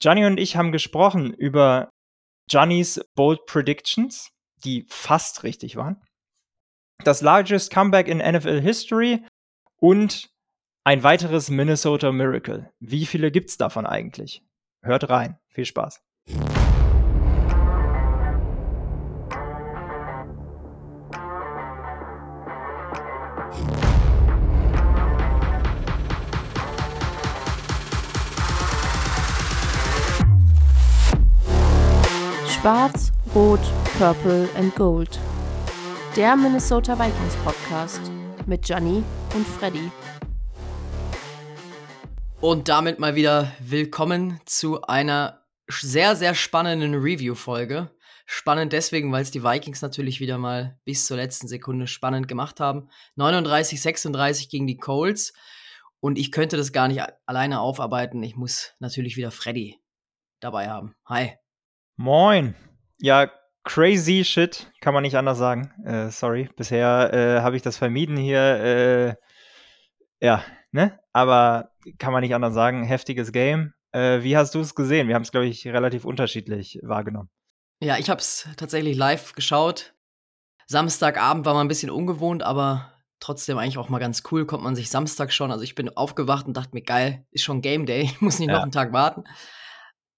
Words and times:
Gianni 0.00 0.24
und 0.26 0.38
ich 0.38 0.56
haben 0.56 0.72
gesprochen 0.72 1.32
über 1.32 1.90
Giannis 2.48 3.00
Bold 3.14 3.44
Predictions, 3.46 4.30
die 4.64 4.86
fast 4.88 5.42
richtig 5.42 5.76
waren. 5.76 6.02
Das 7.04 7.20
largest 7.20 7.72
comeback 7.72 8.08
in 8.08 8.18
NFL 8.18 8.60
History 8.60 9.24
und 9.76 10.30
ein 10.84 11.02
weiteres 11.02 11.50
Minnesota 11.50 12.12
Miracle. 12.12 12.72
Wie 12.80 13.06
viele 13.06 13.30
gibt's 13.30 13.56
davon 13.56 13.86
eigentlich? 13.86 14.42
Hört 14.82 15.08
rein. 15.10 15.38
Viel 15.48 15.66
Spaß. 15.66 16.00
Schwarz, 32.68 33.12
Rot, 33.34 33.62
Purple 33.96 34.46
and 34.54 34.76
Gold. 34.76 35.18
Der 36.14 36.36
Minnesota 36.36 36.98
Vikings 36.98 37.34
Podcast 37.36 38.12
mit 38.44 38.60
Gianni 38.60 39.02
und 39.34 39.46
Freddy. 39.46 39.90
Und 42.42 42.68
damit 42.68 42.98
mal 42.98 43.14
wieder 43.14 43.50
willkommen 43.58 44.38
zu 44.44 44.82
einer 44.82 45.46
sehr, 45.66 46.14
sehr 46.14 46.34
spannenden 46.34 46.94
Review-Folge. 46.94 47.90
Spannend 48.26 48.74
deswegen, 48.74 49.10
weil 49.12 49.22
es 49.22 49.30
die 49.30 49.42
Vikings 49.42 49.80
natürlich 49.80 50.20
wieder 50.20 50.36
mal 50.36 50.78
bis 50.84 51.06
zur 51.06 51.16
letzten 51.16 51.48
Sekunde 51.48 51.86
spannend 51.86 52.28
gemacht 52.28 52.60
haben. 52.60 52.90
39, 53.14 53.80
36 53.80 54.50
gegen 54.50 54.66
die 54.66 54.76
Colts. 54.76 55.32
Und 56.00 56.18
ich 56.18 56.32
könnte 56.32 56.58
das 56.58 56.72
gar 56.72 56.88
nicht 56.88 57.02
alleine 57.24 57.60
aufarbeiten. 57.60 58.22
Ich 58.22 58.36
muss 58.36 58.74
natürlich 58.78 59.16
wieder 59.16 59.30
Freddy 59.30 59.80
dabei 60.40 60.68
haben. 60.68 60.94
Hi. 61.06 61.38
Moin. 62.00 62.54
Ja, 63.00 63.28
crazy 63.64 64.24
shit, 64.24 64.70
kann 64.80 64.94
man 64.94 65.02
nicht 65.02 65.16
anders 65.16 65.36
sagen. 65.36 65.72
Äh, 65.84 66.10
sorry, 66.10 66.48
bisher 66.56 67.12
äh, 67.12 67.40
habe 67.40 67.56
ich 67.56 67.62
das 67.62 67.76
vermieden 67.76 68.16
hier. 68.16 68.38
Äh, 68.38 69.14
ja, 70.24 70.44
ne? 70.70 70.96
Aber 71.12 71.72
kann 71.98 72.12
man 72.12 72.22
nicht 72.22 72.36
anders 72.36 72.54
sagen. 72.54 72.84
Heftiges 72.84 73.32
Game. 73.32 73.74
Äh, 73.90 74.22
wie 74.22 74.36
hast 74.36 74.54
du 74.54 74.60
es 74.60 74.76
gesehen? 74.76 75.08
Wir 75.08 75.16
haben 75.16 75.22
es, 75.22 75.32
glaube 75.32 75.46
ich, 75.46 75.66
relativ 75.66 76.04
unterschiedlich 76.04 76.78
wahrgenommen. 76.84 77.30
Ja, 77.82 77.98
ich 77.98 78.08
habe 78.08 78.20
es 78.20 78.48
tatsächlich 78.56 78.96
live 78.96 79.32
geschaut. 79.32 79.92
Samstagabend 80.68 81.46
war 81.46 81.54
mal 81.54 81.62
ein 81.62 81.68
bisschen 81.68 81.90
ungewohnt, 81.90 82.44
aber 82.44 82.92
trotzdem 83.18 83.58
eigentlich 83.58 83.78
auch 83.78 83.88
mal 83.88 83.98
ganz 83.98 84.22
cool. 84.30 84.46
Kommt 84.46 84.62
man 84.62 84.76
sich 84.76 84.88
Samstag 84.88 85.32
schon. 85.32 85.50
Also 85.50 85.64
ich 85.64 85.74
bin 85.74 85.88
aufgewacht 85.96 86.46
und 86.46 86.56
dachte 86.56 86.74
mir, 86.74 86.82
geil, 86.82 87.26
ist 87.32 87.42
schon 87.42 87.60
Game 87.60 87.86
Day. 87.86 88.02
Ich 88.12 88.20
muss 88.20 88.38
nicht 88.38 88.50
ja. 88.50 88.54
noch 88.54 88.62
einen 88.62 88.70
Tag 88.70 88.92
warten. 88.92 89.24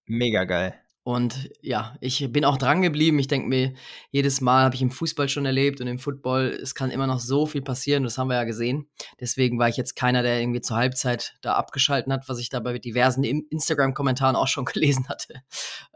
Mega 0.05 0.45
geil. 0.45 0.79
Und 1.03 1.51
ja, 1.63 1.97
ich 2.01 2.31
bin 2.31 2.45
auch 2.45 2.59
dran 2.59 2.83
geblieben. 2.83 3.19
Ich 3.19 3.29
denke 3.29 3.49
mir, 3.49 3.73
jedes 4.11 4.41
Mal 4.41 4.65
habe 4.65 4.75
ich 4.75 4.83
im 4.83 4.91
Fußball 4.91 5.29
schon 5.29 5.47
erlebt 5.47 5.81
und 5.81 5.87
im 5.87 5.99
Football, 5.99 6.59
es 6.63 6.75
kann 6.75 6.91
immer 6.91 7.07
noch 7.07 7.21
so 7.21 7.47
viel 7.47 7.63
passieren, 7.63 8.03
das 8.05 8.19
haben 8.19 8.29
wir 8.29 8.37
ja 8.37 8.45
gesehen. 8.45 8.89
Deswegen 9.19 9.59
war 9.59 9.69
ich 9.69 9.77
jetzt 9.77 9.97
keiner, 9.97 10.23
der 10.23 10.41
irgendwie 10.41 10.61
zur 10.61 10.77
Halbzeit 10.77 11.37
da 11.41 11.55
abgeschalten 11.55 12.13
hat, 12.13 12.29
was 12.29 12.39
ich 12.39 12.51
da 12.51 12.61
bei 12.61 12.79
diversen 12.79 13.25
Instagram-Kommentaren 13.25 14.37
auch 14.37 14.49
schon 14.49 14.65
gelesen 14.67 15.09
hatte. 15.09 15.43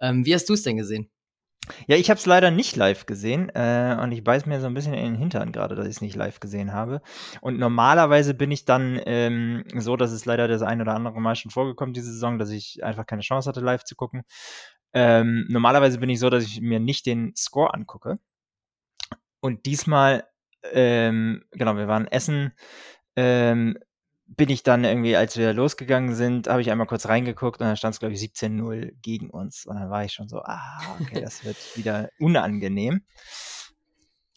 Ähm, 0.00 0.24
wie 0.24 0.34
hast 0.34 0.48
du 0.48 0.54
es 0.54 0.62
denn 0.62 0.78
gesehen? 0.78 1.10
Ja, 1.86 1.96
ich 1.96 2.10
habe 2.10 2.18
es 2.18 2.26
leider 2.26 2.50
nicht 2.50 2.76
live 2.76 3.06
gesehen 3.06 3.48
äh, 3.54 3.96
und 4.00 4.12
ich 4.12 4.22
beiß 4.22 4.44
mir 4.44 4.60
so 4.60 4.66
ein 4.66 4.74
bisschen 4.74 4.92
in 4.92 5.04
den 5.04 5.14
Hintern 5.14 5.50
gerade, 5.50 5.74
dass 5.74 5.86
ich 5.86 5.96
es 5.96 6.00
nicht 6.02 6.14
live 6.14 6.38
gesehen 6.40 6.72
habe. 6.72 7.00
Und 7.40 7.58
normalerweise 7.58 8.34
bin 8.34 8.50
ich 8.50 8.66
dann 8.66 9.00
ähm, 9.06 9.64
so, 9.74 9.96
dass 9.96 10.12
es 10.12 10.26
leider 10.26 10.46
das 10.46 10.60
ein 10.62 10.82
oder 10.82 10.94
andere 10.94 11.20
Mal 11.20 11.36
schon 11.36 11.50
vorgekommen 11.50 11.94
diese 11.94 12.12
Saison, 12.12 12.38
dass 12.38 12.50
ich 12.50 12.84
einfach 12.84 13.06
keine 13.06 13.22
Chance 13.22 13.48
hatte, 13.48 13.60
live 13.60 13.84
zu 13.84 13.96
gucken. 13.96 14.24
Ähm, 14.94 15.46
normalerweise 15.48 15.98
bin 15.98 16.08
ich 16.08 16.20
so, 16.20 16.30
dass 16.30 16.44
ich 16.44 16.60
mir 16.60 16.80
nicht 16.80 17.04
den 17.06 17.34
Score 17.36 17.74
angucke. 17.74 18.18
Und 19.40 19.66
diesmal, 19.66 20.26
ähm, 20.72 21.44
genau, 21.50 21.76
wir 21.76 21.88
waren 21.88 22.06
essen, 22.06 22.52
ähm, 23.16 23.76
bin 24.26 24.48
ich 24.48 24.62
dann 24.62 24.84
irgendwie, 24.84 25.16
als 25.16 25.36
wir 25.36 25.52
losgegangen 25.52 26.14
sind, 26.14 26.48
habe 26.48 26.62
ich 26.62 26.70
einmal 26.70 26.86
kurz 26.86 27.06
reingeguckt 27.06 27.60
und 27.60 27.66
dann 27.66 27.76
stand 27.76 27.94
es, 27.94 28.00
glaube 28.00 28.14
ich, 28.14 28.20
17-0 28.20 28.92
gegen 29.02 29.30
uns. 29.30 29.66
Und 29.66 29.76
dann 29.76 29.90
war 29.90 30.04
ich 30.04 30.12
schon 30.12 30.28
so, 30.28 30.38
ah, 30.38 30.80
okay, 31.00 31.20
das 31.20 31.44
wird 31.44 31.56
wieder 31.76 32.08
unangenehm. 32.18 33.04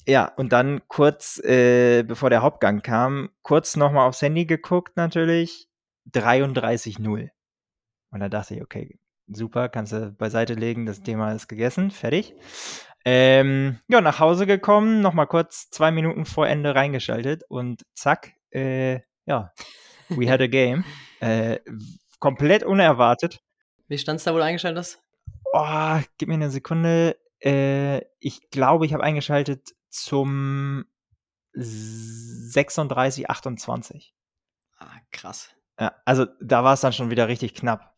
Ja, 0.06 0.26
und 0.26 0.54
dann 0.54 0.82
kurz, 0.88 1.38
äh, 1.40 2.04
bevor 2.04 2.30
der 2.30 2.42
Hauptgang 2.42 2.82
kam, 2.82 3.30
kurz 3.42 3.76
nochmal 3.76 4.08
aufs 4.08 4.22
Handy 4.22 4.46
geguckt 4.46 4.98
natürlich, 4.98 5.70
33-0. 6.12 7.30
Und 8.12 8.20
da 8.20 8.30
dachte 8.30 8.56
ich, 8.56 8.62
okay, 8.62 9.00
super, 9.28 9.70
kannst 9.70 9.94
du 9.94 10.12
beiseite 10.12 10.54
legen, 10.54 10.86
das 10.86 11.02
Thema 11.02 11.34
ist 11.34 11.48
gegessen, 11.48 11.92
fertig. 11.92 12.34
Ähm, 13.06 13.80
ja, 13.88 14.02
nach 14.02 14.20
Hause 14.20 14.46
gekommen, 14.46 15.02
nochmal 15.02 15.28
kurz 15.28 15.70
zwei 15.70 15.92
Minuten 15.92 16.26
vor 16.26 16.48
Ende 16.48 16.76
reingeschaltet 16.76 17.44
und 17.48 17.86
zack, 17.94 18.34
äh, 18.52 19.00
ja, 19.26 19.54
we 20.10 20.30
had 20.30 20.42
a 20.42 20.48
game. 20.48 20.84
äh, 21.20 21.60
komplett 22.20 22.64
unerwartet. 22.64 23.42
Wie 23.88 23.98
stand's 23.98 24.24
da, 24.24 24.34
wo 24.34 24.38
du 24.38 24.44
eingeschaltet 24.44 24.80
hast? 24.80 25.02
Oh, 25.54 26.00
gib 26.18 26.28
mir 26.28 26.36
eine 26.36 26.50
Sekunde. 26.50 27.18
Äh, 27.40 28.02
ich 28.20 28.50
glaube, 28.50 28.86
ich 28.86 28.94
habe 28.94 29.04
eingeschaltet 29.04 29.74
zum 29.90 30.86
36, 31.54 33.30
28. 33.30 34.14
Ah, 34.80 34.98
krass. 35.12 35.56
Ja, 35.80 35.96
also 36.06 36.26
da 36.42 36.64
war 36.64 36.74
es 36.74 36.82
dann 36.82 36.94
schon 36.94 37.10
wieder 37.10 37.28
richtig 37.28 37.54
knapp. 37.54 37.97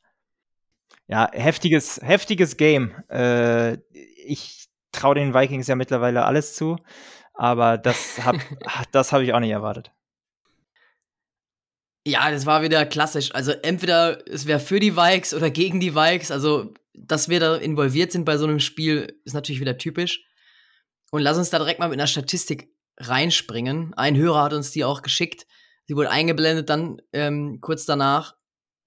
Ja, 1.09 1.27
heftiges, 1.33 1.99
heftiges 2.03 2.55
Game. 2.55 2.91
Äh, 3.09 3.77
ich 3.91 4.67
traue 4.91 5.15
den 5.15 5.33
Vikings 5.33 5.65
ja 5.65 5.75
mittlerweile 5.75 6.23
alles 6.23 6.53
zu, 6.53 6.77
aber 7.33 7.79
das 7.79 8.23
habe 8.23 8.39
das 8.91 9.11
hab 9.11 9.21
ich 9.21 9.33
auch 9.33 9.39
nicht 9.39 9.49
erwartet. 9.49 9.91
Ja, 12.05 12.29
das 12.29 12.45
war 12.45 12.61
wieder 12.61 12.85
klassisch. 12.85 13.33
Also 13.33 13.51
entweder 13.51 14.27
es 14.27 14.45
wäre 14.45 14.59
für 14.59 14.79
die 14.79 14.95
Vikes 14.95 15.33
oder 15.33 15.49
gegen 15.49 15.79
die 15.79 15.95
Vikes. 15.95 16.29
Also, 16.29 16.73
dass 16.93 17.27
wir 17.27 17.39
da 17.39 17.55
involviert 17.55 18.11
sind 18.11 18.23
bei 18.25 18.37
so 18.37 18.45
einem 18.45 18.59
Spiel, 18.59 19.19
ist 19.25 19.33
natürlich 19.33 19.61
wieder 19.61 19.77
typisch. 19.79 20.25
Und 21.11 21.23
lass 21.23 21.37
uns 21.39 21.49
da 21.49 21.57
direkt 21.57 21.79
mal 21.79 21.89
mit 21.89 21.99
einer 21.99 22.07
Statistik 22.07 22.71
reinspringen. 22.97 23.95
Ein 23.95 24.15
Hörer 24.15 24.43
hat 24.43 24.53
uns 24.53 24.71
die 24.71 24.83
auch 24.83 25.01
geschickt. 25.01 25.47
Sie 25.85 25.95
wurde 25.95 26.11
eingeblendet 26.11 26.69
dann 26.69 27.01
ähm, 27.13 27.61
kurz 27.61 27.85
danach 27.85 28.35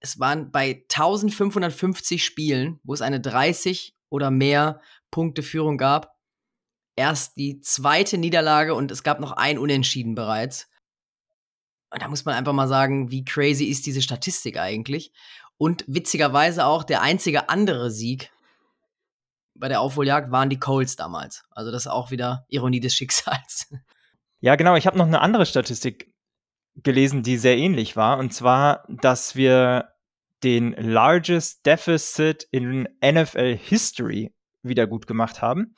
es 0.03 0.19
waren 0.19 0.51
bei 0.51 0.83
1550 0.91 2.23
Spielen, 2.23 2.79
wo 2.83 2.93
es 2.93 3.01
eine 3.01 3.21
30 3.21 3.95
oder 4.09 4.29
mehr 4.29 4.81
Punkte 5.09 5.41
Führung 5.41 5.77
gab, 5.77 6.17
erst 6.95 7.37
die 7.37 7.61
zweite 7.61 8.17
Niederlage 8.17 8.75
und 8.75 8.91
es 8.91 9.03
gab 9.03 9.19
noch 9.19 9.31
ein 9.31 9.57
Unentschieden 9.57 10.13
bereits. 10.13 10.69
Und 11.89 12.01
da 12.01 12.07
muss 12.09 12.25
man 12.25 12.35
einfach 12.35 12.53
mal 12.53 12.67
sagen, 12.67 13.11
wie 13.11 13.23
crazy 13.23 13.65
ist 13.65 13.85
diese 13.85 14.01
Statistik 14.01 14.57
eigentlich? 14.57 15.13
Und 15.57 15.85
witzigerweise 15.87 16.65
auch 16.65 16.83
der 16.83 17.01
einzige 17.01 17.49
andere 17.49 17.89
Sieg 17.89 18.31
bei 19.55 19.69
der 19.69 19.79
Aufholjagd 19.79 20.31
waren 20.31 20.49
die 20.49 20.59
Colts 20.59 20.95
damals. 20.95 21.45
Also 21.51 21.71
das 21.71 21.83
ist 21.83 21.91
auch 21.91 22.11
wieder 22.11 22.45
Ironie 22.49 22.79
des 22.81 22.93
Schicksals. 22.93 23.67
Ja, 24.45 24.57
genau. 24.57 24.75
Ich 24.75 24.85
habe 24.87 24.97
noch 24.97 25.05
eine 25.05 25.21
andere 25.21 25.45
Statistik 25.45 26.13
gelesen, 26.75 27.23
die 27.23 27.37
sehr 27.37 27.55
ähnlich 27.55 27.95
war. 27.95 28.17
Und 28.17 28.33
zwar, 28.33 28.83
dass 28.89 29.37
wir 29.37 29.92
den 30.43 30.73
largest 30.73 31.65
deficit 31.65 32.47
in 32.51 32.87
NFL 33.03 33.55
History 33.55 34.33
wieder 34.61 34.87
gut 34.87 35.07
gemacht 35.07 35.41
haben. 35.41 35.75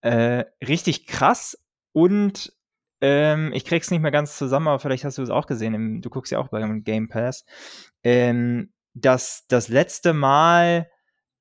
Äh, 0.00 0.44
richtig 0.66 1.06
krass 1.06 1.58
und 1.92 2.52
ähm, 3.00 3.52
ich 3.52 3.64
krieg's 3.64 3.90
nicht 3.90 4.00
mehr 4.00 4.10
ganz 4.10 4.36
zusammen, 4.36 4.68
aber 4.68 4.78
vielleicht 4.80 5.04
hast 5.04 5.18
du 5.18 5.22
es 5.22 5.30
auch 5.30 5.46
gesehen. 5.46 5.74
Im, 5.74 6.00
du 6.02 6.10
guckst 6.10 6.32
ja 6.32 6.38
auch 6.38 6.48
beim 6.48 6.82
Game 6.82 7.08
Pass. 7.08 7.44
Ähm, 8.02 8.72
dass 8.94 9.44
das 9.48 9.68
letzte 9.68 10.12
Mal, 10.12 10.90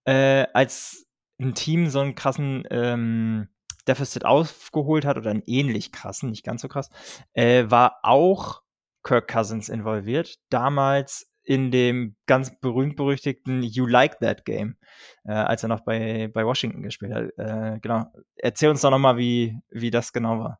äh, 0.05 0.45
als 0.53 1.07
ein 1.39 1.55
Team 1.55 1.89
so 1.89 1.99
einen 1.99 2.15
krassen 2.15 2.67
ähm, 2.69 3.49
Deficit 3.87 4.25
aufgeholt 4.25 5.05
hat 5.05 5.17
oder 5.17 5.31
einen 5.31 5.43
ähnlich 5.45 5.91
krassen, 5.91 6.29
nicht 6.29 6.43
ganz 6.43 6.61
so 6.61 6.67
krass, 6.67 6.89
äh, 7.33 7.65
war 7.69 7.99
auch 8.03 8.61
Kirk 9.03 9.27
Cousins 9.27 9.69
involviert. 9.69 10.35
Damals 10.49 11.31
in 11.47 11.71
dem 11.71 12.15
ganz 12.25 12.59
berühmt-berüchtigten 12.59 13.63
You 13.63 13.85
Like 13.85 14.19
That 14.19 14.43
Game, 14.43 14.75
äh, 15.23 15.31
als 15.31 15.63
er 15.63 15.69
noch 15.69 15.79
bei, 15.79 16.29
bei 16.33 16.45
Washington 16.45 16.83
gespielt 16.83 17.13
hat. 17.13 17.29
Äh, 17.37 17.79
genau. 17.79 18.05
Erzähl 18.35 18.69
uns 18.69 18.81
doch 18.81 18.91
nochmal, 18.91 19.15
wie, 19.15 19.57
wie 19.69 19.89
das 19.89 20.11
genau 20.11 20.39
war. 20.39 20.59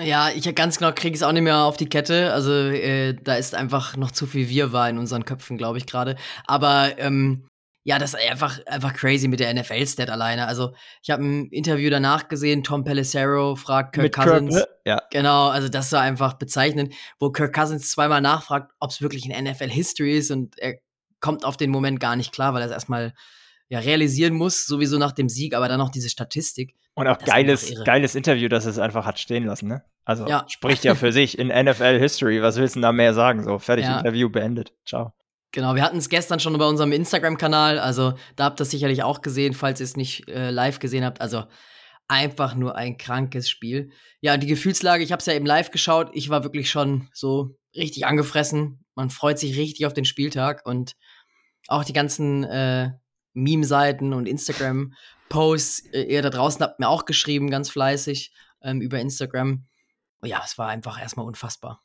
Ja, 0.00 0.30
ich 0.30 0.52
ganz 0.56 0.78
genau 0.78 0.90
kriege 0.92 1.14
es 1.14 1.22
auch 1.22 1.30
nicht 1.30 1.42
mehr 1.42 1.58
auf 1.58 1.76
die 1.76 1.88
Kette. 1.88 2.32
Also 2.32 2.50
äh, 2.52 3.14
da 3.14 3.36
ist 3.36 3.54
einfach 3.54 3.96
noch 3.96 4.10
zu 4.10 4.26
viel 4.26 4.48
Wirrwarr 4.48 4.90
in 4.90 4.98
unseren 4.98 5.24
Köpfen, 5.24 5.56
glaube 5.56 5.78
ich 5.78 5.86
gerade. 5.86 6.16
Aber 6.46 6.98
ähm, 6.98 7.46
ja, 7.84 7.98
das 7.98 8.14
ist 8.14 8.30
einfach, 8.30 8.60
einfach 8.66 8.94
crazy 8.94 9.26
mit 9.26 9.40
der 9.40 9.52
NFL-Stat 9.52 10.08
alleine. 10.08 10.46
Also, 10.46 10.72
ich 11.02 11.10
habe 11.10 11.24
ein 11.24 11.48
Interview 11.50 11.90
danach 11.90 12.28
gesehen, 12.28 12.62
Tom 12.62 12.84
Pelissero 12.84 13.56
fragt 13.56 13.94
Kirk 13.94 14.04
mit 14.04 14.14
Cousins. 14.14 14.54
Kirk, 14.54 14.68
ne? 14.68 14.76
ja. 14.84 15.02
Genau, 15.10 15.48
also 15.48 15.68
das 15.68 15.90
war 15.92 16.00
einfach 16.00 16.34
bezeichnend, 16.34 16.94
wo 17.18 17.30
Kirk 17.30 17.54
Cousins 17.54 17.90
zweimal 17.90 18.20
nachfragt, 18.20 18.72
ob 18.78 18.90
es 18.90 19.02
wirklich 19.02 19.28
ein 19.28 19.44
NFL-History 19.44 20.16
ist 20.16 20.30
und 20.30 20.58
er 20.58 20.76
kommt 21.20 21.44
auf 21.44 21.56
den 21.56 21.70
Moment 21.70 21.98
gar 21.98 22.16
nicht 22.16 22.32
klar, 22.32 22.54
weil 22.54 22.62
er 22.62 22.66
es 22.66 22.72
erstmal 22.72 23.14
ja, 23.68 23.78
realisieren 23.78 24.34
muss, 24.34 24.66
sowieso 24.66 24.98
nach 24.98 25.12
dem 25.12 25.28
Sieg, 25.28 25.54
aber 25.54 25.66
dann 25.66 25.78
noch 25.78 25.90
diese 25.90 26.10
Statistik. 26.10 26.74
Und 26.94 27.08
auch 27.08 27.18
geiles, 27.18 27.72
geiles 27.84 28.14
Interview, 28.14 28.48
dass 28.48 28.66
es 28.66 28.78
einfach 28.78 29.06
hat 29.06 29.18
stehen 29.18 29.44
lassen, 29.44 29.66
ne? 29.66 29.82
Also 30.04 30.26
ja. 30.26 30.44
spricht 30.48 30.84
ja 30.84 30.94
für 30.94 31.12
sich 31.12 31.38
in 31.38 31.48
NFL 31.48 31.98
History. 31.98 32.42
Was 32.42 32.56
willst 32.56 32.76
du 32.76 32.80
da 32.80 32.92
mehr 32.92 33.14
sagen? 33.14 33.44
So, 33.44 33.58
fertig, 33.58 33.86
ja. 33.86 33.98
Interview 33.98 34.28
beendet. 34.28 34.72
Ciao. 34.84 35.14
Genau, 35.52 35.74
wir 35.74 35.82
hatten 35.82 35.98
es 35.98 36.08
gestern 36.08 36.40
schon 36.40 36.56
bei 36.56 36.66
unserem 36.66 36.92
Instagram-Kanal, 36.92 37.78
also 37.78 38.14
da 38.36 38.44
habt 38.44 38.58
ihr 38.58 38.62
es 38.62 38.70
sicherlich 38.70 39.02
auch 39.02 39.20
gesehen, 39.20 39.52
falls 39.52 39.80
ihr 39.80 39.84
es 39.84 39.96
nicht 39.96 40.26
äh, 40.28 40.50
live 40.50 40.78
gesehen 40.78 41.04
habt. 41.04 41.20
Also 41.20 41.44
einfach 42.08 42.54
nur 42.54 42.76
ein 42.76 42.96
krankes 42.96 43.50
Spiel. 43.50 43.90
Ja, 44.22 44.38
die 44.38 44.46
Gefühlslage, 44.46 45.04
ich 45.04 45.12
habe 45.12 45.20
es 45.20 45.26
ja 45.26 45.34
eben 45.34 45.44
live 45.44 45.70
geschaut, 45.70 46.10
ich 46.14 46.30
war 46.30 46.42
wirklich 46.42 46.70
schon 46.70 47.08
so 47.12 47.58
richtig 47.76 48.06
angefressen. 48.06 48.84
Man 48.94 49.10
freut 49.10 49.38
sich 49.38 49.58
richtig 49.58 49.84
auf 49.84 49.92
den 49.92 50.06
Spieltag 50.06 50.64
und 50.64 50.96
auch 51.68 51.84
die 51.84 51.92
ganzen 51.92 52.44
äh, 52.44 52.92
Meme-Seiten 53.34 54.14
und 54.14 54.26
Instagram-Posts. 54.26 55.86
Äh, 55.92 56.02
ihr 56.04 56.22
da 56.22 56.30
draußen 56.30 56.62
habt 56.62 56.80
mir 56.80 56.88
auch 56.88 57.04
geschrieben, 57.04 57.50
ganz 57.50 57.68
fleißig 57.68 58.32
ähm, 58.62 58.80
über 58.80 59.00
Instagram. 59.00 59.66
Ja, 60.24 60.42
es 60.44 60.56
war 60.56 60.68
einfach 60.68 61.00
erstmal 61.00 61.26
unfassbar. 61.26 61.82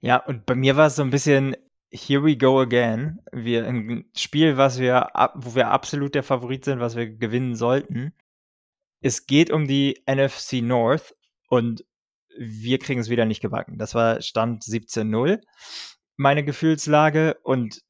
Ja, 0.00 0.18
und 0.18 0.46
bei 0.46 0.54
mir 0.54 0.76
war 0.76 0.86
es 0.86 0.96
so 0.96 1.02
ein 1.02 1.10
bisschen 1.10 1.56
Here 1.90 2.22
we 2.22 2.36
go 2.36 2.60
again. 2.60 3.20
Wir 3.32 3.66
ein 3.66 4.04
Spiel, 4.16 4.56
was 4.56 4.78
wir 4.78 5.08
wo 5.34 5.54
wir 5.54 5.68
absolut 5.68 6.14
der 6.14 6.22
Favorit 6.22 6.64
sind, 6.64 6.80
was 6.80 6.96
wir 6.96 7.08
gewinnen 7.08 7.54
sollten. 7.54 8.12
Es 9.00 9.26
geht 9.26 9.50
um 9.50 9.66
die 9.66 10.02
NFC 10.06 10.62
North 10.62 11.14
und 11.48 11.84
wir 12.38 12.78
kriegen 12.78 13.00
es 13.00 13.08
wieder 13.08 13.24
nicht 13.24 13.40
gebacken. 13.40 13.78
Das 13.78 13.94
war 13.94 14.20
Stand 14.20 14.64
17-0, 14.64 15.40
meine 16.16 16.44
Gefühlslage. 16.44 17.38
Und 17.42 17.82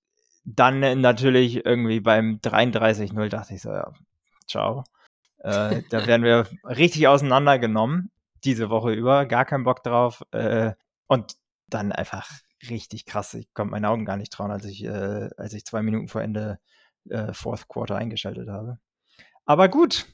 dann 0.44 1.00
natürlich 1.00 1.64
irgendwie 1.64 2.00
beim 2.00 2.38
33-0 2.42 3.28
dachte 3.28 3.54
ich 3.54 3.62
so, 3.62 3.70
ja, 3.70 3.92
ciao. 4.46 4.84
Äh, 5.38 5.82
da 5.90 6.06
werden 6.06 6.22
wir 6.22 6.46
richtig 6.64 7.08
auseinandergenommen 7.08 8.10
diese 8.44 8.70
Woche 8.70 8.92
über, 8.92 9.26
gar 9.26 9.44
keinen 9.44 9.64
Bock 9.64 9.82
drauf. 9.82 10.22
Äh, 10.32 10.72
und 11.06 11.34
dann 11.68 11.92
einfach 11.92 12.28
richtig 12.68 13.06
krass. 13.06 13.34
Ich 13.34 13.52
konnte 13.54 13.70
meinen 13.70 13.84
Augen 13.84 14.04
gar 14.04 14.16
nicht 14.16 14.32
trauen, 14.32 14.50
als 14.50 14.64
ich, 14.64 14.84
äh, 14.84 15.28
als 15.36 15.52
ich 15.52 15.64
zwei 15.64 15.82
Minuten 15.82 16.08
vor 16.08 16.22
Ende 16.22 16.58
äh, 17.08 17.32
Fourth 17.32 17.68
Quarter 17.68 17.96
eingeschaltet 17.96 18.48
habe. 18.48 18.78
Aber 19.44 19.68
gut, 19.68 20.06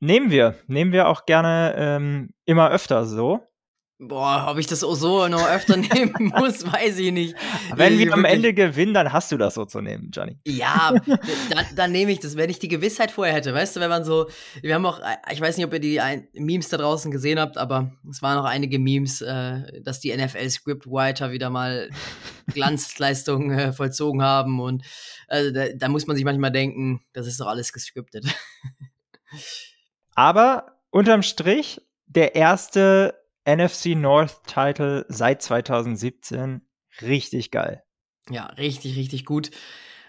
nehmen 0.00 0.30
wir. 0.30 0.56
Nehmen 0.66 0.92
wir 0.92 1.08
auch 1.08 1.26
gerne 1.26 1.74
ähm, 1.76 2.34
immer 2.44 2.70
öfter 2.70 3.06
so. 3.06 3.46
Boah, 4.04 4.48
ob 4.48 4.58
ich 4.58 4.66
das 4.66 4.82
auch 4.82 4.96
so 4.96 5.28
noch 5.28 5.48
öfter 5.48 5.76
nehmen 5.94 6.32
muss, 6.36 6.66
weiß 6.66 6.98
ich 6.98 7.12
nicht. 7.12 7.36
Wenn 7.76 7.98
wir 7.98 8.12
am 8.12 8.24
Ende 8.24 8.52
gewinnen, 8.52 8.94
dann 8.94 9.12
hast 9.12 9.30
du 9.30 9.36
das 9.36 9.54
so 9.54 9.64
zu 9.64 9.80
nehmen, 9.80 10.10
Johnny. 10.12 10.40
Ja, 10.44 10.92
dann, 11.06 11.66
dann 11.76 11.92
nehme 11.92 12.10
ich 12.10 12.18
das, 12.18 12.36
wenn 12.36 12.50
ich 12.50 12.58
die 12.58 12.66
Gewissheit 12.66 13.12
vorher 13.12 13.32
hätte. 13.32 13.54
Weißt 13.54 13.76
du, 13.76 13.80
wenn 13.80 13.90
man 13.90 14.04
so, 14.04 14.28
wir 14.60 14.74
haben 14.74 14.84
auch, 14.86 15.00
ich 15.30 15.40
weiß 15.40 15.56
nicht, 15.56 15.66
ob 15.66 15.72
ihr 15.74 15.78
die 15.78 16.00
Memes 16.34 16.68
da 16.68 16.78
draußen 16.78 17.12
gesehen 17.12 17.38
habt, 17.38 17.56
aber 17.58 17.92
es 18.10 18.22
waren 18.22 18.38
auch 18.38 18.44
einige 18.44 18.80
Memes, 18.80 19.20
äh, 19.20 19.80
dass 19.82 20.00
die 20.00 20.12
NFL-Scriptwriter 20.16 21.30
wieder 21.30 21.48
mal 21.48 21.88
Glanzleistungen 22.52 23.56
äh, 23.56 23.72
vollzogen 23.72 24.20
haben 24.20 24.58
und 24.58 24.84
äh, 25.28 25.52
da, 25.52 25.66
da 25.76 25.88
muss 25.88 26.08
man 26.08 26.16
sich 26.16 26.24
manchmal 26.24 26.50
denken, 26.50 27.02
das 27.12 27.28
ist 27.28 27.38
doch 27.38 27.46
alles 27.46 27.72
gescriptet. 27.72 28.26
aber 30.16 30.80
unterm 30.90 31.22
Strich, 31.22 31.80
der 32.06 32.34
erste 32.34 33.21
NFC 33.44 33.96
North 33.96 34.44
Title 34.46 35.04
seit 35.08 35.42
2017. 35.42 36.62
Richtig 37.00 37.50
geil. 37.50 37.82
Ja, 38.30 38.46
richtig, 38.46 38.96
richtig 38.96 39.24
gut. 39.24 39.50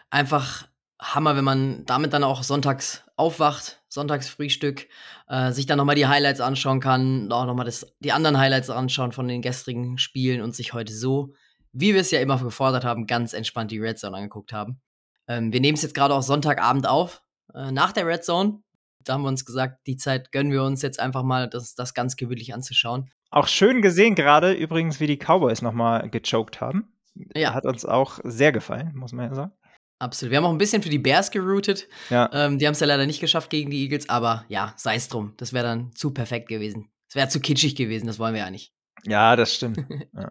Einfach 0.09 0.67
Hammer, 1.01 1.35
wenn 1.35 1.43
man 1.43 1.85
damit 1.85 2.13
dann 2.13 2.23
auch 2.23 2.43
sonntags 2.43 3.03
aufwacht, 3.15 3.81
Sonntagsfrühstück, 3.89 4.87
äh, 5.27 5.51
sich 5.51 5.65
dann 5.65 5.77
nochmal 5.77 5.95
die 5.95 6.07
Highlights 6.07 6.39
anschauen 6.39 6.79
kann, 6.79 7.31
auch 7.31 7.45
nochmal 7.45 7.71
die 7.99 8.11
anderen 8.11 8.37
Highlights 8.37 8.69
anschauen 8.69 9.11
von 9.11 9.27
den 9.27 9.41
gestrigen 9.41 9.97
Spielen 9.97 10.41
und 10.41 10.55
sich 10.55 10.73
heute 10.73 10.93
so, 10.93 11.33
wie 11.73 11.93
wir 11.93 12.01
es 12.01 12.11
ja 12.11 12.19
immer 12.19 12.39
gefordert 12.39 12.85
haben, 12.85 13.07
ganz 13.07 13.33
entspannt 13.33 13.71
die 13.71 13.79
Red 13.79 13.99
Zone 13.99 14.17
angeguckt 14.17 14.53
haben. 14.53 14.81
Ähm, 15.27 15.51
wir 15.51 15.59
nehmen 15.59 15.75
es 15.75 15.81
jetzt 15.81 15.95
gerade 15.95 16.13
auch 16.13 16.23
Sonntagabend 16.23 16.87
auf, 16.87 17.21
äh, 17.53 17.71
nach 17.71 17.91
der 17.91 18.07
Red 18.07 18.23
Zone. 18.23 18.62
Da 19.03 19.13
haben 19.13 19.23
wir 19.23 19.29
uns 19.29 19.45
gesagt, 19.45 19.87
die 19.87 19.97
Zeit 19.97 20.31
gönnen 20.31 20.51
wir 20.51 20.63
uns 20.63 20.81
jetzt 20.81 20.99
einfach 20.99 21.23
mal, 21.23 21.49
das, 21.49 21.75
das 21.75 21.93
ganz 21.93 22.15
gewöhnlich 22.15 22.53
anzuschauen. 22.53 23.09
Auch 23.29 23.47
schön 23.47 23.81
gesehen 23.81 24.15
gerade 24.15 24.53
übrigens, 24.53 24.99
wie 24.99 25.07
die 25.07 25.17
Cowboys 25.17 25.61
nochmal 25.61 26.09
gechoked 26.09 26.61
haben. 26.61 26.93
Ja. 27.35 27.53
Hat 27.53 27.65
uns 27.65 27.85
auch 27.85 28.19
sehr 28.23 28.51
gefallen, 28.51 28.93
muss 28.95 29.11
man 29.11 29.29
ja 29.29 29.35
sagen. 29.35 29.51
Absolut. 29.99 30.31
Wir 30.31 30.37
haben 30.37 30.45
auch 30.45 30.51
ein 30.51 30.57
bisschen 30.57 30.83
für 30.83 30.89
die 30.89 30.99
Bears 30.99 31.31
geroutet. 31.31 31.87
Ja. 32.09 32.29
Ähm, 32.33 32.59
die 32.59 32.67
haben 32.67 32.73
es 32.73 32.79
ja 32.79 32.87
leider 32.87 33.05
nicht 33.05 33.21
geschafft 33.21 33.49
gegen 33.49 33.71
die 33.71 33.83
Eagles, 33.83 34.09
aber 34.09 34.45
ja, 34.49 34.73
sei 34.75 34.95
es 34.95 35.07
drum. 35.07 35.33
Das 35.37 35.53
wäre 35.53 35.65
dann 35.65 35.93
zu 35.93 36.11
perfekt 36.11 36.49
gewesen. 36.49 36.91
Es 37.07 37.15
wäre 37.15 37.29
zu 37.29 37.39
kitschig 37.39 37.75
gewesen, 37.75 38.07
das 38.07 38.19
wollen 38.19 38.33
wir 38.33 38.41
ja 38.41 38.51
nicht. 38.51 38.73
Ja, 39.03 39.35
das 39.35 39.53
stimmt. 39.53 39.77
ja. 40.13 40.29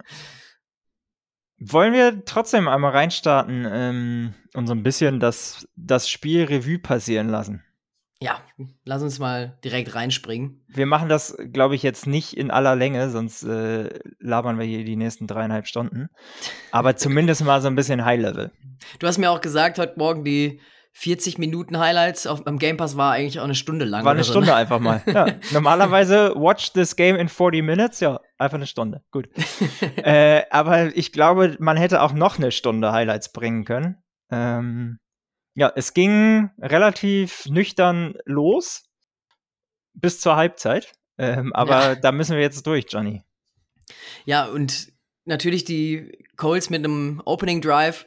Wollen 1.58 1.92
wir 1.92 2.24
trotzdem 2.24 2.66
einmal 2.66 2.90
reinstarten 2.90 3.66
ähm, 3.70 4.34
und 4.54 4.66
so 4.66 4.74
ein 4.74 4.82
bisschen 4.82 5.20
das, 5.20 5.66
das 5.76 6.10
Spiel 6.10 6.44
Revue 6.44 6.78
passieren 6.78 7.28
lassen? 7.28 7.64
Ja, 8.22 8.38
lass 8.84 9.02
uns 9.02 9.18
mal 9.18 9.58
direkt 9.64 9.96
reinspringen. 9.96 10.64
Wir 10.68 10.86
machen 10.86 11.08
das, 11.08 11.36
glaube 11.52 11.74
ich, 11.74 11.82
jetzt 11.82 12.06
nicht 12.06 12.36
in 12.36 12.52
aller 12.52 12.76
Länge, 12.76 13.10
sonst 13.10 13.42
äh, 13.42 13.98
labern 14.20 14.60
wir 14.60 14.64
hier 14.64 14.84
die 14.84 14.94
nächsten 14.94 15.26
dreieinhalb 15.26 15.66
Stunden. 15.66 16.08
Aber 16.70 16.94
zumindest 16.96 17.44
mal 17.44 17.60
so 17.60 17.66
ein 17.66 17.74
bisschen 17.74 18.04
High-Level. 18.04 18.52
Du 19.00 19.06
hast 19.08 19.18
mir 19.18 19.28
auch 19.28 19.40
gesagt, 19.40 19.80
heute 19.80 19.98
Morgen 19.98 20.22
die 20.22 20.60
40 20.92 21.38
Minuten 21.38 21.80
Highlights 21.80 22.28
auf, 22.28 22.46
am 22.46 22.60
Game 22.60 22.76
Pass 22.76 22.96
war 22.96 23.10
eigentlich 23.10 23.40
auch 23.40 23.44
eine 23.44 23.56
Stunde 23.56 23.86
lang. 23.86 24.04
War 24.04 24.12
eine 24.12 24.22
Stunde 24.22 24.46
so, 24.46 24.52
ne? 24.52 24.56
einfach 24.56 24.78
mal. 24.78 25.02
Ja. 25.12 25.26
Normalerweise 25.50 26.32
watch 26.36 26.72
this 26.74 26.94
game 26.94 27.16
in 27.16 27.28
40 27.28 27.64
minutes, 27.64 27.98
ja, 27.98 28.20
einfach 28.38 28.56
eine 28.56 28.68
Stunde. 28.68 29.02
Gut. 29.10 29.28
äh, 29.96 30.42
aber 30.50 30.96
ich 30.96 31.10
glaube, 31.10 31.56
man 31.58 31.76
hätte 31.76 32.02
auch 32.02 32.12
noch 32.12 32.38
eine 32.38 32.52
Stunde 32.52 32.92
Highlights 32.92 33.32
bringen 33.32 33.64
können. 33.64 33.96
Ähm, 34.30 35.00
ja, 35.54 35.72
es 35.74 35.94
ging 35.94 36.50
relativ 36.58 37.46
nüchtern 37.46 38.14
los 38.24 38.84
bis 39.94 40.20
zur 40.20 40.36
Halbzeit. 40.36 40.92
Ähm, 41.18 41.52
aber 41.52 41.80
ja. 41.80 41.94
da 41.94 42.12
müssen 42.12 42.36
wir 42.36 42.42
jetzt 42.42 42.66
durch, 42.66 42.86
Johnny. 42.88 43.22
Ja, 44.24 44.46
und 44.46 44.92
natürlich 45.24 45.64
die 45.64 46.26
Colts 46.36 46.70
mit 46.70 46.84
einem 46.84 47.22
Opening 47.24 47.60
Drive. 47.60 48.06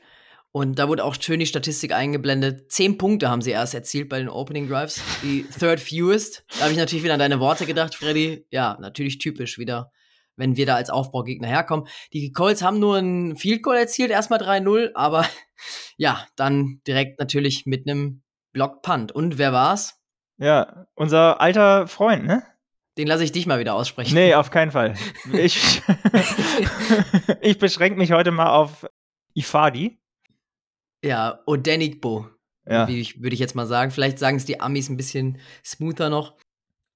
Und 0.52 0.80
da 0.80 0.88
wurde 0.88 1.04
auch 1.04 1.16
schön 1.20 1.42
die 1.42 1.46
Statistik 1.46 1.92
eingeblendet. 1.92 2.72
Zehn 2.72 2.98
Punkte 2.98 3.30
haben 3.30 3.42
sie 3.42 3.52
erst 3.52 3.74
erzielt 3.74 4.08
bei 4.08 4.20
den 4.20 4.30
Opening 4.30 4.70
Drives. 4.70 5.02
Die 5.22 5.46
third 5.60 5.82
fewest. 5.82 6.46
Da 6.48 6.62
habe 6.62 6.72
ich 6.72 6.78
natürlich 6.78 7.04
wieder 7.04 7.14
an 7.14 7.20
deine 7.20 7.42
Worte 7.42 7.66
gedacht, 7.66 7.94
Freddy. 7.94 8.46
Ja, 8.52 8.78
natürlich 8.80 9.18
typisch 9.18 9.58
wieder 9.58 9.92
wenn 10.38 10.56
wir 10.58 10.66
da 10.66 10.76
als 10.76 10.90
Aufbaugegner 10.90 11.48
herkommen. 11.48 11.88
Die 12.14 12.32
Colts 12.32 12.62
haben 12.62 12.80
nur 12.80 12.98
ein 12.98 13.36
Field 13.38 13.64
Goal 13.64 13.78
erzielt, 13.78 14.12
erstmal 14.12 14.42
3-0, 14.42 14.92
aber 14.96 15.26
ja, 15.98 16.26
dann 16.36 16.82
direkt 16.88 17.20
natürlich 17.20 17.66
mit 17.66 17.88
einem 17.88 18.22
Block 18.54 18.82
Punt. 18.82 19.12
Und 19.12 19.38
wer 19.38 19.54
war's? 19.54 20.00
Ja, 20.38 20.86
unser 20.96 21.42
alter 21.42 21.88
Freund, 21.88 22.26
ne? 22.26 22.44
Den 22.98 23.08
lasse 23.08 23.24
ich 23.24 23.32
dich 23.32 23.46
mal 23.46 23.60
wieder 23.60 23.76
aussprechen. 23.76 24.16
Nee, 24.16 24.34
auf 24.36 24.52
keinen 24.52 24.72
Fall. 24.72 24.96
Ich, 25.34 25.82
ich 27.42 27.58
beschränke 27.58 27.98
mich 27.98 28.12
heute 28.12 28.32
mal 28.32 28.50
auf 28.50 28.86
Ifadi. 29.34 30.00
Ja, 31.04 31.42
Odenigbo. 31.46 32.30
Ja. 32.68 32.88
Wie 32.88 33.14
würde 33.22 33.34
ich 33.34 33.40
jetzt 33.40 33.56
mal 33.56 33.68
sagen. 33.68 33.92
Vielleicht 33.92 34.18
sagen 34.18 34.38
es 34.38 34.46
die 34.46 34.60
Amis 34.60 34.90
ein 34.90 34.98
bisschen 34.98 35.40
smoother 35.64 36.10
noch. 36.10 36.36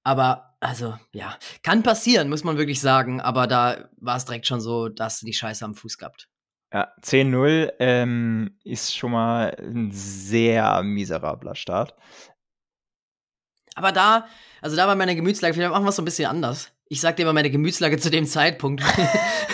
Aber, 0.02 0.49
also, 0.60 0.94
ja, 1.12 1.36
kann 1.62 1.82
passieren, 1.82 2.28
muss 2.28 2.44
man 2.44 2.58
wirklich 2.58 2.80
sagen. 2.80 3.20
Aber 3.20 3.46
da 3.46 3.88
war 3.96 4.16
es 4.16 4.26
direkt 4.26 4.46
schon 4.46 4.60
so, 4.60 4.88
dass 4.88 5.20
die 5.20 5.32
Scheiße 5.32 5.64
am 5.64 5.74
Fuß 5.74 5.96
gehabt. 5.96 6.28
Ja, 6.72 6.92
10-0 7.02 7.72
ähm, 7.80 8.56
ist 8.62 8.94
schon 8.94 9.12
mal 9.12 9.56
ein 9.58 9.90
sehr 9.90 10.82
miserabler 10.82 11.56
Start. 11.56 11.96
Aber 13.74 13.90
da, 13.90 14.26
also 14.60 14.76
da 14.76 14.86
war 14.86 14.94
meine 14.94 15.16
Gemütslage, 15.16 15.54
vielleicht 15.54 15.72
machen 15.72 15.84
wir 15.84 15.90
es 15.90 15.96
so 15.96 16.02
ein 16.02 16.04
bisschen 16.04 16.28
anders. 16.28 16.70
Ich 16.88 17.00
sag 17.00 17.16
dir 17.16 17.24
mal 17.24 17.32
meine 17.32 17.50
Gemütslage 17.50 17.98
zu 17.98 18.10
dem 18.10 18.26
Zeitpunkt. 18.26 18.82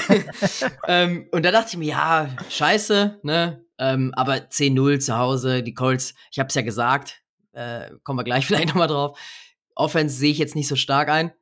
ähm, 0.88 1.28
und 1.30 1.44
da 1.44 1.52
dachte 1.52 1.68
ich 1.72 1.76
mir, 1.76 1.88
ja, 1.88 2.30
scheiße, 2.50 3.20
ne? 3.22 3.64
Ähm, 3.78 4.12
aber 4.16 4.34
10-0 4.34 5.00
zu 5.00 5.16
Hause, 5.16 5.62
die 5.62 5.75
Colts, 5.75 6.14
ich 6.32 6.38
hab's 6.38 6.54
ja 6.54 6.62
gesagt, 6.62 7.22
äh, 7.52 7.90
kommen 8.02 8.18
wir 8.18 8.25
gleich 8.25 8.46
vielleicht 8.46 8.68
nochmal 8.68 8.88
drauf. 8.88 9.18
Offense 9.76 10.16
sehe 10.16 10.33
ich 10.33 10.38
jetzt 10.38 10.56
nicht 10.56 10.68
so 10.68 10.76
stark 10.76 11.09
ein. 11.09 11.33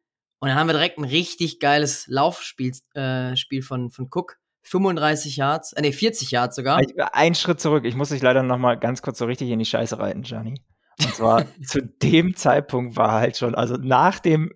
Und 0.41 0.49
dann 0.49 0.59
haben 0.59 0.67
wir 0.67 0.75
direkt 0.75 0.99
ein 0.99 1.05
richtig 1.05 1.59
geiles 1.59 2.07
Laufspiel 2.07 2.73
äh, 2.95 3.35
Spiel 3.37 3.63
von, 3.63 3.91
von 3.91 4.11
Cook. 4.13 4.39
35 4.67 5.37
Yards, 5.37 5.73
äh, 5.75 5.83
nee, 5.83 5.93
40 5.93 6.31
Yards 6.31 6.57
sogar. 6.57 6.81
Ein 7.13 7.35
Schritt 7.35 7.61
zurück. 7.61 7.85
Ich 7.85 7.95
muss 7.95 8.09
dich 8.09 8.23
leider 8.23 8.43
noch 8.43 8.59
mal 8.59 8.79
ganz 8.79 9.03
kurz 9.03 9.19
so 9.19 9.27
richtig 9.27 9.51
in 9.51 9.59
die 9.59 9.65
Scheiße 9.65 9.99
reiten, 9.99 10.23
Gianni. 10.23 10.63
Und 11.01 11.15
zwar 11.15 11.45
zu 11.67 11.83
dem 11.83 12.35
Zeitpunkt 12.35 12.97
war 12.97 13.13
halt 13.13 13.37
schon, 13.37 13.55
also 13.55 13.77
nach 13.77 14.19
dem, 14.19 14.53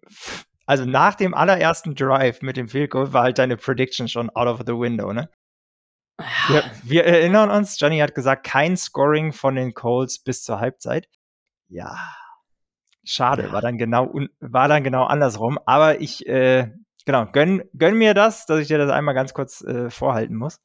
also 0.67 0.85
nach 0.85 1.15
dem 1.15 1.35
allerersten 1.35 1.95
Drive 1.95 2.43
mit 2.43 2.57
dem 2.57 2.69
Field 2.69 2.91
Goal 2.91 3.13
war 3.13 3.25
halt 3.25 3.39
deine 3.39 3.57
Prediction 3.57 4.09
schon 4.09 4.31
out 4.31 4.49
of 4.49 4.61
the 4.67 4.73
window, 4.73 5.13
ne? 5.13 5.31
Wir, 6.49 6.65
wir 6.83 7.05
erinnern 7.05 7.49
uns, 7.49 7.79
Johnny 7.79 7.99
hat 8.01 8.15
gesagt, 8.15 8.45
kein 8.45 8.77
Scoring 8.77 9.33
von 9.33 9.55
den 9.55 9.73
Colts 9.73 10.19
bis 10.19 10.43
zur 10.43 10.59
Halbzeit. 10.59 11.09
Ja, 11.69 11.97
schade, 13.09 13.45
Ja. 13.45 13.53
war 13.53 13.61
dann 13.63 13.79
genau 13.79 14.13
war 14.41 14.69
dann 14.69 14.85
genau 14.85 15.05
andersrum. 15.05 15.59
Aber 15.67 16.01
ich 16.01 16.27
äh, 16.27 16.71
genau 17.05 17.27
gönn, 17.27 17.63
gönn 17.77 17.97
mir 17.97 18.15
das, 18.15 18.47
dass 18.47 18.61
ich 18.61 18.69
dir 18.69 18.79
das 18.79 18.91
einmal 18.91 19.15
ganz 19.15 19.35
kurz 19.35 19.63
äh, 19.63 19.91
vorhalten 19.91 20.37
muss. 20.37 20.61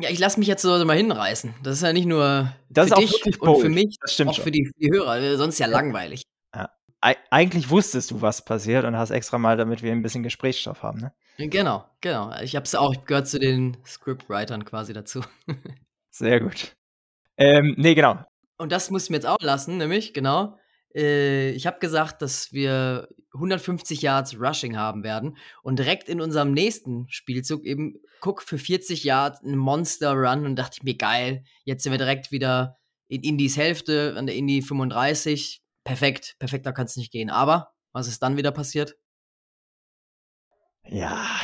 Ja, 0.00 0.10
ich 0.10 0.18
lasse 0.20 0.38
mich 0.38 0.46
jetzt 0.48 0.62
so 0.62 0.84
mal 0.84 0.96
hinreißen. 0.96 1.54
Das 1.62 1.74
ist 1.76 1.82
ja 1.82 1.92
nicht 1.92 2.06
nur 2.06 2.52
Das 2.70 2.88
für 2.88 2.94
ist 3.02 3.14
auch 3.14 3.22
dich 3.22 3.42
und 3.42 3.60
für 3.60 3.68
mich, 3.68 3.96
Das 4.00 4.14
stimmt 4.14 4.30
auch 4.30 4.34
schon. 4.34 4.44
für 4.44 4.50
die, 4.52 4.64
für 4.66 4.78
die 4.80 4.90
Hörer. 4.92 5.18
äh, 5.18 5.36
Sonst 5.36 5.58
ja 5.58 5.66
langweilig. 5.66 6.22
Eig 7.00 7.16
eigentlich 7.30 7.70
wusstest 7.70 8.10
du, 8.10 8.22
was 8.22 8.44
passiert 8.44 8.84
und 8.84 8.96
hast 8.96 9.10
extra 9.10 9.38
mal, 9.38 9.56
damit 9.56 9.84
wir 9.84 9.92
ein 9.92 10.02
bisschen 10.02 10.24
Gesprächsstoff 10.24 10.82
haben. 10.82 10.98
Ne? 10.98 11.12
Genau, 11.48 11.84
genau. 12.00 12.32
Ich 12.42 12.56
habe 12.56 12.64
es 12.64 12.74
auch 12.74 12.92
ich 12.92 13.04
gehört 13.04 13.28
zu 13.28 13.38
den 13.38 13.76
Scriptwritern 13.86 14.64
quasi 14.64 14.92
dazu. 14.92 15.20
Sehr 16.10 16.40
gut. 16.40 16.74
Ähm, 17.36 17.74
nee, 17.78 17.94
genau. 17.94 18.18
Und 18.56 18.72
das 18.72 18.90
mussten 18.90 19.12
wir 19.12 19.18
jetzt 19.18 19.28
auch 19.28 19.38
lassen, 19.40 19.76
nämlich, 19.76 20.12
genau. 20.12 20.58
Äh, 20.94 21.50
ich 21.50 21.66
habe 21.66 21.78
gesagt, 21.78 22.22
dass 22.22 22.52
wir 22.52 23.08
150 23.34 24.02
Yards 24.02 24.38
Rushing 24.38 24.76
haben 24.76 25.04
werden 25.04 25.36
und 25.62 25.78
direkt 25.78 26.08
in 26.08 26.20
unserem 26.20 26.52
nächsten 26.52 27.08
Spielzug 27.08 27.64
eben 27.64 27.96
guck 28.20 28.42
für 28.42 28.58
40 28.58 29.04
Yards 29.04 29.42
einen 29.42 29.56
Monster 29.56 30.12
Run 30.12 30.44
und 30.44 30.56
dachte 30.56 30.78
ich 30.78 30.82
mir, 30.82 30.96
geil, 30.96 31.44
jetzt 31.64 31.82
sind 31.82 31.92
wir 31.92 31.98
direkt 31.98 32.32
wieder 32.32 32.78
in 33.08 33.22
Indies 33.22 33.56
Hälfte, 33.56 34.14
an 34.16 34.26
der 34.26 34.34
Indie 34.34 34.62
35. 34.62 35.62
Perfekt, 35.84 36.36
perfekter 36.38 36.72
kann 36.72 36.86
es 36.86 36.96
nicht 36.96 37.12
gehen. 37.12 37.30
Aber 37.30 37.72
was 37.92 38.08
ist 38.08 38.22
dann 38.22 38.36
wieder 38.36 38.52
passiert? 38.52 38.96
Ja. 40.84 41.40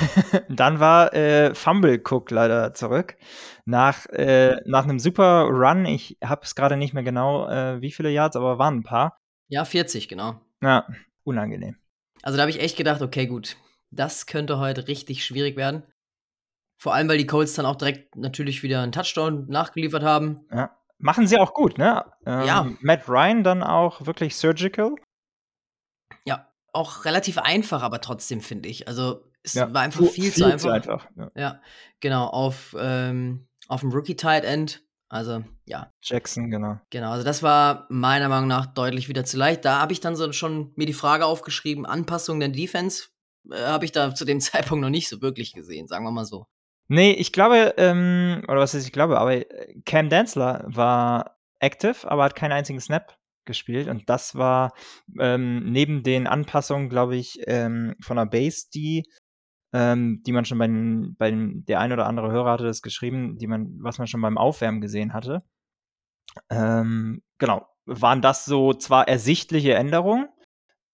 Dann 0.48 0.80
war 0.80 1.12
äh, 1.14 1.54
Fumble 1.54 2.00
Cook 2.02 2.30
leider 2.30 2.74
zurück. 2.74 3.16
Nach, 3.64 4.06
äh, 4.06 4.60
nach 4.64 4.84
einem 4.84 4.98
super 4.98 5.44
Run, 5.44 5.86
ich 5.86 6.18
habe 6.24 6.42
es 6.44 6.54
gerade 6.54 6.76
nicht 6.76 6.94
mehr 6.94 7.02
genau, 7.02 7.48
äh, 7.48 7.80
wie 7.80 7.92
viele 7.92 8.10
Yards, 8.10 8.36
aber 8.36 8.58
waren 8.58 8.78
ein 8.78 8.82
paar. 8.82 9.16
Ja, 9.48 9.64
40, 9.64 10.08
genau. 10.08 10.40
Ja, 10.62 10.86
unangenehm. 11.24 11.76
Also 12.22 12.36
da 12.36 12.42
habe 12.42 12.50
ich 12.50 12.60
echt 12.60 12.76
gedacht, 12.76 13.02
okay, 13.02 13.26
gut, 13.26 13.56
das 13.90 14.26
könnte 14.26 14.58
heute 14.58 14.88
richtig 14.88 15.24
schwierig 15.24 15.56
werden. 15.56 15.82
Vor 16.78 16.94
allem, 16.94 17.08
weil 17.08 17.18
die 17.18 17.26
Colts 17.26 17.54
dann 17.54 17.66
auch 17.66 17.76
direkt 17.76 18.16
natürlich 18.16 18.62
wieder 18.62 18.82
einen 18.82 18.92
Touchdown 18.92 19.46
nachgeliefert 19.48 20.02
haben. 20.02 20.46
Ja. 20.50 20.76
Machen 20.98 21.26
sie 21.26 21.38
auch 21.38 21.54
gut, 21.54 21.78
ne? 21.78 22.04
Ähm, 22.26 22.44
Ja. 22.46 22.66
Matt 22.80 23.08
Ryan 23.08 23.42
dann 23.42 23.62
auch 23.62 24.06
wirklich 24.06 24.36
surgical. 24.36 24.94
Ja, 26.24 26.48
auch 26.72 27.04
relativ 27.04 27.38
einfach, 27.38 27.82
aber 27.82 28.00
trotzdem 28.00 28.40
finde 28.40 28.68
ich. 28.68 28.86
Also 28.86 29.29
es 29.42 29.54
Ja, 29.54 29.72
war 29.72 29.82
einfach 29.82 30.00
fu- 30.00 30.06
viel, 30.06 30.32
zu 30.32 30.44
einfach. 30.44 31.06
Ja. 31.16 31.30
Ja, 31.34 31.60
genau, 32.00 32.26
auf, 32.26 32.76
ähm, 32.78 33.46
auf 33.68 33.80
dem 33.80 33.90
Rookie 33.92 34.16
Tight 34.16 34.44
End. 34.44 34.82
Also, 35.08 35.42
ja, 35.66 35.92
Jackson, 36.02 36.50
genau. 36.50 36.78
genau. 36.90 37.10
Also 37.10 37.24
das 37.24 37.42
war 37.42 37.86
meiner 37.90 38.28
Meinung 38.28 38.46
nach 38.46 38.66
deutlich 38.66 39.08
wieder 39.08 39.24
zu 39.24 39.36
leicht. 39.36 39.64
Da 39.64 39.80
habe 39.80 39.92
ich 39.92 39.98
dann 40.00 40.14
so 40.14 40.30
schon 40.32 40.72
mir 40.76 40.86
die 40.86 40.92
Frage 40.92 41.26
aufgeschrieben, 41.26 41.84
Anpassung 41.84 42.38
der 42.38 42.50
Defense 42.50 43.08
äh, 43.50 43.56
habe 43.66 43.84
ich 43.84 43.90
da 43.92 44.14
zu 44.14 44.24
dem 44.24 44.40
Zeitpunkt 44.40 44.82
noch 44.82 44.90
nicht 44.90 45.08
so 45.08 45.20
wirklich 45.20 45.52
gesehen, 45.52 45.88
sagen 45.88 46.04
wir 46.04 46.12
mal 46.12 46.24
so. 46.24 46.46
Nee, 46.86 47.12
ich 47.12 47.32
glaube, 47.32 47.74
ähm, 47.76 48.42
oder 48.46 48.60
was 48.60 48.74
ist, 48.74 48.84
ich 48.86 48.92
glaube, 48.92 49.18
aber 49.18 49.32
äh, 49.34 49.80
Cam 49.84 50.10
Danzler 50.10 50.64
war 50.68 51.38
active, 51.58 52.08
aber 52.08 52.24
hat 52.24 52.36
keinen 52.36 52.52
einzigen 52.52 52.80
Snap 52.80 53.16
gespielt. 53.46 53.88
Und 53.88 54.08
das 54.08 54.36
war 54.36 54.72
ähm, 55.18 55.70
neben 55.72 56.04
den 56.04 56.28
Anpassungen, 56.28 56.88
glaube 56.88 57.16
ich, 57.16 57.40
ähm, 57.46 57.96
von 58.00 58.16
der 58.16 58.26
Base, 58.26 58.66
die, 58.72 59.08
ähm, 59.72 60.22
die 60.26 60.32
man 60.32 60.44
schon 60.44 60.58
bei, 60.58 60.66
den- 60.66 61.16
bei 61.16 61.30
den- 61.30 61.64
der 61.66 61.80
ein 61.80 61.92
oder 61.92 62.06
andere 62.06 62.30
Hörer 62.32 62.52
hatte 62.52 62.64
das 62.64 62.82
geschrieben, 62.82 63.38
die 63.38 63.46
man, 63.46 63.78
was 63.82 63.98
man 63.98 64.06
schon 64.06 64.20
beim 64.22 64.38
Aufwärmen 64.38 64.80
gesehen 64.80 65.12
hatte. 65.14 65.42
Ähm, 66.48 67.22
genau, 67.38 67.66
waren 67.86 68.22
das 68.22 68.44
so 68.44 68.72
zwar 68.74 69.08
ersichtliche 69.08 69.74
Änderungen, 69.74 70.28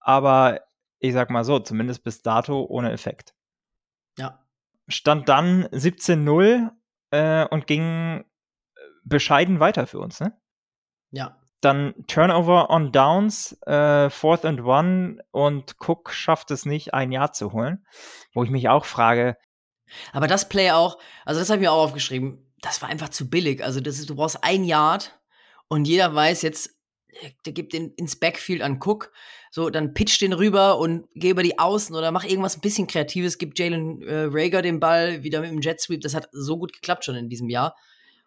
aber 0.01 0.61
ich 0.99 1.13
sag 1.13 1.31
mal 1.31 1.45
so, 1.45 1.59
zumindest 1.59 2.05
bis 2.05 2.23
dato 2.23 2.65
ohne 2.65 2.93
Effekt 2.93 3.35
Ja, 4.19 4.47
stand 4.89 5.29
dann 5.29 5.69
17-0 5.73 6.71
äh, 7.11 7.47
und 7.49 7.67
ging 7.67 8.21
äh, 8.21 8.25
bescheiden 9.05 9.61
weiter 9.61 9.87
für 9.87 9.99
uns. 10.01 10.21
Ne? 10.21 10.39
ja. 11.11 11.37
Dann 11.61 11.95
Turnover 12.07 12.71
on 12.71 12.93
Downs, 12.93 13.59
äh, 13.63 14.11
Fourth 14.11 14.45
and 14.45 14.61
One 14.61 15.19
und 15.31 15.77
Cook 15.81 16.13
schafft 16.13 16.51
es 16.51 16.67
nicht, 16.67 16.95
ein 16.95 17.13
Jahr 17.13 17.33
zu 17.33 17.53
holen. 17.53 17.87
Wo 18.35 18.45
ich 18.45 18.51
mich 18.51 18.69
auch 18.69 18.85
frage, 18.85 19.37
Aber 20.13 20.27
das 20.27 20.49
Play 20.49 20.73
auch, 20.73 20.99
also 21.25 21.41
das 21.41 21.49
habe 21.49 21.59
ich 21.59 21.63
mir 21.69 21.73
auch 21.73 21.85
aufgeschrieben, 21.85 22.53
das 22.61 22.83
war 22.83 22.89
einfach 22.89 23.09
zu 23.09 23.31
billig. 23.31 23.63
Also 23.65 23.81
das 23.81 23.99
ist, 23.99 24.11
du 24.11 24.17
brauchst 24.17 24.43
ein 24.43 24.65
Yard 24.65 25.19
und 25.69 25.87
jeder 25.87 26.15
weiß 26.15 26.43
jetzt, 26.43 26.75
der- 27.47 27.53
gibt 27.53 27.73
den 27.73 27.93
ins 27.93 28.17
Backfield 28.17 28.63
an 28.63 28.81
Cook, 28.83 29.13
so 29.51 29.71
dann 29.71 29.95
pitch 29.95 30.21
den 30.21 30.33
rüber 30.33 30.79
und 30.79 31.07
geh 31.15 31.31
über 31.31 31.43
die 31.43 31.59
Außen 31.59 31.95
oder 31.97 32.11
mach 32.11 32.25
irgendwas 32.25 32.57
ein 32.57 32.61
bisschen 32.61 32.87
Kreatives, 32.87 33.39
gib 33.39 33.59
Jalen 33.59 34.03
äh, 34.03 34.27
Rager 34.31 34.61
den 34.61 34.81
Ball 34.81 35.23
wieder 35.23 35.41
mit 35.41 35.51
dem 35.51 35.61
Jet 35.61 35.81
Sweep. 35.81 36.03
Das 36.03 36.15
hat 36.15 36.29
so 36.33 36.59
gut 36.59 36.73
geklappt 36.73 37.05
schon 37.05 37.15
in 37.17 37.29
diesem 37.29 37.49
Jahr. 37.49 37.75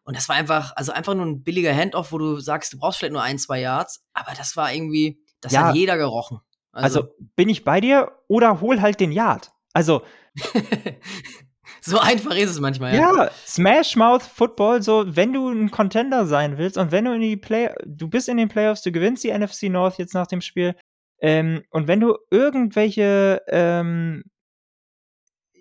Und 0.03 0.15
das 0.17 0.27
war 0.29 0.35
einfach, 0.35 0.73
also 0.75 0.91
einfach 0.91 1.13
nur 1.13 1.25
ein 1.25 1.43
billiger 1.43 1.73
Handoff, 1.73 2.11
wo 2.11 2.17
du 2.17 2.39
sagst, 2.39 2.73
du 2.73 2.77
brauchst 2.79 2.99
vielleicht 2.99 3.13
nur 3.13 3.21
ein, 3.21 3.37
zwei 3.37 3.61
Yards, 3.61 4.03
aber 4.13 4.33
das 4.35 4.57
war 4.57 4.73
irgendwie, 4.73 5.19
das 5.41 5.53
Ja. 5.53 5.67
hat 5.67 5.75
jeder 5.75 5.97
gerochen. 5.97 6.39
also, 6.71 7.03
bin 7.35 7.49
ich 7.49 7.63
bei 7.63 7.81
dir 7.81 8.11
oder 8.27 8.61
hol 8.61 8.81
halt 8.81 8.99
den 8.99 9.11
Yard? 9.11 9.51
Also, 9.73 10.01
so 11.81 11.99
einfach 11.99 12.35
ist 12.35 12.49
es 12.51 12.59
manchmal, 12.59 12.95
ja, 12.95 13.31
Smash 13.45 13.95
Mouth 13.95 14.23
Football, 14.23 14.81
so, 14.81 15.15
wenn 15.15 15.33
du 15.33 15.49
ein 15.49 15.71
Contender 15.71 16.25
sein 16.25 16.57
willst 16.57 16.77
und 16.77 16.91
wenn 16.91 17.05
du 17.05 17.13
in 17.13 17.21
die 17.21 17.37
Play, 17.37 17.73
du 17.85 18.07
bist 18.07 18.29
in 18.29 18.37
den 18.37 18.49
Playoffs, 18.49 18.81
du 18.81 18.91
gewinnst 18.91 19.23
die 19.23 19.31
NFC 19.31 19.63
North 19.63 19.97
jetzt 19.97 20.13
nach 20.13 20.27
dem 20.27 20.41
Spiel, 20.41 20.75
ähm, 21.21 21.63
und 21.71 21.87
wenn 21.87 21.99
du 21.99 22.17
irgendwelche 22.31 23.41
ähm, 23.47 24.23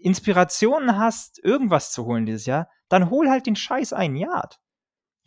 Inspirationen 0.03 0.99
hast, 0.99 1.43
irgendwas 1.43 1.93
zu 1.93 2.07
holen 2.07 2.27
dieses 2.27 2.47
Jahr, 2.47 2.69
dann 2.89 3.11
hol 3.11 3.29
halt 3.29 3.47
den 3.47 3.57
Scheiß 3.57 3.93
ein 3.93 4.17
Yard. 4.17 4.59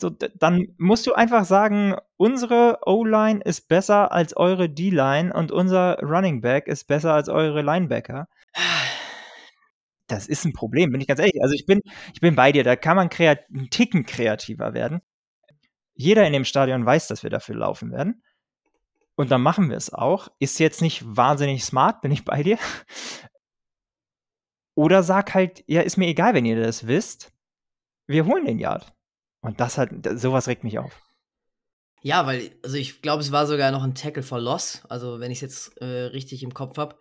So, 0.02 0.10
dann 0.10 0.74
musst 0.80 1.06
du 1.06 1.14
einfach 1.14 1.46
sagen, 1.46 1.96
unsere 2.18 2.80
O-Line 2.88 3.42
ist 3.42 3.68
besser 3.68 4.12
als 4.12 4.36
eure 4.36 4.68
D-Line 4.68 5.32
und 5.32 5.52
unser 5.52 6.00
Running 6.00 6.42
Back 6.42 6.68
ist 6.68 6.86
besser 6.86 7.14
als 7.14 7.30
eure 7.30 7.62
Linebacker. 7.62 8.28
Das 10.08 10.28
ist 10.28 10.44
ein 10.44 10.54
Problem, 10.54 10.92
bin 10.92 11.00
ich 11.02 11.08
ganz 11.08 11.20
ehrlich. 11.20 11.42
Also 11.42 11.54
ich 11.54 11.66
bin, 11.66 11.82
ich 12.14 12.20
bin 12.20 12.36
bei 12.36 12.52
dir, 12.52 12.64
da 12.64 12.76
kann 12.76 12.98
man 12.98 13.10
kreat 13.10 13.46
einen 13.54 13.70
Ticken 13.70 14.06
kreativer 14.06 14.74
werden. 14.74 15.02
Jeder 15.94 16.26
in 16.26 16.34
dem 16.34 16.46
Stadion 16.46 16.86
weiß, 16.86 17.08
dass 17.08 17.22
wir 17.22 17.30
dafür 17.30 17.56
laufen 17.56 17.92
werden. 17.92 18.24
Und 19.16 19.30
dann 19.30 19.42
machen 19.42 19.70
wir 19.70 19.78
es 19.78 19.94
auch. 19.94 20.30
Ist 20.40 20.60
jetzt 20.60 20.82
nicht 20.82 21.04
wahnsinnig 21.06 21.64
smart, 21.64 22.02
bin 22.02 22.12
ich 22.12 22.26
bei 22.26 22.42
dir. 22.42 22.58
Oder 24.76 25.04
sag 25.04 25.34
halt, 25.34 25.64
ja, 25.68 25.82
ist 25.82 25.98
mir 25.98 26.08
egal, 26.08 26.34
wenn 26.34 26.46
ihr 26.46 26.62
das 26.62 26.88
wisst. 26.88 27.32
Wir 28.08 28.26
holen 28.26 28.46
den 28.46 28.60
Yard. 28.60 28.94
Und 29.42 29.60
das 29.60 29.78
hat, 29.78 29.90
sowas 30.16 30.48
regt 30.48 30.64
mich 30.64 30.80
auf. 30.80 31.02
Ja, 32.04 32.26
weil, 32.26 32.52
also 32.64 32.78
ich 32.78 33.02
glaube, 33.02 33.22
es 33.22 33.32
war 33.32 33.46
sogar 33.46 33.72
noch 33.72 33.84
ein 33.84 33.96
Tackle 33.96 34.24
for 34.24 34.40
Loss, 34.40 34.84
also 34.90 35.20
wenn 35.20 35.32
ich 35.32 35.38
es 35.38 35.42
jetzt 35.42 35.78
äh, 35.82 35.86
richtig 35.86 36.42
im 36.42 36.54
Kopf 36.54 36.78
habe. 36.78 36.98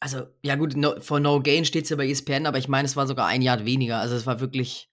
Also, 0.00 0.26
ja 0.42 0.56
gut, 0.56 0.76
no, 0.76 1.00
for 1.00 1.20
No 1.20 1.40
Gain 1.40 1.64
steht 1.64 1.84
es 1.84 1.90
ja 1.90 1.96
bei 1.96 2.08
ESPN, 2.08 2.46
aber 2.46 2.58
ich 2.58 2.68
meine, 2.68 2.86
es 2.86 2.96
war 2.96 3.06
sogar 3.06 3.26
ein 3.26 3.42
Yard 3.42 3.64
weniger. 3.64 4.00
Also 4.00 4.16
es 4.16 4.26
war 4.26 4.40
wirklich, 4.40 4.90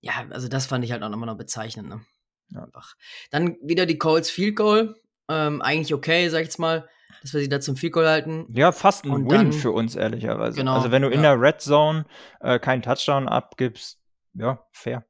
ja, 0.00 0.26
also 0.30 0.48
das 0.48 0.66
fand 0.66 0.84
ich 0.84 0.92
halt 0.92 1.02
auch 1.02 1.08
nochmal 1.08 1.26
noch 1.26 1.36
bezeichnend. 1.36 1.88
Ne? 1.88 2.04
Ja. 2.50 2.64
Einfach. 2.64 2.94
Dann 3.30 3.56
wieder 3.62 3.84
die 3.84 3.98
Colts 3.98 4.30
Field 4.30 4.56
Goal. 4.56 4.94
Ähm, 5.28 5.60
eigentlich 5.60 5.92
okay, 5.92 6.28
sag 6.28 6.40
ich 6.40 6.46
jetzt 6.46 6.58
mal, 6.58 6.88
dass 7.20 7.34
wir 7.34 7.40
sie 7.40 7.48
da 7.48 7.60
zum 7.60 7.76
Field 7.76 7.92
Goal 7.92 8.08
halten. 8.08 8.46
Ja, 8.54 8.72
fast 8.72 9.04
ein 9.04 9.10
Und 9.10 9.24
Win 9.24 9.30
dann- 9.30 9.52
für 9.52 9.72
uns, 9.72 9.94
ehrlicherweise. 9.94 10.56
Genau, 10.56 10.74
also 10.74 10.90
wenn 10.90 11.02
du 11.02 11.08
in 11.08 11.22
ja. 11.22 11.34
der 11.34 11.40
Red 11.40 11.60
Zone 11.60 12.06
äh, 12.40 12.58
keinen 12.58 12.82
Touchdown 12.82 13.28
abgibst, 13.28 13.98
ja, 14.34 14.64
fair. 14.72 15.04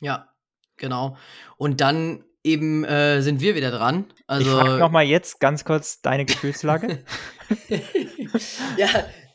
Ja, 0.00 0.28
genau. 0.76 1.16
Und 1.56 1.80
dann 1.80 2.24
eben 2.44 2.84
äh, 2.84 3.20
sind 3.22 3.40
wir 3.40 3.54
wieder 3.54 3.70
dran. 3.70 4.06
Also, 4.26 4.50
ich 4.50 4.56
frage 4.56 4.78
nochmal 4.78 5.04
jetzt 5.04 5.40
ganz 5.40 5.64
kurz 5.64 6.00
deine 6.00 6.24
Gefühlslage. 6.24 7.04
ja, 8.76 8.88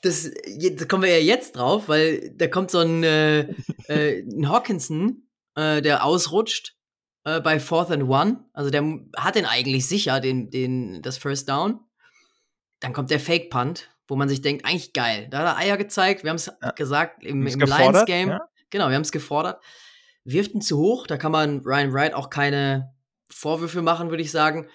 das, 0.04 0.30
da 0.32 0.86
kommen 0.86 1.04
wir 1.04 1.18
ja 1.18 1.24
jetzt 1.24 1.56
drauf, 1.56 1.88
weil 1.88 2.32
da 2.36 2.48
kommt 2.48 2.72
so 2.72 2.80
ein, 2.80 3.04
äh, 3.04 3.42
äh, 3.88 4.22
ein 4.22 4.50
Hawkinson, 4.50 5.28
äh, 5.56 5.82
der 5.82 6.06
ausrutscht 6.06 6.76
äh, 7.24 7.40
bei 7.40 7.60
Fourth 7.60 7.90
and 7.90 8.04
One. 8.04 8.46
Also 8.54 8.70
der 8.70 8.84
hat 9.16 9.36
den 9.36 9.46
eigentlich 9.46 9.88
sicher, 9.88 10.20
den, 10.20 10.50
den, 10.50 11.02
das 11.02 11.18
First 11.18 11.50
Down. 11.50 11.80
Dann 12.84 12.92
kommt 12.94 13.10
der 13.12 13.20
Fake 13.20 13.50
Punt, 13.50 13.90
wo 14.08 14.18
man 14.18 14.28
sich 14.28 14.42
denkt, 14.42 14.66
eigentlich 14.66 14.92
geil. 14.92 15.28
Da 15.32 15.40
hat 15.40 15.46
er 15.46 15.58
Eier 15.58 15.78
gezeigt. 15.78 16.24
Wir 16.24 16.30
haben 16.32 16.36
es 16.36 16.52
Ja. 16.62 16.72
gesagt 16.72 17.24
im, 17.24 17.48
im 17.48 17.60
gefordert, 17.60 17.94
Lions 17.94 18.06
Game. 18.06 18.30
ja. 18.30 18.40
Genau, 18.70 18.90
wir 18.90 18.96
haben 18.96 19.04
es 19.04 19.12
gefordert. 19.14 19.64
Wirft 20.26 20.54
ihn 20.54 20.62
zu 20.62 20.78
hoch. 20.78 21.08
Da 21.08 21.16
kann 21.18 21.32
man 21.32 21.62
Ryan 21.62 21.94
Wright 21.94 22.14
auch 22.14 22.30
keine 22.30 22.94
Vorwürfe 23.32 23.82
machen, 23.82 24.10
würde 24.10 24.22
ich 24.24 24.32
sagen. 24.32 24.68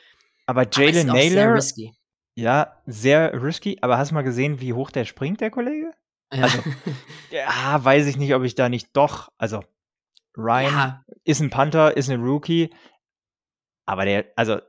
Aber 0.46 0.66
Jalen 0.72 0.94
sehr 0.94 1.04
Naylor, 1.04 1.54
risky. 1.54 1.92
ja, 2.34 2.80
sehr 2.86 3.42
risky. 3.42 3.76
Aber 3.82 3.98
hast 3.98 4.10
du 4.10 4.14
mal 4.14 4.22
gesehen, 4.22 4.60
wie 4.60 4.72
hoch 4.72 4.90
der 4.90 5.04
springt, 5.04 5.40
der 5.42 5.50
Kollege? 5.50 5.92
Ja. 6.32 6.44
Also, 6.44 6.58
ja, 7.30 7.84
weiß 7.84 8.06
ich 8.06 8.16
nicht, 8.16 8.34
ob 8.34 8.42
ich 8.44 8.54
da 8.54 8.68
nicht 8.70 8.88
doch, 8.96 9.28
also 9.38 9.62
Ryan 10.36 10.72
ja. 10.72 11.04
ist 11.24 11.40
ein 11.40 11.50
Panther, 11.50 11.96
ist 11.96 12.08
ein 12.10 12.22
Rookie, 12.22 12.70
aber 13.86 14.04
der, 14.04 14.26
also 14.36 14.60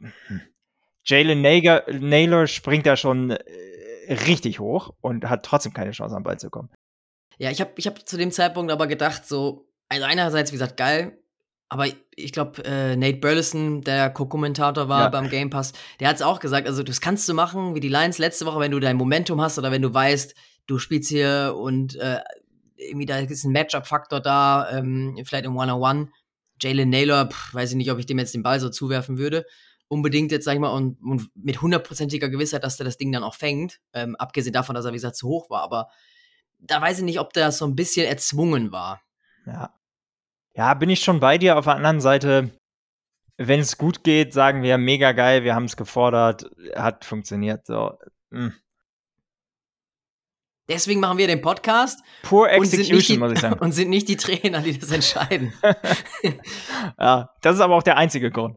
hm, 0.00 0.40
Jalen 1.04 1.40
Naylor 1.42 2.46
springt 2.46 2.86
da 2.86 2.96
schon 2.96 3.30
äh, 3.30 4.14
richtig 4.26 4.60
hoch 4.60 4.94
und 5.00 5.28
hat 5.28 5.44
trotzdem 5.44 5.72
keine 5.72 5.92
Chance, 5.92 6.16
am 6.16 6.22
Ball 6.22 6.38
zu 6.38 6.50
kommen. 6.50 6.70
Ja, 7.38 7.50
ich 7.50 7.60
habe 7.60 7.72
ich 7.76 7.86
hab 7.86 8.06
zu 8.08 8.16
dem 8.16 8.30
Zeitpunkt 8.30 8.70
aber 8.70 8.86
gedacht, 8.86 9.26
so, 9.26 9.68
also 9.88 10.04
einerseits, 10.04 10.52
wie 10.52 10.56
gesagt, 10.56 10.76
geil, 10.76 11.18
aber 11.68 11.86
ich 12.14 12.32
glaube, 12.32 12.64
äh, 12.64 12.94
Nate 12.96 13.18
Burleson, 13.18 13.82
der 13.82 14.10
Co-Kommentator 14.10 14.88
war 14.88 15.02
ja. 15.02 15.08
beim 15.08 15.28
Game 15.28 15.50
Pass, 15.50 15.72
der 15.98 16.08
hat 16.08 16.16
es 16.16 16.22
auch 16.22 16.38
gesagt, 16.38 16.68
also 16.68 16.82
das 16.82 17.00
kannst 17.00 17.28
du 17.28 17.34
machen, 17.34 17.74
wie 17.74 17.80
die 17.80 17.88
Lions 17.88 18.18
letzte 18.18 18.46
Woche, 18.46 18.60
wenn 18.60 18.70
du 18.70 18.80
dein 18.80 18.96
Momentum 18.96 19.40
hast 19.40 19.58
oder 19.58 19.72
wenn 19.72 19.82
du 19.82 19.92
weißt, 19.92 20.34
du 20.66 20.78
spielst 20.78 21.08
hier 21.08 21.54
und 21.56 21.96
äh, 21.96 22.20
irgendwie 22.76 23.06
da 23.06 23.18
ist 23.18 23.44
ein 23.44 23.52
Matchup-Faktor 23.52 24.20
da, 24.20 24.70
ähm, 24.70 25.18
vielleicht 25.24 25.46
im 25.46 25.56
One-on-One. 25.56 26.08
Jalen 26.60 26.88
Naylor, 26.88 27.26
pff, 27.26 27.54
weiß 27.54 27.70
ich 27.70 27.76
nicht, 27.76 27.90
ob 27.90 27.98
ich 27.98 28.06
dem 28.06 28.18
jetzt 28.18 28.34
den 28.34 28.42
Ball 28.42 28.60
so 28.60 28.68
zuwerfen 28.68 29.18
würde. 29.18 29.44
Unbedingt 29.94 30.32
jetzt, 30.32 30.44
sag 30.44 30.54
ich 30.54 30.60
mal, 30.60 30.74
und, 30.74 31.00
und 31.02 31.30
mit 31.36 31.62
hundertprozentiger 31.62 32.28
Gewissheit, 32.28 32.64
dass 32.64 32.76
der 32.76 32.84
das 32.84 32.96
Ding 32.96 33.12
dann 33.12 33.22
auch 33.22 33.36
fängt. 33.36 33.80
Ähm, 33.92 34.16
abgesehen 34.16 34.52
davon, 34.52 34.74
dass 34.74 34.84
er, 34.84 34.90
wie 34.90 34.96
gesagt, 34.96 35.14
zu 35.14 35.28
hoch 35.28 35.50
war. 35.50 35.62
Aber 35.62 35.88
da 36.58 36.82
weiß 36.82 36.98
ich 36.98 37.04
nicht, 37.04 37.20
ob 37.20 37.32
der 37.32 37.52
so 37.52 37.64
ein 37.64 37.76
bisschen 37.76 38.04
erzwungen 38.06 38.72
war. 38.72 39.02
Ja. 39.46 39.72
Ja, 40.56 40.74
bin 40.74 40.90
ich 40.90 41.00
schon 41.00 41.20
bei 41.20 41.38
dir. 41.38 41.56
Auf 41.56 41.66
der 41.66 41.76
anderen 41.76 42.00
Seite, 42.00 42.50
wenn 43.36 43.60
es 43.60 43.78
gut 43.78 44.02
geht, 44.02 44.32
sagen 44.32 44.62
wir 44.62 44.78
mega 44.78 45.12
geil, 45.12 45.44
wir 45.44 45.54
haben 45.54 45.66
es 45.66 45.76
gefordert, 45.76 46.50
hat 46.74 47.04
funktioniert. 47.04 47.66
So. 47.66 47.96
Hm. 48.32 48.52
Deswegen 50.68 51.00
machen 51.00 51.18
wir 51.18 51.26
den 51.26 51.42
Podcast. 51.42 52.02
Poor 52.22 52.48
Execution, 52.48 53.00
die, 53.00 53.18
muss 53.18 53.32
ich 53.32 53.40
sagen. 53.40 53.58
Und 53.60 53.72
sind 53.72 53.90
nicht 53.90 54.08
die 54.08 54.16
Trainer, 54.16 54.60
die 54.60 54.78
das 54.78 54.90
entscheiden. 54.90 55.52
ja, 56.98 57.30
das 57.42 57.56
ist 57.56 57.60
aber 57.60 57.74
auch 57.74 57.82
der 57.82 57.98
einzige 57.98 58.30
Grund. 58.30 58.56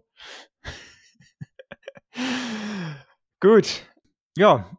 Gut. 3.39 3.85
Ja. 4.35 4.77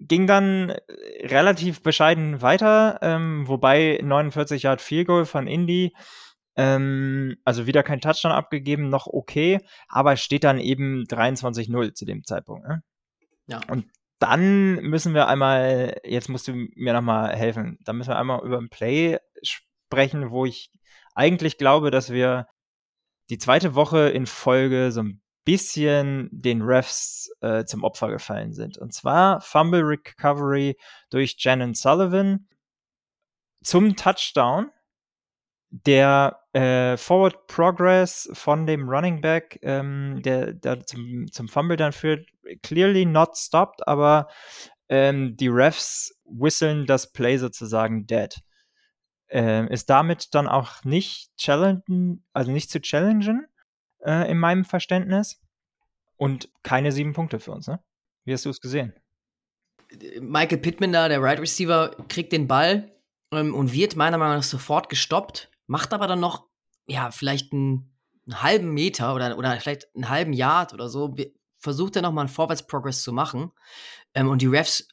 Ging 0.00 0.26
dann 0.26 0.74
relativ 1.22 1.82
bescheiden 1.82 2.40
weiter, 2.40 2.98
ähm, 3.02 3.48
wobei 3.48 3.98
49 4.02 4.62
Yard 4.62 4.80
Field 4.80 5.08
Goal 5.08 5.24
von 5.24 5.48
Indy. 5.48 5.92
Ähm, 6.56 7.36
also 7.44 7.66
wieder 7.66 7.82
kein 7.82 8.00
Touchdown 8.00 8.32
abgegeben, 8.32 8.88
noch 8.88 9.06
okay, 9.06 9.60
aber 9.88 10.16
steht 10.16 10.44
dann 10.44 10.58
eben 10.58 11.04
23-0 11.04 11.94
zu 11.94 12.04
dem 12.04 12.24
Zeitpunkt. 12.24 12.66
Ne? 12.66 12.82
Ja. 13.46 13.60
Und 13.68 13.86
dann 14.18 14.74
müssen 14.76 15.14
wir 15.14 15.28
einmal, 15.28 16.00
jetzt 16.04 16.28
musst 16.28 16.48
du 16.48 16.52
mir 16.74 16.92
nochmal 16.92 17.34
helfen, 17.36 17.78
dann 17.84 17.96
müssen 17.96 18.10
wir 18.10 18.18
einmal 18.18 18.44
über 18.44 18.58
ein 18.58 18.70
Play 18.70 19.18
sprechen, 19.42 20.30
wo 20.30 20.46
ich 20.46 20.70
eigentlich 21.14 21.58
glaube, 21.58 21.90
dass 21.90 22.10
wir 22.10 22.46
die 23.30 23.38
zweite 23.38 23.74
Woche 23.74 24.08
in 24.08 24.26
Folge 24.26 24.90
so 24.90 25.02
ein 25.02 25.22
bisschen 25.48 26.28
den 26.30 26.60
Refs 26.60 27.30
äh, 27.40 27.64
zum 27.64 27.82
Opfer 27.82 28.10
gefallen 28.10 28.52
sind. 28.52 28.76
Und 28.76 28.92
zwar 28.92 29.40
Fumble 29.40 29.80
Recovery 29.80 30.76
durch 31.08 31.36
Janon 31.38 31.72
Sullivan 31.72 32.46
zum 33.62 33.96
Touchdown 33.96 34.70
der 35.70 36.38
äh, 36.52 36.98
Forward 36.98 37.46
Progress 37.46 38.28
von 38.34 38.66
dem 38.66 38.90
Running 38.90 39.22
Back, 39.22 39.58
ähm, 39.62 40.20
der, 40.22 40.52
der 40.52 40.84
zum, 40.84 41.32
zum 41.32 41.48
Fumble 41.48 41.78
dann 41.78 41.92
führt, 41.92 42.28
clearly 42.62 43.06
not 43.06 43.34
stopped, 43.34 43.88
aber 43.88 44.28
ähm, 44.90 45.34
die 45.34 45.48
Refs 45.48 46.14
whistlen 46.26 46.84
das 46.84 47.10
Play 47.10 47.38
sozusagen 47.38 48.06
dead. 48.06 48.38
Ähm, 49.30 49.68
ist 49.68 49.88
damit 49.88 50.34
dann 50.34 50.46
auch 50.46 50.84
nicht 50.84 51.34
challengen, 51.38 52.22
also 52.34 52.50
nicht 52.50 52.70
zu 52.70 52.82
challengen, 52.82 53.46
äh, 54.04 54.30
in 54.30 54.38
meinem 54.38 54.64
Verständnis. 54.64 55.40
Und 56.16 56.48
keine 56.62 56.90
sieben 56.90 57.12
Punkte 57.12 57.38
für 57.38 57.52
uns, 57.52 57.68
ne? 57.68 57.80
Wie 58.24 58.32
hast 58.32 58.44
du 58.44 58.50
es 58.50 58.60
gesehen? 58.60 58.92
Michael 60.20 60.58
Pittman 60.58 60.92
da, 60.92 61.08
der 61.08 61.22
right 61.22 61.40
Receiver, 61.40 61.96
kriegt 62.08 62.32
den 62.32 62.48
Ball 62.48 62.92
ähm, 63.32 63.54
und 63.54 63.72
wird 63.72 63.96
meiner 63.96 64.18
Meinung 64.18 64.36
nach 64.36 64.42
sofort 64.42 64.88
gestoppt 64.88 65.50
macht 65.68 65.92
aber 65.92 66.08
dann 66.08 66.18
noch, 66.18 66.48
ja, 66.86 67.12
vielleicht 67.12 67.52
einen, 67.52 67.94
einen 68.26 68.42
halben 68.42 68.74
Meter 68.74 69.14
oder, 69.14 69.38
oder 69.38 69.60
vielleicht 69.60 69.94
einen 69.94 70.08
halben 70.08 70.32
Yard 70.32 70.74
oder 70.74 70.88
so, 70.88 71.14
versucht 71.58 71.94
er 71.94 72.02
nochmal 72.02 72.24
einen 72.24 72.34
Vorwärtsprogress 72.34 73.02
zu 73.02 73.12
machen. 73.12 73.52
Ähm, 74.14 74.28
und 74.28 74.42
die 74.42 74.46
Refs 74.46 74.88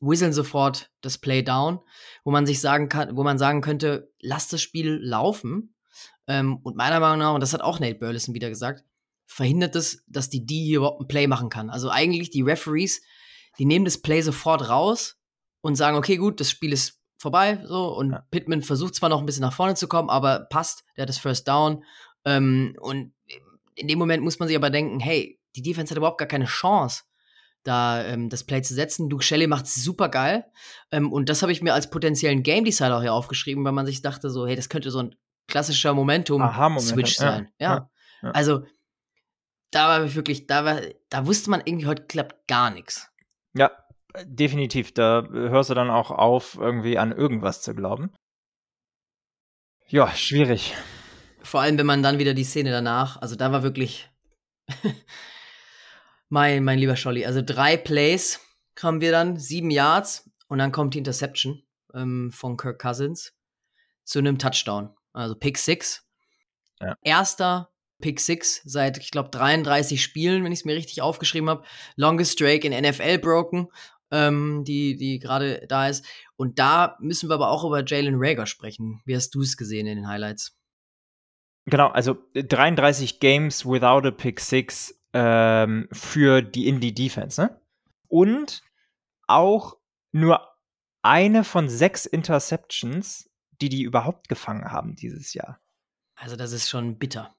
whistlen 0.00 0.32
sofort 0.32 0.90
das 1.02 1.18
Play 1.18 1.42
down, 1.42 1.80
wo 2.24 2.30
man 2.30 2.46
sich 2.46 2.60
sagen 2.60 2.88
kann, 2.88 3.16
wo 3.16 3.22
man 3.22 3.38
sagen 3.38 3.60
könnte, 3.60 4.10
lass 4.20 4.48
das 4.48 4.62
Spiel 4.62 4.98
laufen. 5.02 5.73
Ähm, 6.26 6.58
und 6.62 6.76
meiner 6.76 7.00
Meinung 7.00 7.18
nach, 7.18 7.34
und 7.34 7.40
das 7.40 7.52
hat 7.52 7.60
auch 7.60 7.80
Nate 7.80 7.98
Burleson 7.98 8.34
wieder 8.34 8.48
gesagt, 8.48 8.84
verhindert 9.26 9.76
es, 9.76 10.04
dass 10.06 10.30
die 10.30 10.46
D 10.46 10.54
hier 10.54 10.78
überhaupt 10.78 11.00
ein 11.00 11.08
Play 11.08 11.26
machen 11.26 11.48
kann. 11.48 11.70
Also 11.70 11.90
eigentlich 11.90 12.30
die 12.30 12.42
Referees, 12.42 13.02
die 13.58 13.64
nehmen 13.64 13.84
das 13.84 13.98
Play 13.98 14.20
sofort 14.20 14.68
raus 14.68 15.16
und 15.60 15.76
sagen, 15.76 15.96
okay, 15.96 16.16
gut, 16.16 16.40
das 16.40 16.50
Spiel 16.50 16.72
ist 16.72 17.00
vorbei, 17.16 17.62
so, 17.64 17.96
und 17.96 18.12
ja. 18.12 18.26
Pittman 18.30 18.62
versucht 18.62 18.94
zwar 18.94 19.08
noch 19.08 19.20
ein 19.20 19.26
bisschen 19.26 19.42
nach 19.42 19.52
vorne 19.52 19.74
zu 19.74 19.88
kommen, 19.88 20.10
aber 20.10 20.46
passt, 20.50 20.84
der 20.96 21.02
hat 21.02 21.08
das 21.08 21.18
First 21.18 21.48
Down. 21.48 21.82
Ähm, 22.24 22.76
und 22.80 23.14
in 23.74 23.88
dem 23.88 23.98
Moment 23.98 24.22
muss 24.22 24.38
man 24.38 24.48
sich 24.48 24.56
aber 24.56 24.70
denken, 24.70 25.00
hey, 25.00 25.40
die 25.56 25.62
Defense 25.62 25.90
hat 25.90 25.98
überhaupt 25.98 26.18
gar 26.18 26.28
keine 26.28 26.44
Chance, 26.44 27.04
da 27.62 28.04
ähm, 28.04 28.28
das 28.28 28.44
Play 28.44 28.62
zu 28.62 28.74
setzen. 28.74 29.08
Duke 29.08 29.24
Shelley 29.24 29.46
macht 29.46 29.64
es 29.66 29.76
super 29.76 30.08
geil. 30.08 30.44
Ähm, 30.90 31.12
und 31.12 31.28
das 31.28 31.42
habe 31.42 31.52
ich 31.52 31.62
mir 31.62 31.72
als 31.72 31.88
potenziellen 31.88 32.42
Game 32.42 32.64
Decider 32.64 32.98
auch 32.98 33.02
hier 33.02 33.14
aufgeschrieben, 33.14 33.64
weil 33.64 33.72
man 33.72 33.86
sich 33.86 34.02
dachte, 34.02 34.30
so, 34.30 34.46
hey, 34.46 34.56
das 34.56 34.68
könnte 34.68 34.90
so 34.90 34.98
ein 34.98 35.16
klassischer 35.46 35.94
Momentum-Switch 35.94 37.16
sein. 37.16 37.50
Ja. 37.58 37.74
Ja. 37.74 37.90
ja. 38.22 38.30
Also, 38.30 38.64
da 39.70 39.88
war 39.88 40.14
wirklich, 40.14 40.46
da 40.46 40.64
war, 40.64 40.80
da 41.10 41.26
wusste 41.26 41.50
man 41.50 41.62
irgendwie, 41.64 41.86
heute 41.86 42.04
klappt 42.04 42.46
gar 42.46 42.70
nichts. 42.70 43.10
Ja, 43.54 43.70
definitiv. 44.24 44.94
Da 44.94 45.26
hörst 45.30 45.70
du 45.70 45.74
dann 45.74 45.90
auch 45.90 46.10
auf, 46.10 46.56
irgendwie 46.56 46.98
an 46.98 47.12
irgendwas 47.12 47.62
zu 47.62 47.74
glauben. 47.74 48.12
Ja, 49.88 50.10
schwierig. 50.14 50.74
Vor 51.42 51.60
allem, 51.60 51.76
wenn 51.76 51.86
man 51.86 52.02
dann 52.02 52.18
wieder 52.18 52.34
die 52.34 52.44
Szene 52.44 52.70
danach, 52.70 53.20
also 53.20 53.36
da 53.36 53.52
war 53.52 53.62
wirklich 53.62 54.10
mein, 56.28 56.64
mein 56.64 56.78
lieber 56.78 56.96
Scholli. 56.96 57.26
Also 57.26 57.42
drei 57.44 57.76
Plays 57.76 58.40
kamen 58.74 59.00
wir 59.00 59.12
dann, 59.12 59.38
sieben 59.38 59.70
Yards 59.70 60.30
und 60.48 60.58
dann 60.58 60.72
kommt 60.72 60.94
die 60.94 60.98
Interception 60.98 61.62
ähm, 61.94 62.30
von 62.32 62.56
Kirk 62.56 62.80
Cousins 62.80 63.34
zu 64.04 64.18
einem 64.18 64.38
Touchdown. 64.38 64.94
Also 65.14 65.34
Pick 65.34 65.56
Six. 65.56 66.06
Ja. 66.80 66.96
Erster 67.02 67.70
Pick 68.02 68.20
Six 68.20 68.60
seit, 68.64 68.98
ich 68.98 69.10
glaube, 69.10 69.30
33 69.30 70.02
Spielen, 70.02 70.44
wenn 70.44 70.52
ich 70.52 70.58
es 70.58 70.64
mir 70.66 70.74
richtig 70.74 71.00
aufgeschrieben 71.00 71.48
habe. 71.48 71.64
Longest 71.96 72.32
Streak 72.32 72.64
in 72.64 72.72
NFL 72.72 73.18
broken 73.18 73.68
ähm, 74.14 74.64
die, 74.64 74.96
die 74.96 75.18
gerade 75.18 75.66
da 75.68 75.88
ist. 75.88 76.06
Und 76.36 76.58
da 76.58 76.96
müssen 77.00 77.28
wir 77.28 77.34
aber 77.34 77.50
auch 77.50 77.64
über 77.64 77.84
Jalen 77.84 78.14
Rager 78.16 78.46
sprechen. 78.46 79.02
Wie 79.04 79.16
hast 79.16 79.34
du 79.34 79.42
es 79.42 79.56
gesehen 79.56 79.86
in 79.86 79.96
den 79.96 80.08
Highlights? 80.08 80.56
Genau, 81.66 81.88
also 81.88 82.16
33 82.34 83.20
Games 83.20 83.64
without 83.66 84.06
a 84.06 84.10
Pick 84.10 84.40
Six 84.40 85.00
ähm, 85.12 85.88
für 85.92 86.42
die 86.42 86.68
Indie 86.68 86.94
Defense, 86.94 87.40
ne? 87.40 87.60
Und 88.08 88.62
auch 89.26 89.78
nur 90.12 90.46
eine 91.02 91.42
von 91.42 91.68
sechs 91.68 92.06
Interceptions, 92.06 93.30
die 93.60 93.68
die 93.68 93.82
überhaupt 93.82 94.28
gefangen 94.28 94.70
haben 94.70 94.94
dieses 94.94 95.34
Jahr. 95.34 95.60
Also 96.16 96.36
das 96.36 96.52
ist 96.52 96.68
schon 96.68 96.98
bitter. 96.98 97.34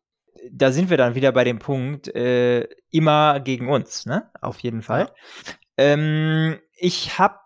Da 0.51 0.71
sind 0.71 0.89
wir 0.89 0.97
dann 0.97 1.15
wieder 1.15 1.31
bei 1.31 1.43
dem 1.43 1.59
Punkt, 1.59 2.13
äh, 2.13 2.67
immer 2.91 3.39
gegen 3.39 3.69
uns, 3.69 4.05
ne? 4.05 4.29
Auf 4.41 4.59
jeden 4.59 4.81
Fall. 4.81 5.07
Ja. 5.07 5.55
Ähm, 5.77 6.59
ich 6.77 7.17
habe 7.17 7.39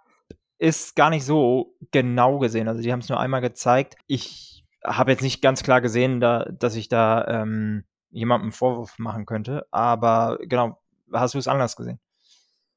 es 0.58 0.96
gar 0.96 1.10
nicht 1.10 1.24
so 1.26 1.78
genau 1.92 2.40
gesehen. 2.40 2.68
Also 2.68 2.82
die 2.82 2.92
haben 2.92 3.00
es 3.00 3.10
nur 3.10 3.20
einmal 3.20 3.42
gezeigt. 3.42 3.96
Ich 4.08 4.66
habe 4.84 5.12
jetzt 5.12 5.22
nicht 5.22 5.42
ganz 5.42 5.64
klar 5.64 5.82
gesehen, 5.82 6.20
da, 6.20 6.46
dass 6.46 6.76
ich 6.76 6.90
da 6.90 7.26
ähm, 7.28 7.86
jemandem 8.10 8.52
Vorwurf 8.52 8.98
machen 8.98 9.26
könnte. 9.26 9.68
Aber 9.72 10.38
genau, 10.42 10.82
hast 11.14 11.34
du 11.34 11.38
es 11.38 11.48
anders 11.48 11.76
gesehen? 11.76 12.00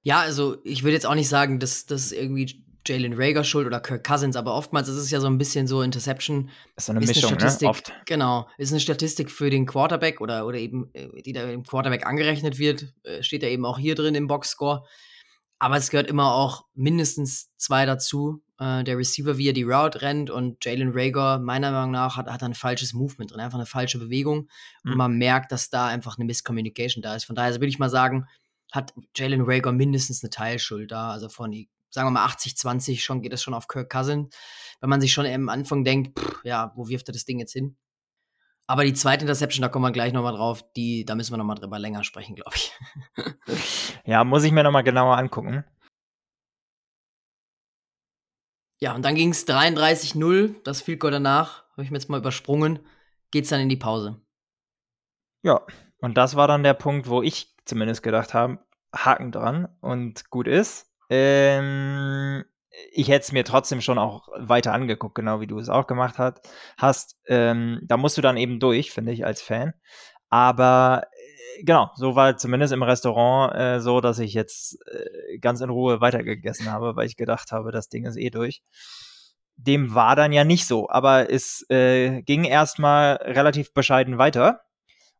Ja, 0.03 0.21
also 0.21 0.57
ich 0.65 0.83
würde 0.83 0.95
jetzt 0.95 1.07
auch 1.07 1.15
nicht 1.15 1.29
sagen, 1.29 1.59
dass 1.59 1.87
das 1.87 2.13
irgendwie 2.13 2.65
Jalen 2.87 3.15
Rager 3.15 3.45
schuld 3.45 3.67
oder 3.67 3.81
Kirk 3.81 4.05
Cousins, 4.05 4.37
aber 4.37 4.55
oftmals 4.55 4.89
ist 4.89 4.97
es 4.97 5.11
ja 5.11 5.21
so 5.21 5.27
ein 5.27 5.39
bisschen 5.39 5.67
so 5.67 5.83
Interception. 5.83 6.51
Ist 6.77 6.87
so 6.87 6.93
eine 6.93 7.01
ist 7.01 7.09
Mischung, 7.09 7.31
eine 7.31 7.35
ne? 7.35 7.41
Statistik, 7.41 7.67
ne? 7.67 7.71
Oft. 7.71 7.93
Genau, 8.07 8.49
ist 8.59 8.73
eine 8.73 8.81
Statistik 8.81 9.31
für 9.31 9.51
den 9.51 9.67
Quarterback 9.67 10.21
oder, 10.21 10.47
oder 10.47 10.59
eben, 10.59 10.91
äh, 10.95 11.23
die 11.23 11.33
da 11.33 11.47
dem 11.47 11.63
Quarterback 11.63 12.07
angerechnet 12.07 12.59
wird, 12.59 12.93
äh, 13.05 13.23
steht 13.23 13.43
ja 13.43 13.49
eben 13.49 13.65
auch 13.65 13.79
hier 13.79 13.95
drin 13.95 14.15
im 14.15 14.27
Boxscore. 14.27 14.85
Aber 15.59 15.77
es 15.77 15.91
gehört 15.91 16.09
immer 16.09 16.35
auch 16.35 16.65
mindestens 16.75 17.51
zwei 17.57 17.87
dazu. 17.87 18.43
Äh, 18.59 18.83
der 18.83 18.99
Receiver, 18.99 19.39
wie 19.39 19.49
er 19.49 19.53
die 19.53 19.63
Route 19.63 20.03
rennt 20.03 20.29
und 20.29 20.65
Jalen 20.65 20.91
Rager, 20.93 21.39
meiner 21.39 21.71
Meinung 21.71 21.93
nach, 21.93 22.17
hat, 22.17 22.29
hat 22.29 22.43
ein 22.43 22.55
falsches 22.55 22.95
Movement 22.95 23.31
drin, 23.31 23.41
einfach 23.41 23.59
eine 23.59 23.67
falsche 23.67 24.01
Bewegung. 24.01 24.49
Mhm. 24.83 24.91
Und 24.91 24.99
man 24.99 25.19
merkt, 25.19 25.53
dass 25.53 25.71
da 25.71 25.87
einfach 25.87 26.19
eine 26.19 26.25
Miscommunication 26.25 27.01
da 27.01 27.15
ist. 27.15 27.25
Von 27.25 27.37
daher 27.37 27.53
würde 27.55 27.69
ich 27.69 27.79
mal 27.79 27.91
sagen, 27.91 28.27
hat 28.73 28.93
Jalen 29.15 29.43
Rager 29.43 29.71
mindestens 29.71 30.25
eine 30.25 30.31
Teilschuld 30.31 30.91
da. 30.91 31.11
Also 31.13 31.29
von, 31.29 31.53
sagen 31.93 32.07
wir 32.07 32.11
mal 32.11 32.27
80-20, 32.27 33.01
schon 33.01 33.23
geht 33.23 33.33
es 33.33 33.43
schon 33.43 33.55
auf 33.55 33.69
Kirk 33.69 33.91
Cousin, 33.91 34.31
wenn 34.81 34.91
man 34.91 35.01
sich 35.01 35.13
schon 35.13 35.27
am 35.27 35.49
Anfang 35.49 35.85
denkt, 35.85 36.19
pff, 36.19 36.45
ja, 36.45 36.73
wo 36.75 36.89
wirft 36.89 37.09
er 37.09 37.13
das 37.13 37.25
Ding 37.25 37.39
jetzt 37.39 37.53
hin? 37.53 37.77
Aber 38.67 38.85
die 38.85 38.95
zweite 38.95 39.23
Interception, 39.23 39.63
da 39.63 39.69
kommen 39.69 39.85
wir 39.85 39.93
gleich 39.93 40.13
nochmal 40.13 40.35
drauf, 40.35 40.65
die, 40.75 41.05
da 41.05 41.15
müssen 41.15 41.33
wir 41.33 41.37
nochmal 41.37 41.57
drüber 41.57 41.79
länger 41.79 42.05
sprechen, 42.05 42.35
glaube 42.35 42.57
ich. 42.57 42.73
ja, 44.05 44.25
muss 44.25 44.45
ich 44.45 44.53
mir 44.53 44.63
nochmal 44.63 44.85
genauer 44.85 45.19
angucken. 45.19 45.65
Ja, 48.81 48.95
und 48.95 49.03
dann 49.05 49.15
ging 49.15 49.31
es 49.31 49.47
33-0, 49.47 50.63
das 50.65 50.81
Field 50.81 51.01
Goal 51.01 51.13
danach, 51.13 51.65
habe 51.73 51.83
ich 51.85 51.91
mir 51.91 51.99
jetzt 51.99 52.09
mal 52.09 52.19
übersprungen, 52.19 52.81
geht 53.31 53.45
es 53.45 53.51
dann 53.51 53.61
in 53.61 53.69
die 53.69 53.77
Pause. 53.77 54.21
Ja, 55.43 55.61
und 55.99 56.17
das 56.17 56.35
war 56.35 56.49
dann 56.49 56.63
der 56.63 56.75
Punkt, 56.75 57.09
wo 57.09 57.23
ich 57.23 57.55
zumindest 57.65 58.03
gedacht 58.03 58.35
habe, 58.35 58.59
Haken 58.95 59.33
dran 59.33 59.69
und 59.81 60.31
gut 60.31 60.49
ist. 60.49 60.92
Ähm, 61.13 62.43
ich 62.91 63.09
hätte 63.09 63.21
es 63.21 63.33
mir 63.33 63.45
trotzdem 63.45 63.83
schon 63.83 63.99
auch 63.99 64.29
weiter 64.35 64.73
angeguckt, 64.73 65.15
genau 65.15 65.41
wie 65.41 65.47
du 65.47 65.59
es 65.59 65.69
auch 65.69 65.87
gemacht 65.87 66.17
hat, 66.17 66.41
hast. 66.79 67.19
Ähm, 67.27 67.81
da 67.83 67.99
musst 67.99 68.17
du 68.17 68.23
dann 68.23 68.39
eben 68.39 68.61
durch, 68.61 68.93
finde 68.93 69.13
ich, 69.13 69.27
als 69.27 69.43
Fan. 69.43 69.75
Aber 70.31 71.03
äh, 71.59 71.65
genau, 71.65 71.91
so 71.97 72.17
war 72.17 72.39
zumindest 72.39 72.73
im 72.73 72.83
Restaurant 72.83 73.55
äh, 73.55 73.81
so, 73.81 74.01
dass 74.01 74.19
ich 74.21 74.33
jetzt 74.33 74.79
äh, 74.89 75.39
ganz 75.39 75.61
in 75.61 75.69
Ruhe 75.69 76.01
weitergegessen 76.01 76.73
habe, 76.73 76.97
weil 76.97 77.07
ich 77.07 77.17
gedacht 77.19 77.53
habe, 77.53 77.73
das 77.73 77.91
Ding 77.91 78.07
ist 78.07 78.17
eh 78.17 78.31
durch. 78.31 78.63
Dem 79.57 79.95
war 79.95 80.17
dann 80.17 80.33
ja 80.33 80.45
nicht 80.45 80.67
so, 80.67 80.89
aber 80.89 81.31
es 81.31 81.67
äh, 81.69 82.23
ging 82.23 82.45
erstmal 82.45 83.17
relativ 83.17 83.75
bescheiden 83.75 84.17
weiter. 84.17 84.63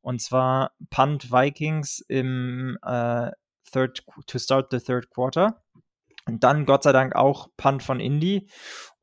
Und 0.01 0.23
zwar 0.23 0.73
Punt 0.89 1.31
Vikings 1.31 2.03
im 2.09 2.79
äh, 2.83 3.31
third 3.71 4.03
to 4.27 4.39
start 4.39 4.71
the 4.71 4.81
third 4.81 5.11
quarter. 5.11 5.62
Und 6.27 6.45
dann 6.45 6.67
Gott 6.67 6.83
sei 6.83 6.93
Dank 6.93 7.15
auch 7.15 7.49
Punt 7.57 7.83
von 7.83 8.01
Indy. 8.01 8.49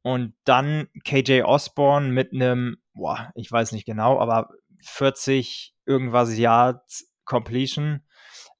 Und 0.01 0.33
dann 0.45 0.87
KJ 1.03 1.43
Osborne 1.43 2.09
mit 2.09 2.33
einem, 2.33 2.77
boah, 2.93 3.31
ich 3.35 3.51
weiß 3.51 3.73
nicht 3.73 3.85
genau, 3.85 4.19
aber 4.19 4.49
40 4.81 5.75
irgendwas 5.85 6.37
Yards 6.37 7.11
Completion. 7.25 8.05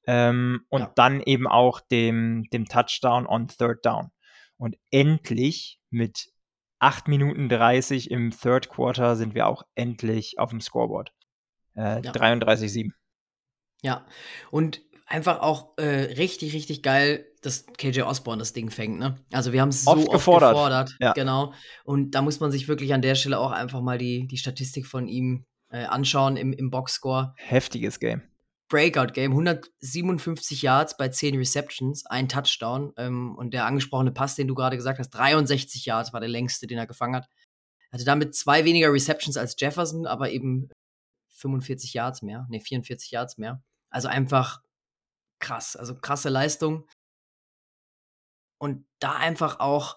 Ähm, 0.06 0.64
und 0.68 0.80
ja. 0.80 0.92
dann 0.96 1.20
eben 1.20 1.46
auch 1.46 1.80
dem, 1.80 2.44
dem 2.52 2.66
Touchdown 2.66 3.26
on 3.26 3.48
Third 3.48 3.84
Down. 3.84 4.10
Und 4.56 4.76
endlich 4.90 5.80
mit 5.90 6.30
8 6.80 7.08
Minuten 7.08 7.48
30 7.48 8.10
im 8.10 8.30
Third 8.30 8.68
Quarter 8.68 9.16
sind 9.16 9.34
wir 9.34 9.46
auch 9.46 9.62
endlich 9.74 10.38
auf 10.38 10.50
dem 10.50 10.60
Scoreboard. 10.60 11.12
Äh, 11.76 12.02
ja. 12.02 12.12
33-7. 12.12 12.92
Ja, 13.82 14.06
und 14.50 14.82
einfach 15.06 15.40
auch 15.40 15.76
äh, 15.78 16.14
richtig, 16.16 16.54
richtig 16.54 16.82
geil, 16.82 17.26
dass 17.40 17.66
KJ 17.78 18.02
Osborne 18.02 18.38
das 18.38 18.52
Ding 18.52 18.70
fängt. 18.70 18.98
Ne? 18.98 19.16
Also 19.32 19.52
wir 19.52 19.60
haben 19.60 19.70
es 19.70 19.84
so 19.84 19.92
oft, 19.92 20.10
gefordert. 20.10 20.52
gefordert 20.52 20.96
ja. 21.00 21.12
Genau. 21.12 21.54
Und 21.84 22.12
da 22.12 22.22
muss 22.22 22.40
man 22.40 22.50
sich 22.50 22.68
wirklich 22.68 22.92
an 22.92 23.02
der 23.02 23.14
Stelle 23.14 23.38
auch 23.38 23.50
einfach 23.50 23.80
mal 23.80 23.98
die, 23.98 24.26
die 24.26 24.36
Statistik 24.36 24.86
von 24.86 25.08
ihm 25.08 25.44
äh, 25.70 25.84
anschauen 25.84 26.36
im, 26.36 26.52
im 26.52 26.70
Boxscore. 26.70 27.34
Heftiges 27.36 27.98
Game. 27.98 28.22
Breakout-Game, 28.68 29.32
157 29.32 30.62
Yards 30.62 30.96
bei 30.96 31.08
10 31.08 31.36
Receptions, 31.36 32.06
ein 32.06 32.28
Touchdown. 32.28 32.92
Ähm, 32.96 33.34
und 33.36 33.52
der 33.52 33.66
angesprochene 33.66 34.12
Pass, 34.12 34.36
den 34.36 34.46
du 34.46 34.54
gerade 34.54 34.76
gesagt 34.76 34.98
hast, 34.98 35.10
63 35.10 35.86
Yards 35.86 36.12
war 36.12 36.20
der 36.20 36.28
längste, 36.28 36.66
den 36.66 36.78
er 36.78 36.86
gefangen 36.86 37.16
hat. 37.16 37.28
Hatte 37.92 38.04
damit 38.04 38.36
zwei 38.36 38.64
weniger 38.64 38.92
Receptions 38.92 39.36
als 39.36 39.56
Jefferson, 39.58 40.06
aber 40.06 40.30
eben 40.30 40.70
45 41.40 41.94
Yards 41.94 42.22
mehr, 42.22 42.46
ne, 42.48 42.60
44 42.60 43.10
Yards 43.10 43.38
mehr. 43.38 43.62
Also 43.90 44.06
einfach 44.06 44.60
krass, 45.40 45.74
also 45.74 45.96
krasse 45.96 46.28
Leistung. 46.28 46.86
Und 48.60 48.84
da 48.98 49.14
einfach 49.16 49.58
auch 49.58 49.96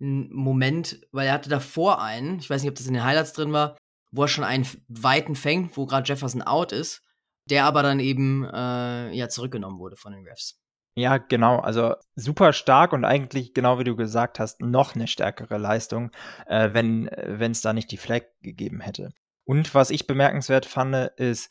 ein 0.00 0.32
Moment, 0.32 1.00
weil 1.12 1.26
er 1.26 1.34
hatte 1.34 1.50
davor 1.50 2.00
einen, 2.00 2.38
ich 2.38 2.48
weiß 2.48 2.62
nicht, 2.62 2.70
ob 2.70 2.76
das 2.76 2.86
in 2.86 2.94
den 2.94 3.04
Highlights 3.04 3.32
drin 3.32 3.52
war, 3.52 3.76
wo 4.12 4.22
er 4.22 4.28
schon 4.28 4.44
einen 4.44 4.66
weiten 4.88 5.34
fängt, 5.34 5.76
wo 5.76 5.86
gerade 5.86 6.06
Jefferson 6.06 6.42
out 6.42 6.72
ist, 6.72 7.02
der 7.50 7.64
aber 7.64 7.82
dann 7.82 8.00
eben 8.00 8.44
äh, 8.44 9.12
ja 9.12 9.28
zurückgenommen 9.28 9.78
wurde 9.78 9.96
von 9.96 10.12
den 10.12 10.26
Refs. 10.26 10.60
Ja, 10.96 11.18
genau. 11.18 11.58
Also 11.58 11.96
super 12.14 12.52
stark 12.52 12.92
und 12.92 13.04
eigentlich, 13.04 13.52
genau 13.52 13.80
wie 13.80 13.84
du 13.84 13.96
gesagt 13.96 14.38
hast, 14.38 14.60
noch 14.60 14.94
eine 14.94 15.08
stärkere 15.08 15.58
Leistung, 15.58 16.12
äh, 16.46 16.70
wenn 16.72 17.08
es 17.50 17.62
da 17.62 17.72
nicht 17.72 17.90
die 17.90 17.96
Flag 17.96 18.22
gegeben 18.42 18.80
hätte. 18.80 19.10
Und 19.44 19.74
was 19.74 19.90
ich 19.90 20.06
bemerkenswert 20.06 20.66
fand, 20.66 20.94
ist, 21.16 21.50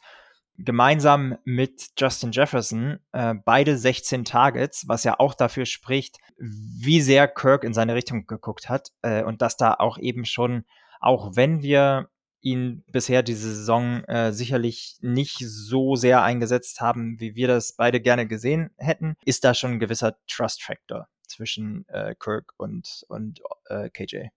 gemeinsam 0.58 1.38
mit 1.46 1.92
Justin 1.98 2.32
Jefferson 2.32 3.00
äh, 3.12 3.34
beide 3.34 3.78
16 3.78 4.26
Targets, 4.26 4.88
was 4.88 5.04
ja 5.04 5.20
auch 5.20 5.34
dafür 5.34 5.66
spricht, 5.66 6.18
wie 6.38 7.02
sehr 7.02 7.28
Kirk 7.28 7.64
in 7.64 7.74
seine 7.74 7.96
Richtung 7.96 8.28
geguckt 8.28 8.70
hat 8.70 8.90
äh, 9.02 9.24
und 9.24 9.42
dass 9.42 9.58
da 9.58 9.74
auch 9.74 9.98
eben 9.98 10.26
schon, 10.26 10.66
auch 11.00 11.36
wenn 11.36 11.62
wir 11.62 12.10
ihn 12.42 12.84
bisher 12.88 13.24
diese 13.24 13.54
Saison 13.56 14.04
äh, 14.04 14.34
sicherlich 14.34 14.98
nicht 15.02 15.38
so 15.40 15.96
sehr 15.96 16.24
eingesetzt 16.24 16.82
haben, 16.82 17.20
wie 17.20 17.36
wir 17.36 17.48
das 17.48 17.74
beide 17.74 18.02
gerne 18.02 18.28
gesehen 18.28 18.70
hätten, 18.78 19.16
ist 19.26 19.46
da 19.46 19.54
schon 19.54 19.74
ein 19.74 19.80
gewisser 19.80 20.18
Trust-Factor 20.28 21.08
zwischen 21.28 21.88
äh, 21.88 22.16
Kirk 22.20 22.54
und, 22.58 23.06
und 23.08 23.42
äh, 23.68 23.90
KJ. 23.90 24.28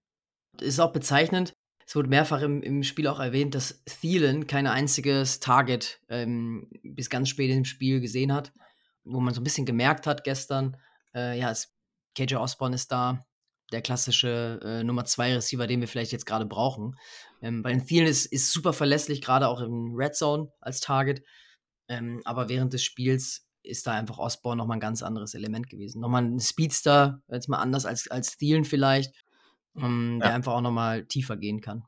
Ist 0.61 0.81
auch 0.81 0.93
bezeichnend, 0.93 1.55
es 1.87 1.95
wurde 1.95 2.09
mehrfach 2.09 2.43
im, 2.43 2.63
im 2.63 2.83
Spiel 2.83 3.07
auch 3.07 3.21
erwähnt, 3.21 3.55
dass 3.55 3.85
Thielen 3.85 4.49
kein 4.49 4.67
einziges 4.67 5.39
Target 5.39 6.01
ähm, 6.09 6.69
bis 6.83 7.09
ganz 7.09 7.29
spät 7.29 7.51
im 7.53 7.65
Spiel 7.65 8.01
gesehen 8.01 8.33
hat, 8.33 8.53
wo 9.05 9.21
man 9.21 9.33
so 9.33 9.41
ein 9.41 9.45
bisschen 9.45 9.67
gemerkt 9.67 10.07
hat 10.09 10.25
gestern, 10.25 10.77
äh, 11.15 11.39
ja, 11.39 11.51
es, 11.51 11.73
KJ 12.17 12.35
Osborne 12.37 12.75
ist 12.75 12.91
da, 12.91 13.25
der 13.71 13.83
klassische 13.83 14.61
äh, 14.65 14.83
Nummer 14.83 15.05
2 15.05 15.35
Receiver, 15.35 15.69
den 15.69 15.81
wir 15.81 15.87
vielleicht 15.87 16.11
jetzt 16.11 16.27
gerade 16.27 16.47
brauchen. 16.47 16.97
Ähm, 17.41 17.63
bei 17.63 17.71
den 17.71 17.87
Thielen 17.87 18.09
ist, 18.09 18.27
ist 18.27 18.53
super 18.53 18.73
verlässlich, 18.73 19.23
gerade 19.23 19.47
auch 19.47 19.61
im 19.61 19.95
Red 19.95 20.17
Zone 20.17 20.49
als 20.61 20.81
Target. 20.81 21.23
Ähm, 21.89 22.21
aber 22.25 22.49
während 22.49 22.73
des 22.73 22.83
Spiels 22.83 23.47
ist 23.63 23.87
da 23.87 23.93
einfach 23.93 24.19
Osborne 24.19 24.59
nochmal 24.59 24.79
ein 24.79 24.81
ganz 24.81 25.05
anderes 25.05 25.35
Element 25.35 25.69
gewesen. 25.69 26.01
Nochmal 26.01 26.25
ein 26.25 26.41
Speedster, 26.41 27.23
jetzt 27.29 27.49
mal 27.49 27.59
anders 27.59 27.87
als, 27.87 28.09
als 28.09 28.37
Thielen 28.37 28.65
vielleicht 28.65 29.15
um, 29.77 30.19
der 30.21 30.31
ja. 30.31 30.35
einfach 30.35 30.53
auch 30.53 30.61
nochmal 30.61 31.05
tiefer 31.05 31.37
gehen 31.37 31.61
kann. 31.61 31.85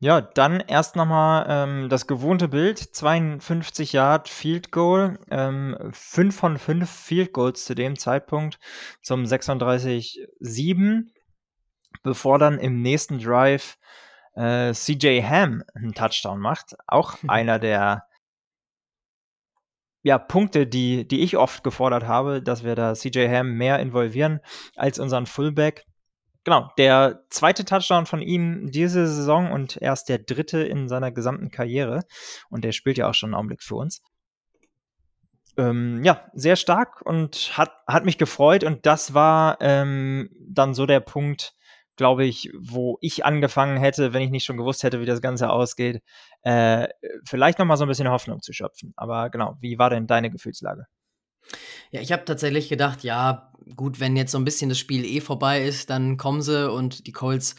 Ja, 0.00 0.20
dann 0.20 0.60
erst 0.60 0.96
nochmal 0.96 1.46
ähm, 1.48 1.88
das 1.88 2.06
gewohnte 2.06 2.48
Bild, 2.48 2.78
52 2.78 3.94
Yard 3.94 4.28
Field 4.28 4.70
Goal, 4.70 5.18
ähm, 5.30 5.76
5 5.92 6.36
von 6.36 6.58
5 6.58 6.90
Field 6.90 7.32
Goals 7.32 7.64
zu 7.64 7.74
dem 7.74 7.96
Zeitpunkt 7.98 8.58
zum 9.00 9.24
36-7, 9.24 11.06
bevor 12.02 12.38
dann 12.38 12.58
im 12.58 12.82
nächsten 12.82 13.18
Drive 13.18 13.78
äh, 14.34 14.74
CJ 14.74 15.22
Ham 15.22 15.62
einen 15.74 15.94
Touchdown 15.94 16.38
macht. 16.38 16.74
Auch 16.86 17.16
einer 17.26 17.58
der 17.58 18.04
ja, 20.02 20.18
Punkte, 20.18 20.66
die, 20.66 21.08
die 21.08 21.22
ich 21.22 21.38
oft 21.38 21.64
gefordert 21.64 22.04
habe, 22.04 22.42
dass 22.42 22.62
wir 22.62 22.74
da 22.74 22.92
CJ 22.92 23.26
Ham 23.28 23.52
mehr 23.52 23.78
involvieren 23.78 24.40
als 24.76 24.98
unseren 24.98 25.24
Fullback 25.24 25.86
genau, 26.44 26.70
der 26.78 27.24
zweite 27.30 27.64
Touchdown 27.64 28.06
von 28.06 28.22
ihm 28.22 28.70
diese 28.70 29.06
Saison 29.06 29.50
und 29.50 29.76
erst 29.80 30.08
der 30.08 30.18
dritte 30.18 30.62
in 30.62 30.88
seiner 30.88 31.10
gesamten 31.10 31.50
Karriere. 31.50 32.04
Und 32.50 32.64
der 32.64 32.72
spielt 32.72 32.98
ja 32.98 33.08
auch 33.08 33.14
schon 33.14 33.30
einen 33.30 33.34
Augenblick 33.34 33.62
für 33.62 33.76
uns. 33.76 34.02
Ähm, 35.56 36.02
ja, 36.04 36.30
sehr 36.34 36.56
stark 36.56 37.02
und 37.02 37.56
hat, 37.56 37.72
hat 37.86 38.04
mich 38.04 38.18
gefreut. 38.18 38.64
Und 38.64 38.86
das 38.86 39.14
war 39.14 39.58
ähm, 39.60 40.30
dann 40.40 40.74
so 40.74 40.86
der 40.86 41.00
Punkt, 41.00 41.54
glaube 41.96 42.24
ich, 42.24 42.50
wo 42.58 42.98
ich 43.00 43.24
angefangen 43.24 43.76
hätte, 43.76 44.12
wenn 44.12 44.22
ich 44.22 44.30
nicht 44.30 44.44
schon 44.44 44.56
gewusst 44.56 44.82
hätte, 44.82 45.00
wie 45.00 45.06
das 45.06 45.20
Ganze 45.22 45.50
ausgeht, 45.50 46.02
äh, 46.42 46.88
vielleicht 47.24 47.58
noch 47.58 47.66
mal 47.66 47.76
so 47.76 47.84
ein 47.84 47.88
bisschen 47.88 48.10
Hoffnung 48.10 48.42
zu 48.42 48.52
schöpfen. 48.52 48.92
Aber 48.96 49.30
genau, 49.30 49.56
wie 49.60 49.78
war 49.78 49.90
denn 49.90 50.06
deine 50.06 50.30
Gefühlslage? 50.30 50.86
Ja, 51.90 52.00
ich 52.00 52.12
habe 52.12 52.24
tatsächlich 52.24 52.68
gedacht, 52.68 53.04
ja, 53.04 53.52
gut, 53.76 54.00
wenn 54.00 54.16
jetzt 54.16 54.32
so 54.32 54.38
ein 54.38 54.44
bisschen 54.44 54.68
das 54.68 54.78
Spiel 54.78 55.04
eh 55.04 55.20
vorbei 55.20 55.64
ist, 55.64 55.90
dann 55.90 56.16
kommen 56.16 56.42
sie 56.42 56.70
und 56.70 57.06
die 57.06 57.12
Colts, 57.12 57.54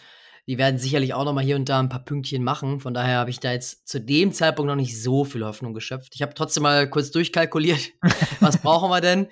die 0.47 0.57
werden 0.57 0.77
sicherlich 0.77 1.13
auch 1.13 1.25
noch 1.25 1.33
mal 1.33 1.43
hier 1.43 1.55
und 1.55 1.69
da 1.69 1.79
ein 1.79 1.89
paar 1.89 2.03
Pünktchen 2.05 2.43
machen. 2.43 2.79
Von 2.79 2.93
daher 2.93 3.17
habe 3.17 3.31
ich 3.31 3.39
da 3.39 3.51
jetzt 3.51 3.87
zu 3.87 3.99
dem 3.99 4.31
Zeitpunkt 4.31 4.67
noch 4.67 4.75
nicht 4.75 5.01
so 5.01 5.25
viel 5.25 5.43
Hoffnung 5.43 5.73
geschöpft. 5.73 6.13
Ich 6.13 6.21
habe 6.21 6.35
trotzdem 6.35 6.63
mal 6.63 6.87
kurz 6.89 7.09
durchkalkuliert, 7.11 7.91
was 8.39 8.61
brauchen 8.61 8.91
wir 8.91 9.01
denn? 9.01 9.27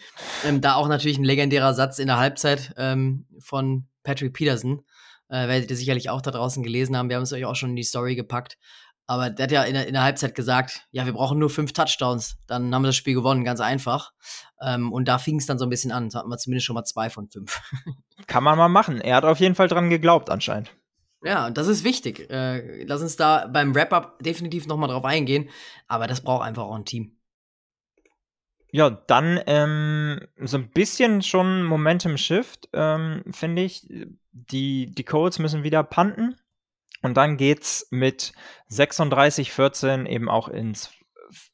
Ähm, 0.45 0.61
da 0.61 0.75
auch 0.75 0.87
natürlich 0.87 1.19
ein 1.19 1.23
legendärer 1.23 1.73
Satz 1.73 1.99
in 1.99 2.07
der 2.07 2.17
Halbzeit 2.17 2.73
ähm, 2.77 3.27
von 3.39 3.87
Patrick 4.03 4.33
Peterson. 4.33 4.81
Äh, 5.29 5.47
werdet 5.47 5.69
ihr 5.69 5.77
sicherlich 5.77 6.09
auch 6.09 6.21
da 6.21 6.31
draußen 6.31 6.63
gelesen 6.63 6.97
haben. 6.97 7.09
Wir 7.09 7.15
haben 7.17 7.23
es 7.23 7.33
euch 7.33 7.45
auch 7.45 7.55
schon 7.55 7.71
in 7.71 7.75
die 7.75 7.83
Story 7.83 8.15
gepackt. 8.15 8.57
Aber 9.05 9.29
der 9.29 9.43
hat 9.43 9.51
ja 9.51 9.63
in 9.63 9.73
der, 9.73 9.87
in 9.87 9.93
der, 9.93 10.03
Halbzeit 10.03 10.33
gesagt, 10.33 10.87
ja, 10.91 11.05
wir 11.05 11.13
brauchen 11.13 11.37
nur 11.37 11.49
fünf 11.49 11.73
Touchdowns. 11.73 12.37
Dann 12.47 12.73
haben 12.73 12.83
wir 12.83 12.87
das 12.87 12.95
Spiel 12.95 13.13
gewonnen, 13.13 13.43
ganz 13.43 13.59
einfach. 13.59 14.13
Ähm, 14.61 14.93
und 14.93 15.07
da 15.07 15.17
fing 15.17 15.37
es 15.37 15.45
dann 15.45 15.59
so 15.59 15.65
ein 15.65 15.69
bisschen 15.69 15.91
an. 15.91 16.09
Da 16.09 16.19
hatten 16.19 16.29
wir 16.29 16.37
zumindest 16.37 16.65
schon 16.65 16.75
mal 16.75 16.85
zwei 16.85 17.09
von 17.09 17.29
fünf. 17.29 17.61
Kann 18.27 18.43
man 18.43 18.57
mal 18.57 18.69
machen. 18.69 19.01
Er 19.01 19.17
hat 19.17 19.25
auf 19.25 19.39
jeden 19.39 19.55
Fall 19.55 19.67
dran 19.67 19.89
geglaubt, 19.89 20.29
anscheinend. 20.29 20.71
Ja, 21.21 21.49
das 21.49 21.67
ist 21.67 21.83
wichtig. 21.83 22.29
Äh, 22.29 22.83
lass 22.85 23.01
uns 23.01 23.17
da 23.17 23.47
beim 23.47 23.75
Wrap-Up 23.75 24.19
definitiv 24.23 24.67
nochmal 24.67 24.89
drauf 24.89 25.05
eingehen. 25.05 25.49
Aber 25.87 26.07
das 26.07 26.21
braucht 26.21 26.45
einfach 26.45 26.63
auch 26.63 26.75
ein 26.75 26.85
Team. 26.85 27.17
Ja, 28.71 28.89
dann 28.89 29.39
ähm, 29.45 30.19
so 30.39 30.57
ein 30.57 30.69
bisschen 30.71 31.21
schon 31.21 31.63
Momentum 31.63 32.17
Shift, 32.17 32.69
ähm, 32.73 33.23
finde 33.31 33.61
ich. 33.61 33.87
Die, 34.31 34.89
die 34.89 35.03
Colts 35.03 35.37
müssen 35.37 35.63
wieder 35.63 35.83
punten. 35.83 36.35
Und 37.03 37.15
dann 37.15 37.37
geht's 37.37 37.87
mit 37.91 38.33
36-14 38.71 40.07
eben 40.07 40.29
auch 40.29 40.47
ins, 40.47 40.89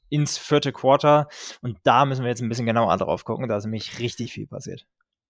ins 0.08 0.38
vierte 0.38 0.72
Quarter. 0.72 1.28
Und 1.62 1.80
da 1.84 2.06
müssen 2.06 2.24
wir 2.24 2.30
jetzt 2.30 2.42
ein 2.42 2.50
bisschen 2.50 2.68
genauer 2.68 2.96
drauf 2.98 3.26
gucken. 3.26 3.50
Da 3.50 3.58
ist 3.58 3.66
nämlich 3.66 4.00
richtig 4.00 4.32
viel 4.32 4.48
passiert. 4.48 4.86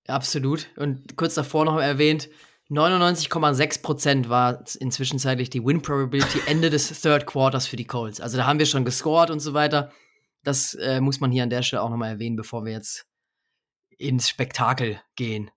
Absolut. 0.07 0.69
Und 0.75 1.15
kurz 1.15 1.35
davor 1.35 1.65
noch 1.65 1.79
erwähnt, 1.79 2.29
99,6% 2.69 4.29
war 4.29 4.63
inzwischenzeitlich 4.79 5.49
die 5.49 5.63
Win 5.63 5.81
Probability 5.81 6.41
Ende 6.45 6.69
des 6.69 7.01
Third 7.01 7.25
Quarters 7.25 7.65
für 7.65 7.77
die 7.77 7.87
Colts. 7.87 8.21
Also 8.21 8.37
da 8.37 8.45
haben 8.45 8.59
wir 8.59 8.65
schon 8.65 8.85
gescored 8.85 9.31
und 9.31 9.39
so 9.39 9.53
weiter. 9.53 9.91
Das 10.43 10.73
äh, 10.75 11.01
muss 11.01 11.19
man 11.19 11.31
hier 11.31 11.43
an 11.43 11.49
der 11.49 11.63
Stelle 11.63 11.81
auch 11.81 11.89
nochmal 11.89 12.11
erwähnen, 12.11 12.35
bevor 12.35 12.65
wir 12.65 12.73
jetzt 12.73 13.07
ins 13.97 14.29
Spektakel 14.29 15.01
gehen. 15.15 15.49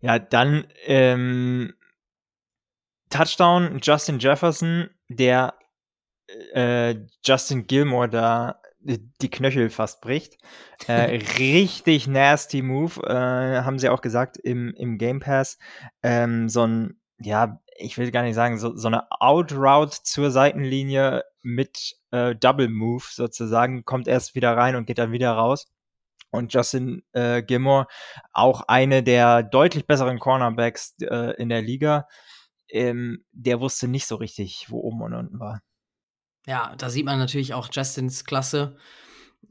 Ja, 0.00 0.18
dann 0.18 0.66
ähm, 0.84 1.74
Touchdown 3.14 3.78
Justin 3.80 4.18
Jefferson, 4.18 4.90
der 5.08 5.54
äh, 6.52 6.96
Justin 7.24 7.68
Gilmore 7.68 8.08
da 8.08 8.60
die 8.80 9.30
Knöchel 9.30 9.70
fast 9.70 10.00
bricht. 10.00 10.36
Äh, 10.88 11.20
richtig 11.38 12.08
nasty 12.08 12.60
Move, 12.60 13.00
äh, 13.06 13.62
haben 13.62 13.78
sie 13.78 13.88
auch 13.88 14.00
gesagt 14.00 14.36
im, 14.36 14.74
im 14.74 14.98
Game 14.98 15.20
Pass. 15.20 15.58
Ähm, 16.02 16.48
so 16.48 16.66
ein, 16.66 17.00
ja, 17.20 17.60
ich 17.76 17.98
will 17.98 18.10
gar 18.10 18.22
nicht 18.22 18.34
sagen, 18.34 18.58
so, 18.58 18.76
so 18.76 18.88
eine 18.88 19.04
Outroute 19.10 20.02
zur 20.02 20.32
Seitenlinie 20.32 21.22
mit 21.42 21.94
äh, 22.10 22.34
Double 22.34 22.68
Move 22.68 23.04
sozusagen, 23.08 23.84
kommt 23.84 24.08
erst 24.08 24.34
wieder 24.34 24.56
rein 24.56 24.74
und 24.74 24.86
geht 24.86 24.98
dann 24.98 25.12
wieder 25.12 25.30
raus. 25.30 25.66
Und 26.30 26.52
Justin 26.52 27.04
äh, 27.12 27.44
Gilmore, 27.44 27.86
auch 28.32 28.62
eine 28.66 29.04
der 29.04 29.44
deutlich 29.44 29.86
besseren 29.86 30.18
Cornerbacks 30.18 30.96
äh, 31.00 31.40
in 31.40 31.48
der 31.48 31.62
Liga, 31.62 32.08
ähm, 32.74 33.24
der 33.30 33.60
wusste 33.60 33.86
nicht 33.86 34.06
so 34.06 34.16
richtig, 34.16 34.66
wo 34.68 34.80
oben 34.80 35.00
und 35.02 35.14
unten 35.14 35.38
war. 35.38 35.62
Ja, 36.46 36.74
da 36.76 36.90
sieht 36.90 37.06
man 37.06 37.18
natürlich 37.18 37.54
auch 37.54 37.68
Justins 37.72 38.24
Klasse. 38.24 38.76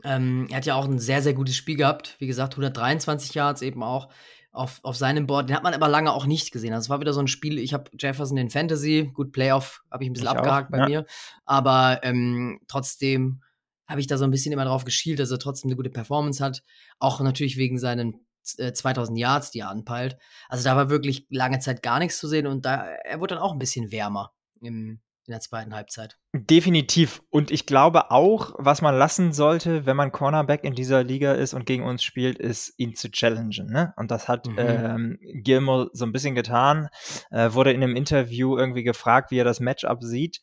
Ähm, 0.03 0.47
er 0.49 0.57
hat 0.57 0.65
ja 0.65 0.75
auch 0.75 0.85
ein 0.85 0.99
sehr, 0.99 1.21
sehr 1.21 1.33
gutes 1.33 1.55
Spiel 1.55 1.77
gehabt. 1.77 2.17
Wie 2.19 2.27
gesagt, 2.27 2.53
123 2.53 3.33
Yards 3.33 3.61
eben 3.61 3.81
auch 3.81 4.09
auf, 4.51 4.81
auf 4.83 4.97
seinem 4.97 5.25
Board. 5.25 5.49
Den 5.49 5.55
hat 5.55 5.63
man 5.63 5.73
aber 5.73 5.87
lange 5.87 6.11
auch 6.11 6.25
nicht 6.25 6.51
gesehen. 6.51 6.73
Also 6.73 6.85
es 6.85 6.89
war 6.89 6.99
wieder 6.99 7.13
so 7.13 7.21
ein 7.21 7.27
Spiel, 7.27 7.57
ich 7.57 7.73
habe 7.73 7.89
Jefferson 7.97 8.37
in 8.37 8.49
Fantasy, 8.49 9.09
gut, 9.13 9.31
Playoff 9.31 9.81
habe 9.89 10.03
ich 10.03 10.09
ein 10.09 10.13
bisschen 10.13 10.27
ich 10.27 10.35
abgehakt 10.35 10.67
auch, 10.67 10.71
bei 10.71 10.79
ja. 10.79 10.87
mir. 10.87 11.05
Aber 11.45 12.01
ähm, 12.03 12.59
trotzdem 12.67 13.41
habe 13.87 14.01
ich 14.01 14.07
da 14.07 14.17
so 14.17 14.25
ein 14.25 14.31
bisschen 14.31 14.51
immer 14.51 14.65
drauf 14.65 14.83
geschielt, 14.83 15.19
dass 15.19 15.31
er 15.31 15.39
trotzdem 15.39 15.69
eine 15.69 15.77
gute 15.77 15.89
Performance 15.89 16.43
hat. 16.43 16.61
Auch 16.99 17.21
natürlich 17.21 17.55
wegen 17.55 17.79
seinen 17.79 18.25
2000 18.43 19.17
Yards, 19.17 19.51
die 19.51 19.59
er 19.59 19.69
anpeilt. 19.69 20.17
Also 20.49 20.63
da 20.63 20.75
war 20.75 20.89
wirklich 20.89 21.27
lange 21.29 21.59
Zeit 21.59 21.81
gar 21.81 21.99
nichts 21.99 22.17
zu 22.17 22.27
sehen 22.27 22.47
und 22.47 22.65
da, 22.65 22.85
er 22.85 23.19
wurde 23.19 23.35
dann 23.35 23.43
auch 23.43 23.53
ein 23.53 23.59
bisschen 23.59 23.91
wärmer 23.91 24.33
im, 24.61 24.99
in 25.25 25.31
der 25.31 25.39
zweiten 25.39 25.73
Halbzeit. 25.73 26.17
Definitiv. 26.33 27.21
Und 27.29 27.49
ich 27.51 27.65
glaube 27.65 28.11
auch, 28.11 28.53
was 28.57 28.81
man 28.81 28.97
lassen 28.97 29.31
sollte, 29.31 29.85
wenn 29.85 29.95
man 29.95 30.11
Cornerback 30.11 30.63
in 30.63 30.75
dieser 30.75 31.03
Liga 31.03 31.33
ist 31.33 31.53
und 31.53 31.65
gegen 31.65 31.83
uns 31.83 32.03
spielt, 32.03 32.37
ist 32.39 32.73
ihn 32.77 32.95
zu 32.95 33.09
challengen. 33.09 33.67
Ne? 33.67 33.93
Und 33.95 34.11
das 34.11 34.27
hat 34.27 34.47
mhm. 34.47 34.55
ähm, 34.57 35.19
Gilmore 35.21 35.89
so 35.93 36.05
ein 36.05 36.11
bisschen 36.11 36.35
getan. 36.35 36.89
Äh, 37.31 37.53
wurde 37.53 37.71
in 37.71 37.81
einem 37.81 37.95
Interview 37.95 38.57
irgendwie 38.57 38.83
gefragt, 38.83 39.31
wie 39.31 39.39
er 39.39 39.45
das 39.45 39.61
Matchup 39.61 40.03
sieht 40.03 40.41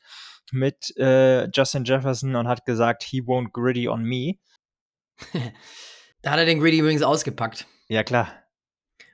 mit 0.53 0.97
äh, 0.97 1.49
Justin 1.51 1.85
Jefferson 1.85 2.35
und 2.35 2.49
hat 2.49 2.65
gesagt, 2.65 3.03
he 3.03 3.21
won't 3.23 3.53
gritty 3.53 3.89
on 3.89 4.03
me. 4.03 4.39
da 6.23 6.31
hat 6.31 6.39
er 6.39 6.47
den 6.47 6.61
Gritty 6.61 6.79
übrigens 6.79 7.03
ausgepackt. 7.03 7.67
Ja, 7.91 8.05
klar. 8.05 8.29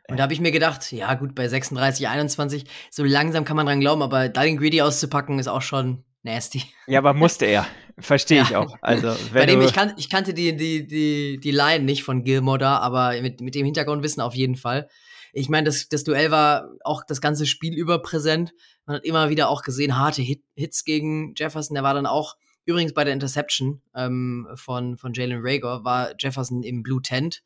Und 0.06 0.18
da 0.18 0.24
habe 0.24 0.34
ich 0.34 0.40
mir 0.40 0.52
gedacht, 0.52 0.92
ja 0.92 1.14
gut, 1.14 1.34
bei 1.34 1.48
36, 1.48 2.06
21, 2.08 2.64
so 2.90 3.04
langsam 3.04 3.46
kann 3.46 3.56
man 3.56 3.64
dran 3.64 3.80
glauben, 3.80 4.02
aber 4.02 4.28
da 4.28 4.42
den 4.42 4.58
Greedy 4.58 4.82
auszupacken, 4.82 5.38
ist 5.38 5.48
auch 5.48 5.62
schon 5.62 6.04
nasty. 6.22 6.62
Ja, 6.86 6.98
aber 6.98 7.14
musste 7.14 7.46
er. 7.46 7.66
Verstehe 7.98 8.42
ich 8.42 8.54
auch. 8.54 8.76
Also, 8.82 9.16
bei 9.32 9.46
dem, 9.46 9.62
ich, 9.62 9.72
kan 9.72 9.94
ich 9.96 10.10
kannte 10.10 10.34
die, 10.34 10.54
die, 10.54 10.86
die, 10.86 11.40
die 11.42 11.50
Line 11.50 11.84
nicht 11.84 12.04
von 12.04 12.22
Gilmore 12.22 12.58
da, 12.58 12.76
aber 12.76 13.20
mit, 13.22 13.40
mit 13.40 13.54
dem 13.54 13.64
Hintergrundwissen 13.64 14.22
auf 14.22 14.34
jeden 14.34 14.56
Fall. 14.56 14.90
Ich 15.32 15.48
meine, 15.48 15.64
das, 15.64 15.88
das 15.88 16.04
Duell 16.04 16.30
war 16.30 16.68
auch 16.84 17.02
das 17.02 17.22
ganze 17.22 17.46
Spiel 17.46 17.74
über 17.74 18.02
präsent. 18.02 18.52
Man 18.84 18.96
hat 18.96 19.06
immer 19.06 19.30
wieder 19.30 19.48
auch 19.48 19.62
gesehen, 19.62 19.96
harte 19.96 20.20
Hit, 20.20 20.42
Hits 20.54 20.84
gegen 20.84 21.32
Jefferson. 21.34 21.74
Der 21.74 21.82
war 21.82 21.94
dann 21.94 22.06
auch, 22.06 22.36
übrigens 22.66 22.92
bei 22.92 23.04
der 23.04 23.14
Interception 23.14 23.80
ähm, 23.94 24.46
von, 24.54 24.98
von 24.98 25.14
Jalen 25.14 25.40
Rager, 25.40 25.82
war 25.82 26.12
Jefferson 26.18 26.62
im 26.62 26.82
Blue 26.82 27.00
Tent 27.00 27.42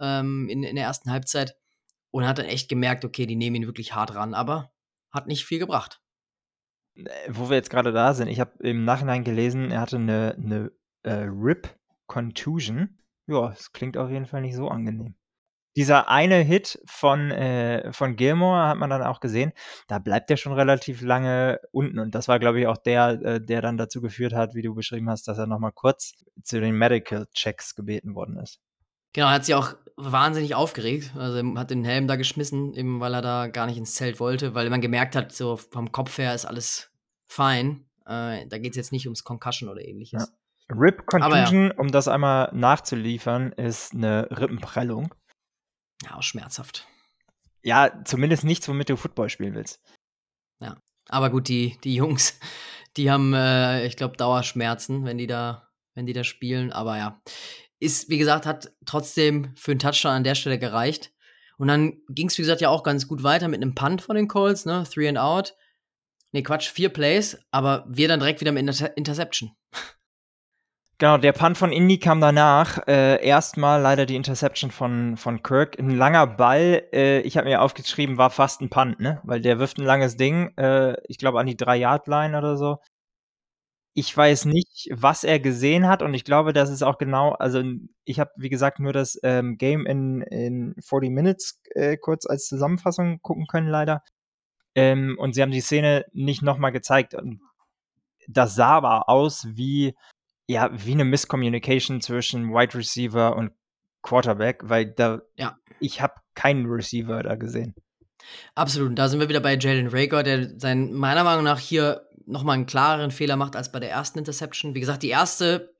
ähm, 0.00 0.48
in, 0.48 0.62
in 0.62 0.76
der 0.76 0.84
ersten 0.84 1.10
Halbzeit 1.10 1.56
und 2.10 2.26
hat 2.26 2.38
dann 2.38 2.46
echt 2.46 2.68
gemerkt, 2.68 3.04
okay, 3.04 3.26
die 3.26 3.36
nehmen 3.36 3.56
ihn 3.56 3.66
wirklich 3.66 3.94
hart 3.94 4.14
ran, 4.14 4.34
aber 4.34 4.72
hat 5.10 5.26
nicht 5.26 5.44
viel 5.44 5.58
gebracht. 5.58 6.00
Äh, 6.96 7.08
wo 7.28 7.48
wir 7.48 7.56
jetzt 7.56 7.70
gerade 7.70 7.92
da 7.92 8.14
sind, 8.14 8.28
ich 8.28 8.40
habe 8.40 8.52
im 8.62 8.84
Nachhinein 8.84 9.24
gelesen, 9.24 9.70
er 9.70 9.80
hatte 9.80 9.96
eine, 9.96 10.36
eine 10.36 10.72
äh, 11.02 11.26
Rip-Contusion. 11.28 12.98
Ja, 13.26 13.48
das 13.48 13.72
klingt 13.72 13.96
auf 13.96 14.10
jeden 14.10 14.26
Fall 14.26 14.40
nicht 14.40 14.56
so 14.56 14.68
angenehm. 14.68 15.14
Dieser 15.76 16.08
eine 16.08 16.36
Hit 16.36 16.80
von, 16.86 17.30
äh, 17.30 17.92
von 17.92 18.16
Gilmore 18.16 18.66
hat 18.66 18.78
man 18.78 18.90
dann 18.90 19.02
auch 19.02 19.20
gesehen, 19.20 19.52
da 19.86 20.00
bleibt 20.00 20.28
er 20.30 20.36
schon 20.36 20.52
relativ 20.52 21.02
lange 21.02 21.60
unten. 21.70 22.00
Und 22.00 22.16
das 22.16 22.26
war, 22.26 22.40
glaube 22.40 22.58
ich, 22.58 22.66
auch 22.66 22.78
der, 22.78 23.10
äh, 23.22 23.40
der 23.40 23.62
dann 23.62 23.76
dazu 23.76 24.00
geführt 24.00 24.32
hat, 24.32 24.54
wie 24.54 24.62
du 24.62 24.74
beschrieben 24.74 25.08
hast, 25.08 25.28
dass 25.28 25.38
er 25.38 25.46
nochmal 25.46 25.72
kurz 25.72 26.14
zu 26.42 26.60
den 26.60 26.76
Medical 26.76 27.26
Checks 27.32 27.76
gebeten 27.76 28.16
worden 28.16 28.38
ist. 28.38 28.60
Genau, 29.12 29.26
er 29.26 29.32
hat 29.32 29.44
sich 29.44 29.54
auch 29.54 29.74
wahnsinnig 29.96 30.54
aufgeregt. 30.54 31.12
Also 31.16 31.38
er 31.38 31.54
hat 31.60 31.70
den 31.70 31.84
Helm 31.84 32.06
da 32.06 32.16
geschmissen, 32.16 32.72
eben 32.74 33.00
weil 33.00 33.14
er 33.14 33.22
da 33.22 33.46
gar 33.48 33.66
nicht 33.66 33.78
ins 33.78 33.94
Zelt 33.94 34.20
wollte, 34.20 34.54
weil 34.54 34.70
man 34.70 34.80
gemerkt 34.80 35.16
hat, 35.16 35.32
so 35.32 35.56
vom 35.56 35.92
Kopf 35.92 36.18
her 36.18 36.34
ist 36.34 36.44
alles 36.44 36.90
fein. 37.26 37.86
Äh, 38.06 38.46
da 38.46 38.58
geht 38.58 38.72
es 38.72 38.76
jetzt 38.76 38.92
nicht 38.92 39.06
ums 39.06 39.24
Concussion 39.24 39.68
oder 39.68 39.84
ähnliches. 39.84 40.22
Ja. 40.22 40.76
Rip 40.76 41.06
Contusion, 41.06 41.68
ja. 41.68 41.74
um 41.78 41.90
das 41.90 42.08
einmal 42.08 42.50
nachzuliefern, 42.52 43.52
ist 43.52 43.94
eine 43.94 44.28
Rippenprellung. 44.30 45.14
Ja, 46.04 46.16
auch 46.16 46.22
schmerzhaft. 46.22 46.86
Ja, 47.62 48.04
zumindest 48.04 48.44
nichts, 48.44 48.68
womit 48.68 48.88
du 48.88 48.96
Football 48.96 49.30
spielen 49.30 49.54
willst. 49.54 49.80
Ja, 50.60 50.76
aber 51.08 51.30
gut, 51.30 51.48
die, 51.48 51.78
die 51.84 51.94
Jungs, 51.94 52.38
die 52.96 53.10
haben, 53.10 53.34
äh, 53.34 53.86
ich 53.86 53.96
glaube, 53.96 54.16
Dauerschmerzen, 54.16 55.04
wenn 55.04 55.18
die 55.18 55.26
da, 55.26 55.68
wenn 55.94 56.06
die 56.06 56.12
da 56.12 56.22
spielen. 56.22 56.72
Aber 56.72 56.98
ja, 56.98 57.20
ist, 57.80 58.08
wie 58.08 58.18
gesagt, 58.18 58.46
hat 58.46 58.72
trotzdem 58.86 59.52
für 59.56 59.70
einen 59.70 59.80
Touchdown 59.80 60.12
an 60.12 60.24
der 60.24 60.34
Stelle 60.34 60.58
gereicht. 60.58 61.12
Und 61.58 61.68
dann 61.68 61.98
ging 62.08 62.28
es, 62.28 62.38
wie 62.38 62.42
gesagt, 62.42 62.60
ja 62.60 62.68
auch 62.68 62.82
ganz 62.82 63.08
gut 63.08 63.22
weiter 63.22 63.48
mit 63.48 63.60
einem 63.60 63.74
Punt 63.74 64.02
von 64.02 64.16
den 64.16 64.28
Colts, 64.28 64.64
ne? 64.64 64.84
Three 64.92 65.08
and 65.08 65.18
out. 65.18 65.54
Nee, 66.32 66.42
Quatsch, 66.42 66.68
vier 66.68 66.90
Plays, 66.90 67.38
aber 67.50 67.84
wir 67.88 68.06
dann 68.06 68.20
direkt 68.20 68.40
wieder 68.40 68.52
mit 68.52 68.60
Inter 68.60 68.96
Interception. 68.96 69.52
Genau, 71.00 71.16
der 71.16 71.32
Punt 71.32 71.56
von 71.56 71.70
Indy 71.70 71.98
kam 71.98 72.20
danach. 72.20 72.86
Äh, 72.88 73.24
erstmal 73.24 73.80
leider 73.80 74.04
die 74.04 74.16
Interception 74.16 74.72
von, 74.72 75.16
von 75.16 75.44
Kirk. 75.44 75.78
Ein 75.78 75.90
langer 75.90 76.26
Ball, 76.26 76.82
äh, 76.92 77.20
ich 77.20 77.36
habe 77.36 77.48
mir 77.48 77.62
aufgeschrieben, 77.62 78.18
war 78.18 78.30
fast 78.30 78.60
ein 78.60 78.68
Punt, 78.68 78.98
ne? 78.98 79.20
Weil 79.22 79.40
der 79.40 79.60
wirft 79.60 79.78
ein 79.78 79.84
langes 79.84 80.16
Ding, 80.16 80.52
äh, 80.56 80.96
ich 81.06 81.18
glaube 81.18 81.38
an 81.38 81.46
die 81.46 81.56
3-Yard-Line 81.56 82.36
oder 82.36 82.56
so. 82.56 82.78
Ich 83.98 84.16
weiß 84.16 84.44
nicht, 84.44 84.90
was 84.92 85.24
er 85.24 85.40
gesehen 85.40 85.88
hat 85.88 86.02
und 86.02 86.14
ich 86.14 86.22
glaube, 86.22 86.52
das 86.52 86.70
ist 86.70 86.84
auch 86.84 86.98
genau, 86.98 87.32
also 87.32 87.64
ich 88.04 88.20
habe, 88.20 88.30
wie 88.36 88.48
gesagt, 88.48 88.78
nur 88.78 88.92
das 88.92 89.18
ähm, 89.24 89.58
Game 89.58 89.86
in, 89.86 90.22
in 90.22 90.76
40 90.80 91.10
Minutes 91.10 91.60
äh, 91.74 91.96
kurz 91.96 92.24
als 92.24 92.46
Zusammenfassung 92.46 93.20
gucken 93.22 93.48
können, 93.48 93.66
leider. 93.66 94.04
Ähm, 94.76 95.16
und 95.18 95.34
sie 95.34 95.42
haben 95.42 95.50
die 95.50 95.60
Szene 95.60 96.04
nicht 96.12 96.42
nochmal 96.42 96.70
gezeigt. 96.70 97.14
Und 97.14 97.40
das 98.28 98.54
sah 98.54 98.76
aber 98.76 99.08
aus 99.08 99.48
wie, 99.56 99.96
ja, 100.46 100.70
wie 100.72 100.92
eine 100.92 101.04
Misscommunication 101.04 102.00
zwischen 102.00 102.50
Wide 102.50 102.78
Receiver 102.78 103.34
und 103.34 103.50
Quarterback, 104.02 104.60
weil 104.62 104.92
da, 104.92 105.22
ja. 105.36 105.58
ich 105.80 106.00
habe 106.00 106.14
keinen 106.36 106.66
Receiver 106.66 107.20
da 107.24 107.34
gesehen. 107.34 107.74
Absolut. 108.54 108.90
Und 108.90 108.96
da 108.96 109.08
sind 109.08 109.18
wir 109.18 109.28
wieder 109.28 109.40
bei 109.40 109.58
Jalen 109.58 109.88
Rager, 109.88 110.22
der 110.22 110.56
sein, 110.56 110.92
meiner 110.92 111.24
Meinung 111.24 111.42
nach 111.42 111.58
hier 111.58 112.07
nochmal 112.28 112.54
einen 112.54 112.66
klareren 112.66 113.10
Fehler 113.10 113.36
macht 113.36 113.56
als 113.56 113.72
bei 113.72 113.80
der 113.80 113.90
ersten 113.90 114.18
Interception. 114.18 114.74
Wie 114.74 114.80
gesagt, 114.80 115.02
die 115.02 115.08
erste, 115.08 115.74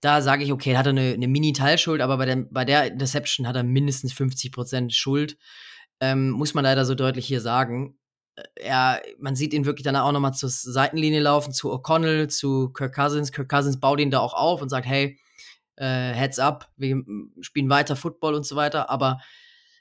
da 0.00 0.20
sage 0.20 0.44
ich, 0.44 0.52
okay, 0.52 0.76
hat 0.76 0.86
er 0.86 0.90
eine, 0.90 1.14
eine 1.14 1.28
Mini-Teilschuld, 1.28 2.00
aber 2.00 2.18
bei 2.18 2.26
der, 2.26 2.36
bei 2.50 2.64
der 2.64 2.86
Interception 2.86 3.46
hat 3.46 3.56
er 3.56 3.62
mindestens 3.62 4.12
50% 4.12 4.90
Schuld. 4.90 5.38
Ähm, 6.00 6.30
muss 6.30 6.54
man 6.54 6.64
leider 6.64 6.84
so 6.84 6.94
deutlich 6.94 7.26
hier 7.26 7.40
sagen. 7.40 7.98
Äh, 8.34 8.42
er, 8.56 9.02
man 9.18 9.36
sieht 9.36 9.54
ihn 9.54 9.64
wirklich 9.64 9.84
dann 9.84 9.96
auch 9.96 10.12
nochmal 10.12 10.34
zur 10.34 10.50
Seitenlinie 10.50 11.20
laufen, 11.20 11.52
zu 11.52 11.72
O'Connell, 11.72 12.28
zu 12.28 12.70
Kirk 12.70 12.94
Cousins. 12.94 13.32
Kirk 13.32 13.48
Cousins 13.48 13.80
baut 13.80 14.00
ihn 14.00 14.10
da 14.10 14.20
auch 14.20 14.34
auf 14.34 14.60
und 14.60 14.68
sagt, 14.68 14.86
hey, 14.86 15.18
äh, 15.76 16.12
heads 16.12 16.38
up, 16.38 16.70
wir 16.76 17.02
spielen 17.40 17.70
weiter 17.70 17.96
Football 17.96 18.34
und 18.34 18.44
so 18.44 18.56
weiter. 18.56 18.90
Aber 18.90 19.20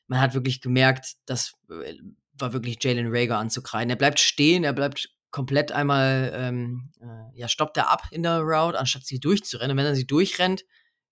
man 0.08 0.22
hat 0.22 0.34
wirklich 0.34 0.62
gemerkt, 0.62 1.16
das 1.26 1.56
äh, 1.70 1.96
war 2.38 2.54
wirklich 2.54 2.78
Jalen 2.82 3.08
Rager 3.10 3.38
anzukreiden. 3.38 3.90
Er 3.90 3.96
bleibt 3.96 4.20
stehen, 4.20 4.64
er 4.64 4.74
bleibt 4.74 5.15
komplett 5.36 5.74
einmal, 5.74 6.32
ähm, 6.34 6.92
äh, 7.02 7.38
ja, 7.38 7.50
stoppt 7.50 7.76
er 7.76 7.92
ab 7.92 8.04
in 8.10 8.24
der 8.24 8.40
Route, 8.40 8.80
anstatt 8.80 9.06
sie 9.06 9.20
durchzurennen. 9.20 9.72
Und 9.72 9.78
wenn 9.78 9.86
er 9.86 9.94
sie 9.94 10.08
durchrennt, 10.08 10.64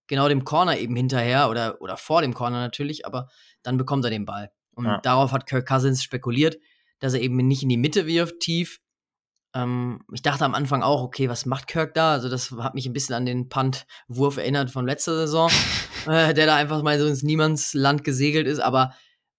genau 0.08 0.30
dem 0.30 0.46
Corner 0.46 0.78
eben 0.78 0.96
hinterher 0.96 1.50
oder, 1.50 1.82
oder 1.82 1.98
vor 1.98 2.22
dem 2.22 2.34
Corner 2.34 2.62
natürlich, 2.62 3.06
aber 3.06 3.28
dann 3.64 3.76
bekommt 3.76 4.06
er 4.06 4.12
den 4.12 4.24
Ball. 4.24 4.50
Und 4.76 4.86
ja. 4.86 5.02
darauf 5.02 5.34
hat 5.34 5.46
Kirk 5.46 5.68
Cousins 5.68 6.02
spekuliert, 6.02 6.58
dass 7.00 7.14
er 7.14 7.20
eben 7.20 7.36
nicht 7.36 7.64
in 7.64 7.70
die 7.70 7.76
Mitte 7.76 8.08
wirft, 8.08 8.40
tief. 8.40 8.80
Ähm, 9.54 10.00
ich 10.14 10.22
dachte 10.22 10.46
am 10.46 10.56
Anfang 10.56 10.84
auch, 10.84 11.04
okay, 11.04 11.28
was 11.28 11.46
macht 11.46 11.68
Kirk 11.68 11.94
da? 11.94 12.14
Also, 12.14 12.30
das 12.30 12.52
hat 12.52 12.76
mich 12.76 12.86
ein 12.86 12.94
bisschen 12.94 13.16
an 13.16 13.26
den 13.26 13.50
Punt-Wurf 13.50 14.38
erinnert 14.38 14.72
von 14.72 14.86
letzter 14.86 15.18
Saison, 15.18 15.52
äh, 16.08 16.34
der 16.34 16.46
da 16.46 16.56
einfach 16.56 16.82
mal 16.82 16.98
so 16.98 17.06
ins 17.08 17.24
Niemandsland 17.24 18.06
gesegelt 18.06 18.48
ist. 18.48 18.60
Aber 18.60 18.94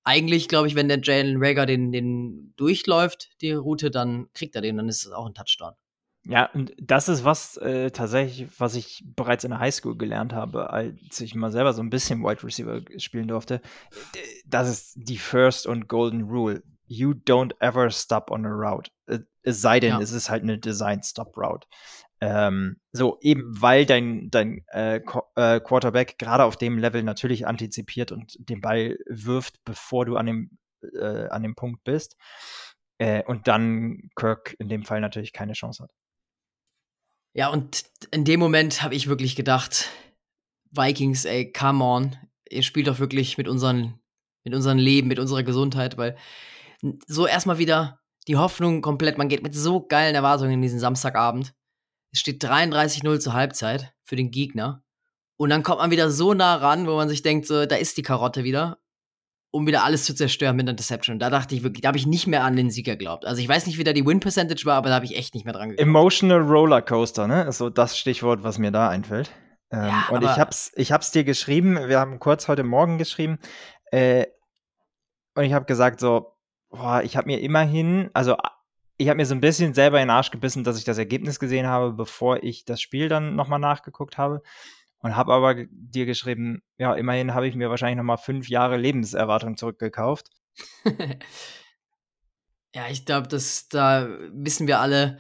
eigentlich, 0.05 0.49
glaube 0.49 0.69
ich, 0.69 0.75
wenn 0.75 0.89
der 0.89 1.01
Jalen 1.03 1.43
Rager 1.43 1.67
den, 1.67 1.91
den 1.91 2.53
durchläuft, 2.57 3.31
die 3.41 3.53
Route, 3.53 3.91
dann 3.91 4.29
kriegt 4.35 4.55
er 4.55 4.63
den, 4.63 4.77
dann 4.77 4.89
ist 4.89 5.07
es 5.07 5.13
auch 5.13 5.27
ein 5.27 5.35
Touchdown. 5.35 5.75
Ja, 6.27 6.49
und 6.55 6.73
das 6.81 7.09
ist 7.09 7.25
was 7.25 7.59
äh, 7.59 7.91
tatsächlich, 7.91 8.49
was 8.59 8.77
ich 8.77 9.03
bereits 9.05 9.45
in 9.45 9.51
der 9.51 9.61
Highschool 9.61 9.97
gelernt 9.97 10.33
habe, 10.33 10.71
als 10.71 11.21
ich 11.21 11.35
mal 11.35 11.53
selber 11.53 11.75
so 11.75 11.83
ein 11.83 11.91
bisschen 11.91 12.23
Wide 12.23 12.43
Receiver 12.43 12.81
spielen 12.97 13.29
durfte. 13.29 13.61
Das 14.47 14.69
ist 14.69 14.95
die 14.97 15.19
First 15.19 15.67
und 15.67 15.87
Golden 15.87 16.23
Rule. 16.23 16.63
You 16.87 17.11
don't 17.11 17.53
ever 17.61 17.91
stop 17.91 18.31
on 18.31 18.47
a 18.47 18.51
route. 18.51 18.91
Äh, 19.07 19.21
es 19.43 19.61
sei 19.61 19.81
denn, 19.81 19.91
ja. 19.91 20.01
es 20.01 20.13
ist 20.13 20.31
halt 20.31 20.43
eine 20.43 20.59
Design-Stop-Route. 20.59 21.67
Ähm, 22.27 22.81
so, 22.93 23.19
eben 23.21 23.61
weil 23.61 23.85
dein, 23.85 24.31
dein 24.31 24.65
äh, 24.69 24.97
äh, 25.37 25.61
Quarterback 25.61 26.17
gerade 26.17 26.45
auf 26.45 26.57
dem 26.57 26.79
Level 26.79 27.03
natürlich 27.03 27.47
antizipiert 27.47 28.13
und 28.13 28.37
den 28.39 28.63
Ball 28.63 28.97
wirft, 29.07 29.63
bevor 29.67 30.07
du 30.07 30.17
an 30.17 30.25
dem, 30.25 30.59
äh, 30.95 31.27
an 31.29 31.43
dem 31.43 31.55
Punkt 31.55 31.85
bist. 31.85 32.17
Äh, 32.97 33.23
und 33.25 33.47
dann 33.47 34.09
Kirk 34.17 34.57
in 34.59 34.71
dem 34.71 34.87
Fall 34.87 35.03
natürlich 35.03 35.35
keine 35.35 35.53
Chance 35.53 35.83
hat. 35.83 35.91
Ja, 37.35 37.49
und 37.49 37.85
in 38.11 38.25
dem 38.25 38.41
Moment 38.41 38.83
habe 38.83 38.95
ich 38.95 39.07
wirklich 39.07 39.37
gedacht, 39.37 39.91
Vikings, 40.71 41.27
ey, 41.27 41.53
come 41.53 41.85
on, 41.85 42.17
ihr 42.49 42.63
spielt 42.63 42.87
doch 42.87 43.01
wirklich 43.01 43.37
mit 43.37 43.49
unseren, 43.49 44.01
mit 44.45 44.55
unserem 44.55 44.79
Leben, 44.79 45.09
mit 45.09 45.19
unserer 45.19 45.43
Gesundheit, 45.43 45.99
weil 45.99 46.17
so 47.07 47.27
erstmal 47.27 47.59
wieder 47.59 48.01
die 48.29 48.37
Hoffnung 48.37 48.81
komplett, 48.81 49.19
man 49.19 49.29
geht 49.29 49.43
mit 49.43 49.55
so 49.55 49.87
geilen 49.87 50.15
Erwartungen 50.15 50.53
in 50.53 50.63
diesen 50.63 50.81
Samstagabend. 50.81 51.55
Es 52.15 52.21
steht 52.21 52.43
33-0 52.43 53.19
zur 53.19 53.35
Halbzeit 53.35 53.93
für 54.03 54.17
den 54.17 54.31
Gegner. 54.31 54.83
Und 55.37 55.51
dann 55.51 55.63
kommt 55.63 55.81
man 55.81 55.91
wieder 55.91 56.11
so 56.11 56.33
nah 56.33 56.55
ran, 56.55 56.87
wo 56.87 56.95
man 56.95 57.11
sich 57.11 57.21
denkt, 57.21 57.47
so, 57.47 57.67
da 57.67 57.77
ist 57.77 57.99
die 57.99 58.03
Karotte 58.03 58.45
wieder 58.45 58.79
um 59.55 59.69
wieder 59.69 59.85
alles 59.85 60.05
zu 60.05 60.17
zerstören 60.17 60.57
mit 60.57 60.69
einer 60.69 60.75
Deception. 60.75 61.21
Da 61.21 61.31
dachte 61.31 61.55
ich 61.55 61.63
wirklich, 61.63 61.83
da 61.83 61.89
habe 61.89 61.97
ich 61.97 62.09
nicht 62.09 62.27
mehr 62.27 62.43
an 62.43 62.57
den 62.57 62.71
Sieger 62.71 62.97
geglaubt. 62.97 63.25
Also 63.25 63.41
ich 63.41 63.49
weiß 63.49 63.69
nicht, 63.69 63.79
wie 63.79 63.85
da 63.85 63.93
die 63.93 64.05
Win-Percentage 64.05 64.65
war, 64.65 64.75
aber 64.75 64.89
da 64.89 64.97
habe 64.97 65.05
ich 65.05 65.17
echt 65.17 65.33
nicht 65.33 65.45
mehr 65.45 65.55
dran 65.55 65.69
geglaubt. 65.69 65.89
Emotional 65.89 66.41
Rollercoaster, 66.41 67.29
ne? 67.29 67.45
Ist 67.45 67.59
so 67.59 67.71
das 67.71 67.97
Stichwort, 67.97 68.43
was 68.43 68.59
mir 68.59 68.73
da 68.73 68.89
einfällt. 68.89 69.31
Ähm, 69.71 69.85
ja, 69.87 70.09
und 70.11 70.25
ich 70.25 70.31
hab's, 70.31 70.73
ich 70.75 70.91
hab's 70.91 71.13
dir 71.13 71.23
geschrieben, 71.23 71.89
wir 71.89 72.01
haben 72.01 72.19
kurz 72.19 72.49
heute 72.49 72.65
Morgen 72.65 72.99
geschrieben, 72.99 73.39
äh, 73.93 74.27
und 75.37 75.45
ich 75.45 75.53
habe 75.53 75.67
gesagt 75.67 76.01
so, 76.01 76.33
boah, 76.71 77.03
ich 77.05 77.17
habe 77.17 77.29
mir 77.29 77.41
immerhin, 77.41 78.11
also 78.13 78.37
ich 78.97 79.09
habe 79.09 79.17
mir 79.17 79.27
so 79.27 79.35
ein 79.35 79.41
bisschen 79.41 79.75
selber 79.75 80.01
in 80.01 80.09
den 80.09 80.15
Arsch 80.15 80.31
gebissen, 80.31 80.65
dass 80.65 80.79
ich 80.79 80.85
das 80.85 80.99
Ergebnis 80.99 81.39
gesehen 81.39 81.67
habe, 81.67 81.93
bevor 81.93 82.43
ich 82.43 82.65
das 82.65 82.81
Spiel 82.81 83.09
dann 83.09 83.35
nochmal 83.35 83.59
nachgeguckt 83.59 84.19
habe 84.19 84.43
und 84.99 85.17
habe 85.17 85.33
aber 85.33 85.55
dir 85.71 86.07
geschrieben, 86.07 86.63
ja, 86.79 86.95
immerhin 86.95 87.35
habe 87.35 87.49
ich 87.49 87.55
mir 87.57 87.71
wahrscheinlich 87.71 87.99
nochmal 87.99 88.19
fünf 88.19 88.49
Jahre 88.49 88.77
Lebenserwartung 88.77 89.57
zurückgekauft. 89.57 90.31
ja, 92.75 92.89
ich 92.89 93.05
glaube, 93.05 93.29
dass 93.29 93.69
da 93.69 94.09
wissen 94.33 94.67
wir 94.67 94.81
alle, 94.81 95.19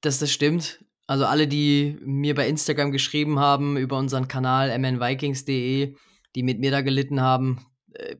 dass 0.00 0.18
das 0.18 0.30
stimmt. 0.30 0.84
Also 1.06 1.26
alle, 1.26 1.48
die 1.48 1.98
mir 2.02 2.34
bei 2.34 2.48
Instagram 2.48 2.92
geschrieben 2.92 3.38
haben 3.38 3.76
über 3.76 3.98
unseren 3.98 4.28
Kanal 4.28 4.76
mnvikings.de, 4.78 5.96
die 6.34 6.42
mit 6.42 6.60
mir 6.60 6.70
da 6.70 6.82
gelitten 6.82 7.20
haben, 7.20 7.66
äh, 7.94 8.16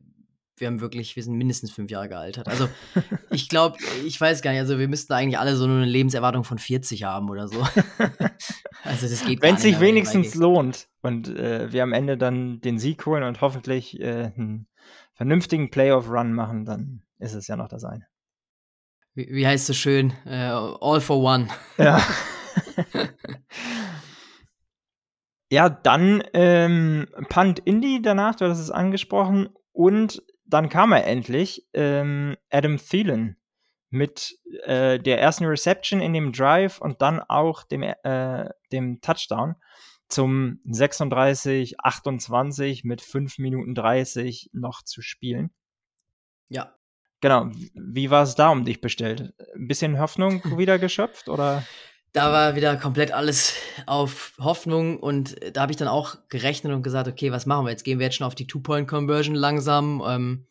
wir 0.59 0.67
haben 0.67 0.81
wirklich, 0.81 1.15
wir 1.15 1.23
sind 1.23 1.35
mindestens 1.35 1.71
fünf 1.71 1.91
Jahre 1.91 2.09
gealtert. 2.09 2.47
Also 2.47 2.69
ich 3.31 3.49
glaube, 3.49 3.77
ich 4.05 4.19
weiß 4.19 4.41
gar 4.41 4.51
nicht, 4.51 4.59
also 4.59 4.79
wir 4.79 4.87
müssten 4.87 5.13
eigentlich 5.13 5.39
alle 5.39 5.55
so 5.55 5.65
eine 5.65 5.85
Lebenserwartung 5.85 6.43
von 6.43 6.57
40 6.57 7.03
haben 7.03 7.29
oder 7.29 7.47
so. 7.47 7.61
also 8.83 9.07
das 9.07 9.25
geht 9.25 9.41
Wenn 9.41 9.55
es 9.55 9.61
sich 9.61 9.79
wenigstens 9.79 10.35
lohnt 10.35 10.87
und 11.01 11.29
äh, 11.29 11.71
wir 11.71 11.83
am 11.83 11.93
Ende 11.93 12.17
dann 12.17 12.61
den 12.61 12.79
Sieg 12.79 13.05
holen 13.05 13.23
und 13.23 13.41
hoffentlich 13.41 13.99
äh, 13.99 14.31
einen 14.35 14.67
vernünftigen 15.13 15.69
Playoff-Run 15.69 16.33
machen, 16.33 16.65
dann 16.65 17.03
ist 17.19 17.33
es 17.33 17.47
ja 17.47 17.55
noch 17.55 17.67
das 17.67 17.83
eine. 17.83 18.05
Wie, 19.13 19.27
wie 19.29 19.47
heißt 19.47 19.69
es 19.69 19.77
schön? 19.77 20.13
Uh, 20.25 20.77
all 20.79 21.01
for 21.01 21.17
one. 21.17 21.47
Ja. 21.77 22.01
ja, 25.51 25.69
dann 25.69 26.23
ähm, 26.33 27.07
Punt 27.27 27.59
Indy 27.59 28.01
danach, 28.01 28.35
du 28.35 28.45
hast 28.45 28.59
es 28.59 28.71
angesprochen, 28.71 29.49
und 29.79 30.21
dann 30.49 30.69
kam 30.69 30.91
er 30.91 31.05
endlich, 31.05 31.67
ähm, 31.73 32.35
Adam 32.49 32.77
Thielen, 32.77 33.37
mit 33.91 34.37
äh, 34.65 34.99
der 34.99 35.19
ersten 35.19 35.45
Reception 35.45 35.99
in 35.99 36.13
dem 36.13 36.31
Drive 36.31 36.79
und 36.79 37.01
dann 37.01 37.21
auch 37.21 37.63
dem, 37.63 37.81
äh, 37.83 38.49
dem 38.71 39.01
Touchdown 39.01 39.55
zum 40.07 40.59
36, 40.65 41.79
28 41.79 42.83
mit 42.83 43.01
5 43.01 43.37
Minuten 43.37 43.75
30 43.75 44.49
noch 44.53 44.83
zu 44.83 45.01
spielen. 45.01 45.51
Ja. 46.49 46.75
Genau. 47.21 47.49
Wie 47.73 48.09
war 48.09 48.23
es 48.23 48.35
da 48.35 48.49
um 48.49 48.63
dich 48.63 48.79
bestellt? 48.79 49.33
Ein 49.55 49.67
bisschen 49.67 49.99
Hoffnung 49.99 50.57
wieder 50.57 50.79
geschöpft 50.79 51.29
oder? 51.29 51.63
Da 52.11 52.31
war 52.31 52.55
wieder 52.55 52.75
komplett 52.75 53.11
alles 53.11 53.53
auf 53.85 54.33
Hoffnung 54.39 54.99
und 54.99 55.35
da 55.53 55.61
habe 55.61 55.71
ich 55.71 55.77
dann 55.77 55.87
auch 55.87 56.17
gerechnet 56.27 56.73
und 56.73 56.81
gesagt, 56.81 57.07
okay, 57.07 57.31
was 57.31 57.45
machen 57.45 57.65
wir 57.65 57.71
jetzt? 57.71 57.83
Gehen 57.83 57.99
wir 57.99 58.07
jetzt 58.07 58.15
schon 58.15 58.25
auf 58.25 58.33
die 58.33 58.47
Two-Point-Conversion 58.47 59.35
langsam? 59.35 60.01
Ähm, 60.05 60.47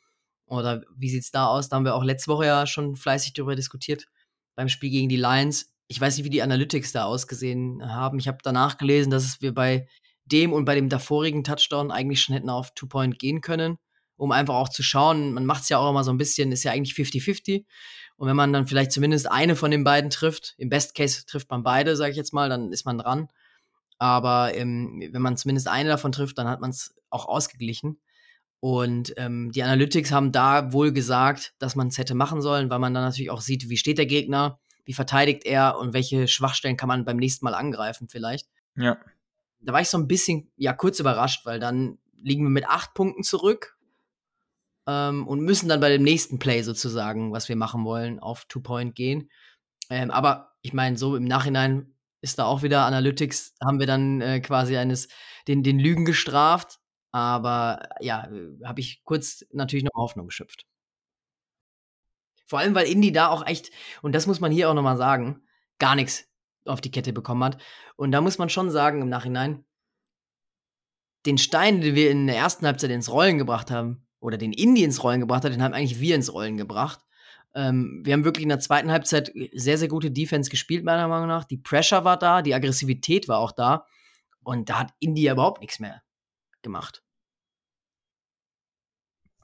oder 0.47 0.83
wie 0.97 1.11
sieht's 1.11 1.33
da 1.33 1.47
aus? 1.47 1.69
Da 1.69 1.77
haben 1.77 1.85
wir 1.85 1.97
auch 1.97 2.05
letzte 2.05 2.31
Woche 2.31 2.47
ja 2.47 2.67
schon 2.67 2.95
fleißig 2.95 3.33
darüber 3.33 3.57
diskutiert 3.57 4.07
beim 4.55 4.69
Spiel 4.69 4.91
gegen 4.91 5.09
die 5.09 5.17
Lions. 5.17 5.73
Ich 5.89 6.01
weiß 6.01 6.17
nicht, 6.17 6.25
wie 6.25 6.31
die 6.31 6.43
Analytics 6.43 6.93
da 6.93 7.05
ausgesehen 7.05 7.83
haben. 7.93 8.19
Ich 8.19 8.29
habe 8.29 8.39
danach 8.43 8.79
gelesen, 8.79 9.11
dass 9.11 9.41
wir 9.41 9.53
bei 9.53 9.89
dem 10.27 10.53
und 10.53 10.65
bei 10.65 10.75
dem 10.75 10.89
davorigen 10.89 11.45
Touchdown 11.45 11.91
eigentlich 11.91 12.23
schon 12.23 12.35
hätten 12.35 12.51
auf 12.51 12.73
Two-Point 12.75 13.19
gehen 13.19 13.41
können, 13.41 13.79
um 14.17 14.31
einfach 14.33 14.55
auch 14.55 14.69
zu 14.69 14.83
schauen. 14.83 15.33
Man 15.33 15.47
macht 15.47 15.63
es 15.63 15.69
ja 15.71 15.79
auch 15.79 15.91
immer 15.91 16.05
so 16.05 16.13
ein 16.13 16.19
bisschen, 16.19 16.53
ist 16.53 16.65
ja 16.65 16.73
eigentlich 16.73 16.95
50-50. 16.95 17.65
Und 18.19 18.27
wenn 18.27 18.37
man 18.37 18.53
dann 18.53 18.67
vielleicht 18.67 18.91
zumindest 18.91 19.31
eine 19.31 19.55
von 19.55 19.71
den 19.71 19.85
beiden 19.85 20.11
trifft, 20.11 20.55
im 20.59 20.69
Best 20.69 20.97
Case 20.97 21.25
trifft 21.25 21.51
man 21.51 21.63
beide, 21.63 21.97
sage 21.97 22.11
ich 22.11 22.17
jetzt 22.17 22.35
mal, 22.35 22.49
dann 22.49 22.73
ist 22.73 22.85
man 22.85 22.99
dran. 22.99 23.29
Aber 23.99 24.55
ähm, 24.55 25.01
wenn 25.13 25.23
man 25.23 25.37
zumindest 25.37 25.69
eine 25.69 25.89
davon 25.89 26.11
trifft, 26.11 26.37
dann 26.37 26.49
hat 26.49 26.61
man 26.61 26.71
es 26.71 26.97
auch 27.11 27.27
ausgeglichen. 27.27 28.01
Und 28.59 29.15
ähm, 29.17 29.53
die 29.53 29.63
Analytics 29.63 30.11
haben 30.11 30.33
da 30.33 30.73
wohl 30.73 30.93
gesagt, 30.93 31.55
dass 31.61 31.77
man 31.77 31.89
es 31.89 31.99
hätte 31.99 32.17
machen 32.17 32.43
sollen, 32.43 32.71
weil 32.71 32.81
man 32.81 32.93
dann 32.93 33.05
natürlich 33.05 33.31
auch 33.31 33.41
sieht, 33.41 33.69
wie 33.69 33.77
steht 33.77 33.99
der 33.99 34.07
Gegner, 34.07 34.59
wie 34.85 34.95
verteidigt 34.95 35.47
er 35.47 35.79
und 35.79 35.93
welche 35.93 36.27
Schwachstellen 36.27 36.77
kann 36.77 36.89
man 36.89 37.05
beim 37.05 37.19
nächsten 37.19 37.45
Mal 37.45 37.55
angreifen 37.55 38.09
vielleicht. 38.09 38.49
Ja. 38.75 38.99
Da 39.61 39.73
war 39.73 39.81
ich 39.81 39.89
so 39.89 39.99
ein 39.99 40.09
bisschen, 40.09 40.51
ja, 40.57 40.73
kurz 40.73 40.99
überrascht, 40.99 41.47
weil 41.47 41.61
dann 41.61 41.99
liegen 42.21 42.43
wir 42.43 42.51
mit 42.51 42.69
acht 42.69 42.95
Punkten 42.95 43.23
zurück 43.23 43.78
ähm, 44.89 45.27
und 45.29 45.41
müssen 45.43 45.69
dann 45.69 45.81
bei 45.81 45.91
dem 45.91 46.03
nächsten 46.03 46.39
Play 46.39 46.63
sozusagen, 46.63 47.31
was 47.33 47.49
wir 47.49 47.57
machen 47.57 47.85
wollen, 47.85 48.19
auf 48.19 48.47
Two-Point 48.47 48.95
gehen. 48.95 49.31
Ähm, 49.91 50.11
aber 50.11 50.55
ich 50.63 50.73
meine, 50.73 50.97
so 50.97 51.15
im 51.15 51.25
Nachhinein 51.25 51.95
ist 52.23 52.39
da 52.39 52.47
auch 52.47 52.63
wieder 52.63 52.85
Analytics, 52.87 53.55
haben 53.65 53.79
wir 53.79 53.87
dann 53.87 54.21
äh, 54.21 54.41
quasi 54.41 54.77
eines, 54.77 55.09
den, 55.47 55.63
den 55.63 55.79
Lügen 55.79 56.05
gestraft. 56.05 56.79
Aber 57.13 57.89
ja, 58.01 58.27
äh, 58.27 58.65
habe 58.65 58.81
ich 58.81 59.03
kurz 59.05 59.45
natürlich 59.53 59.85
noch 59.85 59.95
Hoffnung 59.95 60.27
geschöpft. 60.27 60.67
Vor 62.47 62.59
allem, 62.59 62.75
weil 62.75 62.89
Indy 62.89 63.13
da 63.13 63.29
auch 63.29 63.47
echt, 63.47 63.71
und 64.01 64.15
das 64.15 64.27
muss 64.27 64.41
man 64.41 64.51
hier 64.51 64.71
auch 64.71 64.75
nochmal 64.75 64.97
sagen, 64.97 65.43
gar 65.79 65.95
nichts 65.95 66.27
auf 66.65 66.81
die 66.81 66.91
Kette 66.91 67.13
bekommen 67.13 67.45
hat. 67.45 67.61
Und 67.97 68.11
da 68.13 68.23
muss 68.23 68.39
man 68.39 68.49
schon 68.49 68.71
sagen 68.71 69.03
im 69.03 69.09
Nachhinein, 69.11 69.65
den 71.27 71.37
Stein, 71.37 71.83
den 71.83 71.95
wir 71.95 72.11
in 72.11 72.27
der 72.27 72.37
ersten 72.37 72.67
Halbzeit 72.67 72.91
ins 72.91 73.11
Rollen 73.11 73.39
gebracht 73.39 73.71
haben, 73.71 74.08
oder 74.21 74.39
den 74.39 74.53
Indy 74.53 74.85
ins 74.85 75.03
Rollen 75.03 75.21
gebracht 75.21 75.45
hat, 75.45 75.53
den 75.53 75.63
haben 75.63 75.75
eigentlich 75.75 76.01
wir 76.01 76.15
ins 76.15 76.33
Rollen 76.33 76.57
gebracht. 76.57 77.01
Ähm, 77.55 78.03
wir 78.05 78.13
haben 78.13 78.25
wirklich 78.25 78.43
in 78.43 78.51
der 78.51 78.61
zweiten 78.61 78.91
Halbzeit 78.91 79.33
sehr, 79.53 79.79
sehr 79.79 79.89
gute 79.89 80.11
Defense 80.11 80.51
gespielt, 80.51 80.85
meiner 80.85 81.09
Meinung 81.09 81.29
nach. 81.29 81.45
Die 81.45 81.57
Pressure 81.57 82.05
war 82.05 82.19
da, 82.19 82.43
die 82.43 82.55
Aggressivität 82.55 83.29
war 83.29 83.39
auch 83.39 83.53
da. 83.53 83.87
Und 84.43 84.69
da 84.71 84.81
hat 84.81 84.95
Indy 85.01 85.29
überhaupt 85.29 85.61
nichts 85.61 85.79
mehr 85.79 86.03
gemacht. 86.63 87.03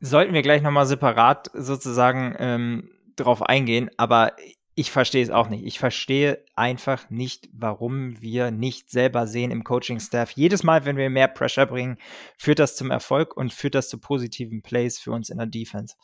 Sollten 0.00 0.34
wir 0.34 0.42
gleich 0.42 0.62
nochmal 0.62 0.86
separat 0.86 1.50
sozusagen 1.54 2.34
ähm, 2.38 2.90
drauf 3.16 3.42
eingehen, 3.42 3.90
aber 3.96 4.36
ich 4.76 4.90
verstehe 4.90 5.22
es 5.22 5.30
auch 5.30 5.48
nicht. 5.48 5.64
Ich 5.64 5.78
verstehe 5.78 6.44
einfach 6.54 7.08
nicht, 7.08 7.48
warum 7.52 8.20
wir 8.20 8.50
nicht 8.50 8.90
selber 8.90 9.26
sehen 9.26 9.50
im 9.52 9.62
Coaching-Staff. 9.62 10.32
Jedes 10.32 10.64
Mal, 10.64 10.84
wenn 10.84 10.96
wir 10.96 11.10
mehr 11.10 11.28
Pressure 11.28 11.66
bringen, 11.66 11.98
führt 12.36 12.58
das 12.58 12.74
zum 12.74 12.90
Erfolg 12.90 13.36
und 13.36 13.52
führt 13.52 13.76
das 13.76 13.88
zu 13.88 13.98
positiven 13.98 14.62
Plays 14.62 14.98
für 14.98 15.12
uns 15.12 15.30
in 15.30 15.38
der 15.38 15.46
Defense. 15.46 15.94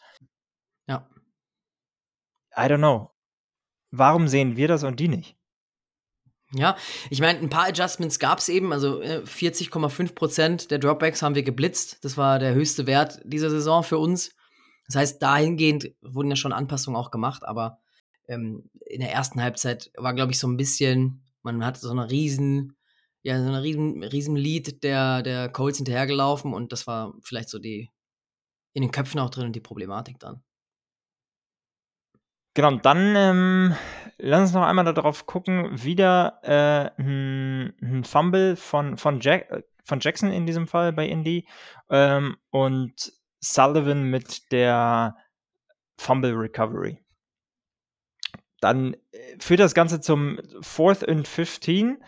Ja. 0.87 1.09
I 2.57 2.62
don't 2.62 2.79
know. 2.79 3.11
Warum 3.91 4.29
sehen 4.29 4.57
wir 4.57 4.68
das 4.68 4.85
und 4.85 5.01
die 5.01 5.09
nicht? 5.09 5.37
Ja, 6.53 6.77
ich 7.11 7.21
meine, 7.21 7.39
ein 7.39 7.51
paar 7.51 7.68
Adjustments 7.68 8.18
gab 8.18 8.39
es 8.39 8.49
eben. 8.49 8.73
Also 8.73 9.01
40,5 9.01 10.01
äh, 10.03 10.12
Prozent 10.12 10.71
der 10.71 10.79
Dropbacks 10.79 11.23
haben 11.23 11.35
wir 11.35 11.45
geblitzt. 11.45 12.05
Das 12.05 12.16
war 12.16 12.39
der 12.39 12.55
höchste 12.55 12.87
Wert 12.87 13.21
dieser 13.25 13.51
Saison 13.51 13.83
für 13.83 13.99
uns. 13.99 14.35
Das 14.87 14.97
heißt, 14.97 15.23
dahingehend 15.23 15.93
wurden 16.03 16.31
ja 16.31 16.37
schon 16.37 16.53
Anpassungen 16.53 17.01
auch 17.01 17.12
gemacht, 17.12 17.45
aber 17.45 17.79
ähm, 18.31 18.70
in 18.87 19.01
der 19.01 19.12
ersten 19.12 19.43
Halbzeit 19.43 19.91
war, 19.97 20.14
glaube 20.14 20.33
ich, 20.33 20.39
so 20.39 20.47
ein 20.49 20.57
bisschen, 20.57 21.22
man 21.43 21.64
hat 21.64 21.76
so 21.76 21.91
eine 21.91 22.11
riesen, 22.11 22.76
ja, 23.22 23.39
so 23.43 23.49
eine 23.49 23.62
riesen, 23.62 24.03
riesen 24.03 24.37
Lead 24.37 24.83
der, 24.83 25.22
der 25.22 25.49
Colts 25.51 25.78
hinterhergelaufen 25.78 26.55
und 26.55 26.72
das 26.72 26.87
war 26.87 27.14
vielleicht 27.22 27.51
so 27.51 27.59
die, 27.59 27.91
in 28.72 28.83
den 28.83 28.93
Köpfen 28.93 29.20
auch 29.20 29.31
drin 29.31 29.47
und 29.47 29.57
die 29.57 29.61
Problematik 29.61 30.18
dann. 30.20 30.43
Genau, 32.55 32.76
dann 32.76 33.14
ähm, 33.16 33.76
lass 34.18 34.41
uns 34.41 34.53
noch 34.55 34.62
einmal 34.62 34.85
darauf 34.85 35.26
gucken. 35.26 35.70
Wieder 35.83 36.41
äh, 36.43 37.01
ein, 37.01 37.74
ein, 37.81 38.05
Fumble 38.05 38.57
von, 38.57 38.97
von, 38.97 39.20
Jack, 39.20 39.51
äh, 39.51 39.62
von 39.85 40.01
Jackson 40.01 40.33
in 40.33 40.47
diesem 40.47 40.66
Fall 40.66 40.93
bei 40.93 41.07
Indy 41.07 41.47
ähm, 41.91 42.37
und 42.51 43.12
Sullivan 43.41 44.05
mit 44.05 44.51
der 44.51 45.16
Fumble 45.97 46.33
Recovery. 46.33 46.99
Dann 48.61 48.95
äh, 49.13 49.37
führt 49.39 49.61
das 49.61 49.75
Ganze 49.75 50.01
zum 50.01 50.39
Fourth 50.61 51.09
and 51.09 51.27
15 51.27 52.03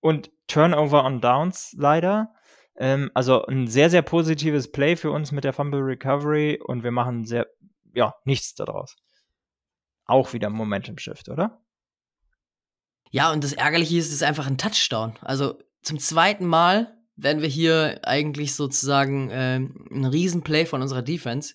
und 0.00 0.30
Turnover 0.46 1.04
on 1.04 1.20
Downs 1.20 1.74
leider. 1.78 2.34
Ähm, 2.76 3.10
also 3.14 3.44
ein 3.46 3.68
sehr, 3.68 3.90
sehr 3.90 4.02
positives 4.02 4.70
Play 4.70 4.96
für 4.96 5.10
uns 5.10 5.32
mit 5.32 5.44
der 5.44 5.52
Fumble 5.52 5.80
Recovery 5.80 6.60
und 6.62 6.82
wir 6.82 6.90
machen 6.90 7.24
sehr, 7.24 7.46
ja, 7.94 8.14
nichts 8.24 8.54
daraus. 8.54 8.96
Auch 10.04 10.32
wieder 10.32 10.50
Momentum 10.50 10.98
Shift, 10.98 11.28
oder? 11.28 11.62
Ja, 13.10 13.30
und 13.30 13.44
das 13.44 13.52
Ärgerliche 13.52 13.98
ist, 13.98 14.08
es 14.08 14.14
ist 14.14 14.22
einfach 14.22 14.46
ein 14.46 14.58
Touchdown. 14.58 15.14
Also 15.20 15.58
zum 15.82 15.98
zweiten 15.98 16.46
Mal 16.46 16.96
werden 17.16 17.42
wir 17.42 17.48
hier 17.48 18.00
eigentlich 18.04 18.54
sozusagen 18.54 19.30
äh, 19.30 19.56
ein 19.56 20.04
Riesenplay 20.06 20.64
von 20.64 20.80
unserer 20.80 21.02
Defense 21.02 21.54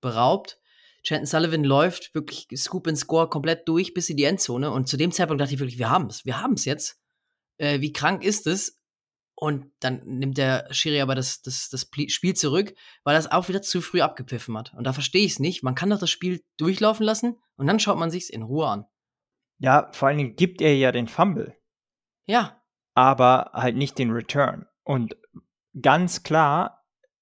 beraubt. 0.00 0.58
Chanton 1.02 1.26
Sullivan 1.26 1.64
läuft 1.64 2.14
wirklich 2.14 2.48
Scoop 2.56 2.86
and 2.86 2.98
Score 2.98 3.28
komplett 3.28 3.68
durch 3.68 3.94
bis 3.94 4.10
in 4.10 4.16
die 4.16 4.24
Endzone 4.24 4.70
und 4.70 4.88
zu 4.88 4.96
dem 4.96 5.12
Zeitpunkt 5.12 5.40
dachte 5.40 5.54
ich 5.54 5.60
wirklich, 5.60 5.78
wir 5.78 5.90
haben 5.90 6.06
es, 6.06 6.24
wir 6.24 6.40
haben 6.40 6.54
es 6.54 6.64
jetzt. 6.64 7.00
Äh, 7.58 7.80
wie 7.80 7.92
krank 7.92 8.24
ist 8.24 8.46
es? 8.46 8.78
Und 9.34 9.70
dann 9.78 10.02
nimmt 10.04 10.36
der 10.36 10.66
Schiri 10.72 11.00
aber 11.00 11.14
das, 11.14 11.42
das, 11.42 11.68
das 11.68 11.88
Spiel 12.08 12.34
zurück, 12.34 12.74
weil 13.04 13.14
er 13.14 13.20
es 13.20 13.30
auch 13.30 13.48
wieder 13.48 13.62
zu 13.62 13.80
früh 13.80 14.00
abgepfiffen 14.00 14.58
hat. 14.58 14.74
Und 14.74 14.84
da 14.84 14.92
verstehe 14.92 15.24
ich 15.24 15.32
es 15.32 15.38
nicht. 15.38 15.62
Man 15.62 15.76
kann 15.76 15.90
doch 15.90 16.00
das 16.00 16.10
Spiel 16.10 16.42
durchlaufen 16.56 17.06
lassen 17.06 17.38
und 17.56 17.68
dann 17.68 17.78
schaut 17.78 17.98
man 17.98 18.10
sich 18.10 18.24
es 18.24 18.30
in 18.30 18.42
Ruhe 18.42 18.66
an. 18.66 18.84
Ja, 19.58 19.90
vor 19.92 20.08
allen 20.08 20.18
Dingen 20.18 20.36
gibt 20.36 20.60
er 20.60 20.74
ja 20.74 20.90
den 20.90 21.06
Fumble. 21.06 21.56
Ja. 22.26 22.60
Aber 22.94 23.52
halt 23.54 23.76
nicht 23.76 23.96
den 23.98 24.10
Return. 24.10 24.66
Und 24.82 25.16
ganz 25.80 26.24
klar 26.24 26.77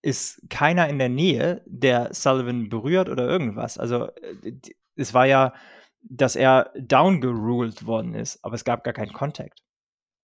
ist 0.07 0.41
keiner 0.49 0.89
in 0.89 1.01
der 1.01 1.09
Nähe, 1.09 1.63
der 1.67 2.15
Sullivan 2.15 2.69
berührt 2.69 3.09
oder 3.09 3.29
irgendwas. 3.29 3.77
Also 3.77 4.07
äh, 4.43 4.53
es 4.95 5.13
war 5.13 5.27
ja, 5.27 5.53
dass 6.01 6.37
er 6.37 6.71
downgeruled 6.79 7.87
worden 7.87 8.15
ist, 8.15 8.39
aber 8.45 8.55
es 8.55 8.65
gab 8.65 8.85
gar 8.85 8.95
keinen 8.95 9.13
Kontakt. 9.13 9.65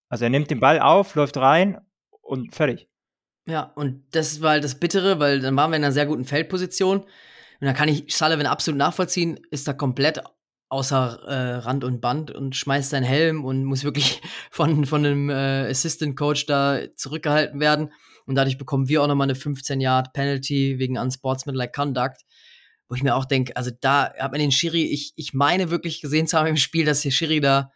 Also 0.09 0.25
er 0.25 0.31
nimmt 0.31 0.51
den 0.51 0.61
Ball 0.61 0.79
auf, 0.79 1.17
läuft 1.17 1.37
rein 1.37 1.81
und 2.21 2.55
fertig. 2.55 2.89
Ja, 3.49 3.73
und 3.75 4.05
das 4.13 4.41
war 4.41 4.51
halt 4.51 4.63
das 4.63 4.79
Bittere, 4.79 5.19
weil 5.19 5.41
dann 5.41 5.57
waren 5.57 5.73
wir 5.73 5.77
in 5.77 5.83
einer 5.83 5.93
sehr 5.93 6.07
guten 6.07 6.25
Feldposition. 6.25 7.01
Und 7.01 7.67
da 7.67 7.73
kann 7.73 7.89
ich 7.89 8.15
Sullivan 8.15 8.47
absolut 8.47 8.79
nachvollziehen, 8.79 9.41
ist 9.51 9.67
da 9.67 9.73
komplett 9.73 10.23
außer 10.69 11.23
äh, 11.27 11.55
Rand 11.57 11.83
und 11.83 12.01
Band 12.01 12.31
und 12.31 12.55
schmeißt 12.55 12.91
seinen 12.91 13.03
Helm 13.03 13.45
und 13.45 13.65
muss 13.65 13.83
wirklich 13.83 14.23
von, 14.53 14.87
von 14.87 15.05
einem 15.05 15.29
äh, 15.29 15.69
Assistant 15.69 16.17
Coach 16.17 16.47
da 16.47 16.79
zurückgehalten 16.95 17.59
werden. 17.59 17.91
Und 18.27 18.35
dadurch 18.35 18.59
bekommen 18.59 18.89
wir 18.89 19.03
auch 19.03 19.09
nochmal 19.09 19.27
eine 19.27 19.39
15-Yard-Penalty 19.39 20.79
wegen 20.79 20.99
Unsportsmanlike 20.99 21.73
Conduct. 21.73 22.23
Wo 22.89 22.95
ich 22.95 23.03
mir 23.03 23.17
auch 23.17 23.25
denke, 23.25 23.57
also 23.57 23.71
da 23.81 24.13
hat 24.19 24.33
man 24.33 24.41
den 24.41 24.53
Schiri, 24.53 24.85
ich, 24.85 25.13
ich 25.17 25.33
meine 25.33 25.71
wirklich 25.71 26.01
gesehen 26.03 26.27
zu 26.27 26.39
haben 26.39 26.47
im 26.47 26.57
Spiel, 26.57 26.85
dass 26.85 27.03
der 27.03 27.11
Schiri 27.11 27.41
da 27.41 27.71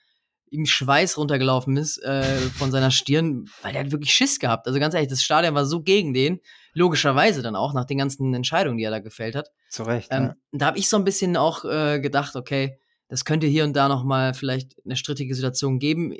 ihm 0.51 0.67
Schweiß 0.67 1.19
runtergelaufen 1.19 1.77
ist 1.77 2.03
äh, 2.03 2.39
von 2.57 2.71
seiner 2.71 2.91
Stirn, 2.91 3.47
weil 3.63 3.73
der 3.73 3.85
hat 3.85 3.93
wirklich 3.93 4.13
Schiss 4.13 4.39
gehabt. 4.39 4.67
Also 4.67 4.79
ganz 4.79 4.95
ehrlich, 4.95 5.09
das 5.09 5.23
Stadion 5.23 5.55
war 5.55 5.67
so 5.67 5.83
gegen 5.83 6.15
den, 6.15 6.41
logischerweise 6.73 7.43
dann 7.43 7.57
auch 7.57 7.75
nach 7.75 7.85
den 7.85 7.99
ganzen 7.99 8.33
Entscheidungen, 8.35 8.79
die 8.79 8.85
er 8.85 8.91
da 8.91 9.01
gefällt 9.01 9.35
hat. 9.35 9.51
Zu 9.71 9.83
Recht. 9.83 10.09
Ähm, 10.11 10.25
ja. 10.25 10.35
Da 10.53 10.67
habe 10.67 10.79
ich 10.79 10.89
so 10.89 10.97
ein 10.97 11.05
bisschen 11.05 11.37
auch 11.37 11.65
äh, 11.65 12.01
gedacht, 12.01 12.37
okay, 12.37 12.79
das 13.09 13.25
könnte 13.25 13.47
hier 13.47 13.65
und 13.65 13.75
da 13.75 13.89
noch 13.89 14.05
mal 14.05 14.35
vielleicht 14.35 14.77
eine 14.85 14.97
strittige 14.97 15.35
Situation 15.35 15.79
geben, 15.79 16.15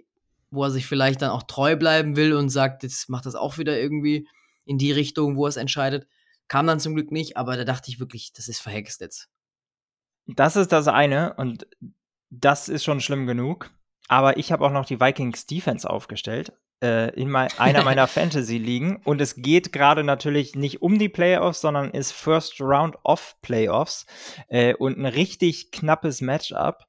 wo 0.51 0.65
er 0.65 0.71
sich 0.71 0.87
vielleicht 0.87 1.23
dann 1.23 1.31
auch 1.31 1.43
treu 1.43 1.77
bleiben 1.77 2.17
will 2.17 2.35
und 2.35 2.49
sagt, 2.49 2.83
jetzt 2.83 3.09
macht 3.09 3.27
das 3.27 3.35
auch 3.35 3.59
wieder 3.59 3.79
irgendwie 3.79 4.29
in 4.65 4.79
die 4.79 4.93
Richtung, 4.93 5.37
wo 5.37 5.47
er 5.47 5.51
es 5.51 5.57
entscheidet. 5.57 6.07
Kam 6.49 6.67
dann 6.67 6.81
zum 6.81 6.95
Glück 6.95 7.11
nicht, 7.11 7.37
aber 7.37 7.57
da 7.57 7.65
dachte 7.65 7.91
ich 7.91 8.01
wirklich, 8.01 8.33
das 8.33 8.49
ist 8.49 8.61
verhext 8.61 9.01
jetzt. 9.01 9.29
Das 10.27 10.57
ist 10.57 10.73
das 10.73 10.89
eine 10.89 11.35
und 11.35 11.67
das 12.31 12.69
ist 12.69 12.85
schon 12.85 13.01
schlimm 13.01 13.27
genug. 13.27 13.71
Aber 14.09 14.37
ich 14.37 14.53
habe 14.53 14.65
auch 14.65 14.71
noch 14.71 14.87
die 14.87 15.01
Vikings 15.01 15.47
Defense 15.47 15.89
aufgestellt 15.89 16.53
äh, 16.83 17.11
in 17.21 17.31
mein, 17.31 17.49
einer 17.59 17.83
meiner 17.85 18.07
Fantasy-Ligen. 18.07 18.97
Und 19.05 19.21
es 19.21 19.37
geht 19.37 19.73
gerade 19.73 20.05
natürlich 20.05 20.55
nicht 20.55 20.83
um 20.83 20.99
die 20.99 21.09
Playoffs, 21.09 21.61
sondern 21.61 21.91
ist 21.91 22.13
First 22.13 22.61
Round 22.61 22.97
of 23.05 23.37
Playoffs 23.43 24.07
äh, 24.49 24.75
und 24.75 24.99
ein 24.99 25.07
richtig 25.07 25.71
knappes 25.73 26.21
Matchup. 26.21 26.85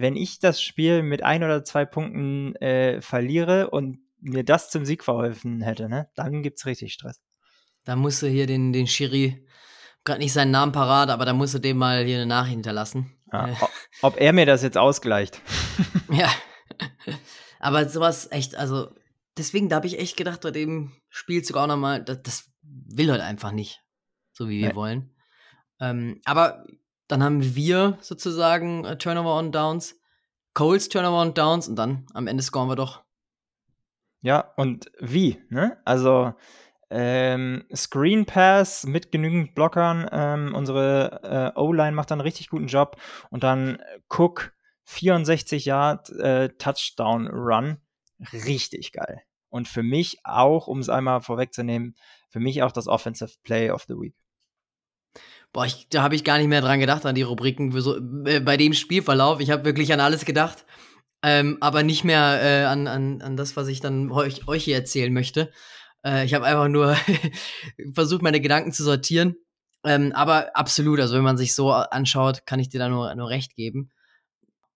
Wenn 0.00 0.16
ich 0.16 0.38
das 0.38 0.62
Spiel 0.62 1.02
mit 1.02 1.22
ein 1.22 1.42
oder 1.42 1.64
zwei 1.64 1.84
Punkten 1.84 2.54
äh, 2.56 3.00
verliere 3.00 3.70
und 3.70 3.98
mir 4.20 4.44
das 4.44 4.70
zum 4.70 4.84
Sieg 4.84 5.04
verholfen 5.04 5.62
hätte, 5.62 5.88
ne, 5.88 6.08
dann 6.14 6.42
gibt's 6.42 6.66
richtig 6.66 6.92
Stress. 6.92 7.20
Da 7.84 7.96
musst 7.96 8.22
du 8.22 8.28
hier 8.28 8.46
den, 8.46 8.72
den 8.72 8.86
Schiri, 8.86 9.46
gerade 10.04 10.20
nicht 10.20 10.32
seinen 10.32 10.50
Namen 10.50 10.72
parat, 10.72 11.10
aber 11.10 11.24
da 11.24 11.32
musst 11.32 11.54
du 11.54 11.58
dem 11.58 11.78
mal 11.78 12.04
hier 12.04 12.16
eine 12.16 12.26
Nachricht 12.26 12.54
hinterlassen. 12.54 13.14
Ja, 13.32 13.56
ob 14.02 14.20
er 14.20 14.32
mir 14.32 14.46
das 14.46 14.62
jetzt 14.62 14.78
ausgleicht. 14.78 15.40
ja. 16.10 16.30
Aber 17.60 17.88
sowas 17.88 18.28
echt, 18.30 18.56
also 18.56 18.94
deswegen, 19.36 19.68
da 19.68 19.76
habe 19.76 19.86
ich 19.86 19.98
echt 19.98 20.16
gedacht, 20.16 20.42
bei 20.42 20.50
dem 20.50 20.92
Spielzug 21.08 21.56
auch 21.56 21.66
nochmal, 21.66 22.04
das, 22.04 22.22
das 22.22 22.50
will 22.62 23.10
halt 23.10 23.20
einfach 23.20 23.52
nicht, 23.52 23.82
so 24.32 24.48
wie 24.48 24.60
wir 24.60 24.70
nee. 24.70 24.74
wollen. 24.74 25.14
Ähm, 25.80 26.20
aber 26.24 26.66
dann 27.08 27.22
haben 27.22 27.54
wir 27.54 27.98
sozusagen 28.00 28.84
uh, 28.86 28.94
Turnover 28.94 29.34
on 29.34 29.50
Downs, 29.52 29.98
Coles 30.54 30.88
Turnover 30.88 31.20
on 31.20 31.34
Downs 31.34 31.68
und 31.68 31.76
dann 31.76 32.06
am 32.14 32.26
Ende 32.26 32.42
scoren 32.42 32.68
wir 32.68 32.76
doch. 32.76 33.02
Ja, 34.20 34.52
und 34.56 34.90
wie, 35.00 35.40
ne? 35.48 35.78
Also 35.84 36.34
ähm, 36.90 37.64
Screen 37.74 38.24
Pass 38.24 38.84
mit 38.84 39.12
genügend 39.12 39.54
Blockern. 39.54 40.08
Ähm, 40.10 40.54
unsere 40.54 41.54
äh, 41.54 41.58
O-Line 41.58 41.92
macht 41.92 42.10
dann 42.10 42.20
einen 42.20 42.26
richtig 42.26 42.48
guten 42.48 42.66
Job. 42.66 42.96
Und 43.30 43.42
dann 43.42 43.78
Cook, 44.08 44.52
64 44.84 45.66
Yard 45.66 46.10
äh, 46.10 46.48
Touchdown 46.50 47.28
Run. 47.28 47.78
Richtig 48.32 48.92
geil. 48.92 49.22
Und 49.50 49.68
für 49.68 49.82
mich 49.82 50.18
auch, 50.24 50.66
um 50.66 50.80
es 50.80 50.88
einmal 50.88 51.20
vorwegzunehmen, 51.20 51.94
für 52.28 52.40
mich 52.40 52.62
auch 52.62 52.72
das 52.72 52.88
Offensive 52.88 53.32
Play 53.42 53.70
of 53.70 53.84
the 53.84 53.94
Week. 53.94 54.14
Boah, 55.52 55.64
ich, 55.64 55.88
da 55.88 56.02
habe 56.02 56.14
ich 56.14 56.24
gar 56.24 56.38
nicht 56.38 56.48
mehr 56.48 56.60
dran 56.60 56.80
gedacht, 56.80 57.06
an 57.06 57.14
die 57.14 57.22
Rubriken 57.22 57.72
so, 57.80 57.96
äh, 58.26 58.40
bei 58.40 58.56
dem 58.56 58.74
Spielverlauf. 58.74 59.40
Ich 59.40 59.50
habe 59.50 59.64
wirklich 59.64 59.92
an 59.92 60.00
alles 60.00 60.24
gedacht, 60.24 60.66
ähm, 61.22 61.56
aber 61.60 61.82
nicht 61.82 62.04
mehr 62.04 62.40
äh, 62.42 62.64
an, 62.64 62.86
an, 62.86 63.22
an 63.22 63.36
das, 63.36 63.56
was 63.56 63.68
ich 63.68 63.80
dann 63.80 64.10
euch, 64.10 64.46
euch 64.46 64.64
hier 64.64 64.76
erzählen 64.76 65.12
möchte. 65.12 65.50
Äh, 66.04 66.24
ich 66.26 66.34
habe 66.34 66.44
einfach 66.44 66.68
nur 66.68 66.96
versucht, 67.94 68.22
meine 68.22 68.40
Gedanken 68.40 68.72
zu 68.72 68.84
sortieren. 68.84 69.36
Ähm, 69.84 70.12
aber 70.12 70.54
absolut, 70.54 71.00
also 71.00 71.16
wenn 71.16 71.24
man 71.24 71.38
sich 71.38 71.54
so 71.54 71.72
anschaut, 71.72 72.44
kann 72.46 72.60
ich 72.60 72.68
dir 72.68 72.78
da 72.78 72.88
nur, 72.88 73.14
nur 73.14 73.30
recht 73.30 73.54
geben. 73.56 73.90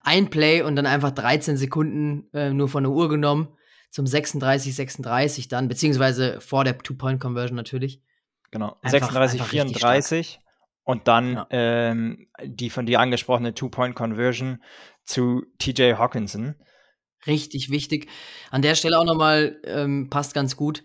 Ein 0.01 0.31
Play 0.31 0.63
und 0.63 0.75
dann 0.75 0.87
einfach 0.87 1.11
13 1.11 1.57
Sekunden 1.57 2.29
äh, 2.33 2.51
nur 2.51 2.69
von 2.69 2.83
der 2.83 2.93
Uhr 2.93 3.09
genommen 3.09 3.49
zum 3.91 4.07
36, 4.07 4.75
36 4.75 5.49
dann, 5.49 5.69
beziehungsweise 5.69 6.41
vor 6.41 6.65
der 6.65 6.79
Two-Point-Conversion 6.79 7.57
natürlich. 7.57 8.01
Genau, 8.51 8.77
einfach, 8.83 9.13
36, 9.13 9.41
einfach 9.41 9.51
34 9.51 10.41
und 10.85 11.09
dann 11.09 11.35
ja. 11.35 11.47
ähm, 11.51 12.29
die 12.45 12.71
von 12.71 12.87
dir 12.87 13.01
angesprochene 13.01 13.55
Two-Point-Conversion 13.55 14.63
zu 15.05 15.45
TJ 15.59 15.95
Hawkinson. 15.95 16.55
Richtig 17.27 17.71
wichtig. 17.71 18.09
An 18.51 18.63
der 18.63 18.75
Stelle 18.75 18.99
auch 18.99 19.05
nochmal, 19.05 19.61
ähm, 19.65 20.11
passt 20.11 20.35
ganz 20.35 20.57
gut, 20.57 20.83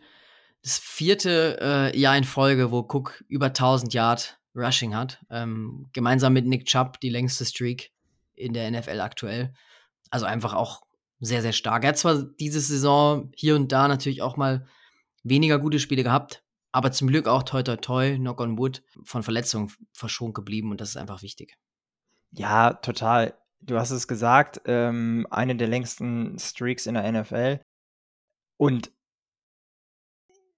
das 0.64 0.78
vierte 0.78 1.58
äh, 1.62 1.98
Jahr 1.98 2.18
in 2.18 2.24
Folge, 2.24 2.72
wo 2.72 2.80
Cook 2.80 3.24
über 3.28 3.48
1000 3.48 3.94
Yard 3.94 4.40
Rushing 4.56 4.96
hat, 4.96 5.24
ähm, 5.30 5.88
gemeinsam 5.94 6.34
mit 6.34 6.46
Nick 6.46 6.66
Chubb 6.66 7.00
die 7.00 7.10
längste 7.10 7.46
Streak 7.46 7.92
in 8.36 8.54
der 8.54 8.70
NFL 8.70 9.00
aktuell. 9.00 9.54
Also 10.10 10.26
einfach 10.26 10.54
auch 10.54 10.82
sehr, 11.20 11.42
sehr 11.42 11.54
stark. 11.54 11.84
Er 11.84 11.90
hat 11.90 11.98
zwar 11.98 12.24
diese 12.40 12.60
Saison 12.60 13.32
hier 13.36 13.56
und 13.56 13.72
da 13.72 13.88
natürlich 13.88 14.22
auch 14.22 14.38
mal 14.38 14.68
weniger 15.24 15.60
gute 15.60 15.80
Spiele 15.80 16.04
gehabt, 16.04 16.44
aber 16.78 16.92
zum 16.92 17.08
Glück 17.08 17.28
auch 17.28 17.42
toi 17.42 17.64
toi 17.64 17.76
toi, 17.76 18.18
knock 18.18 18.40
on 18.40 18.60
wood, 18.60 18.84
von 19.04 19.24
Verletzungen 19.24 19.72
verschont 19.94 20.36
geblieben 20.36 20.70
und 20.70 20.80
das 20.80 20.90
ist 20.90 20.98
einfach 20.98 21.24
wichtig. 21.24 21.58
Ja, 22.30 22.74
total. 22.74 23.34
du 23.62 23.80
hast 23.80 23.90
es 23.90 24.08
gesagt, 24.08 24.62
ähm, 24.66 25.26
eine 25.32 25.56
der 25.56 25.68
längsten 25.68 26.38
Streaks 26.38 26.86
in 26.86 26.94
der 26.94 27.12
NFL. 27.12 27.62
Und 28.58 28.92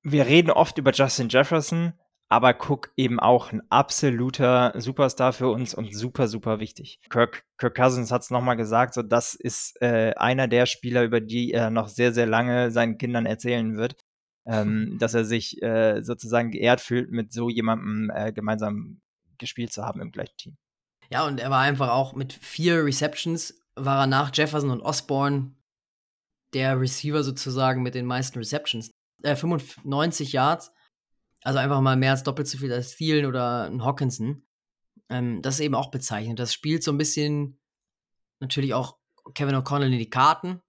wir 0.04 0.26
reden 0.26 0.52
oft 0.52 0.78
über 0.78 0.92
Justin 0.92 1.30
Jefferson, 1.30 1.94
aber 2.28 2.54
Cook 2.68 2.92
eben 2.98 3.22
auch 3.22 3.54
ein 3.54 3.62
absoluter 3.70 4.74
Superstar 4.76 5.32
für 5.32 5.48
uns 5.48 5.74
und 5.74 5.96
super, 5.96 6.28
super 6.28 6.60
wichtig. 6.60 7.00
Kirk, 7.10 7.46
Kirk 7.58 7.76
Cousins 7.76 8.12
hat 8.12 8.24
es 8.24 8.30
nochmal 8.30 8.58
gesagt, 8.58 8.94
so 8.94 9.04
das 9.04 9.36
ist 9.36 9.82
äh, 9.82 10.14
einer 10.18 10.50
der 10.50 10.66
Spieler, 10.66 11.04
über 11.04 11.22
die 11.22 11.54
er 11.54 11.70
noch 11.70 11.88
sehr, 11.88 12.12
sehr 12.12 12.26
lange 12.26 12.72
seinen 12.72 12.98
Kindern 12.98 13.26
erzählen 13.26 13.78
wird, 13.78 14.04
ähm, 14.50 14.98
dass 14.98 15.14
er 15.14 15.26
sich 15.26 15.62
äh, 15.62 16.02
sozusagen 16.02 16.50
geehrt 16.50 16.82
fühlt, 16.82 17.12
mit 17.12 17.32
so 17.32 17.50
jemandem 17.50 18.12
äh, 18.14 18.34
gemeinsam 18.34 19.00
gespielt 19.38 19.72
zu 19.72 19.86
haben 19.86 20.02
im 20.02 20.12
gleichen 20.12 20.38
Team. 20.38 20.58
Ja, 21.12 21.26
und 21.26 21.40
er 21.40 21.52
war 21.52 21.62
einfach 21.62 21.90
auch 21.90 22.14
mit 22.14 22.34
vier 22.34 22.84
Receptions, 22.84 23.62
war 23.76 24.02
er 24.02 24.08
nach 24.08 24.32
Jefferson 24.34 24.72
und 24.72 24.82
Osborne 24.82 25.56
der 26.54 26.80
Receiver 26.80 27.24
sozusagen 27.24 27.84
mit 27.84 27.94
den 27.94 28.08
meisten 28.08 28.40
Receptions. 28.40 28.90
Äh, 29.22 29.36
95 29.36 30.34
Yards, 30.34 30.72
also 31.44 31.60
einfach 31.60 31.82
mal 31.82 31.96
mehr 31.96 32.12
als 32.12 32.24
doppelt 32.24 32.48
so 32.48 32.58
viel 32.58 32.74
als 32.74 32.96
Thielen 32.96 33.28
oder 33.28 33.70
ein 33.70 33.84
Hawkinson. 33.84 34.44
Ähm, 35.10 35.44
das 35.44 35.56
ist 35.56 35.62
eben 35.62 35.76
auch 35.76 35.92
bezeichnend. 35.92 36.40
Das 36.40 36.54
spielt 36.54 36.84
so 36.84 36.92
ein 36.92 36.98
bisschen 36.98 37.60
natürlich 38.40 38.74
auch 38.74 38.98
Kevin 39.36 39.56
O'Connell 39.56 39.92
in 39.92 40.00
die 40.00 40.10
Karten. 40.10 40.62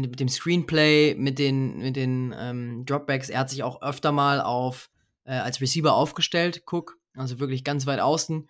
Mit 0.00 0.20
dem 0.20 0.28
Screenplay, 0.28 1.14
mit 1.14 1.38
den, 1.38 1.78
mit 1.78 1.96
den 1.96 2.34
ähm, 2.38 2.84
Dropbacks. 2.86 3.28
Er 3.28 3.40
hat 3.40 3.50
sich 3.50 3.62
auch 3.62 3.82
öfter 3.82 4.12
mal 4.12 4.40
auf, 4.40 4.90
äh, 5.24 5.32
als 5.32 5.60
Receiver 5.60 5.94
aufgestellt, 5.94 6.62
Cook. 6.70 6.98
Also 7.14 7.40
wirklich 7.40 7.64
ganz 7.64 7.86
weit 7.86 8.00
außen. 8.00 8.48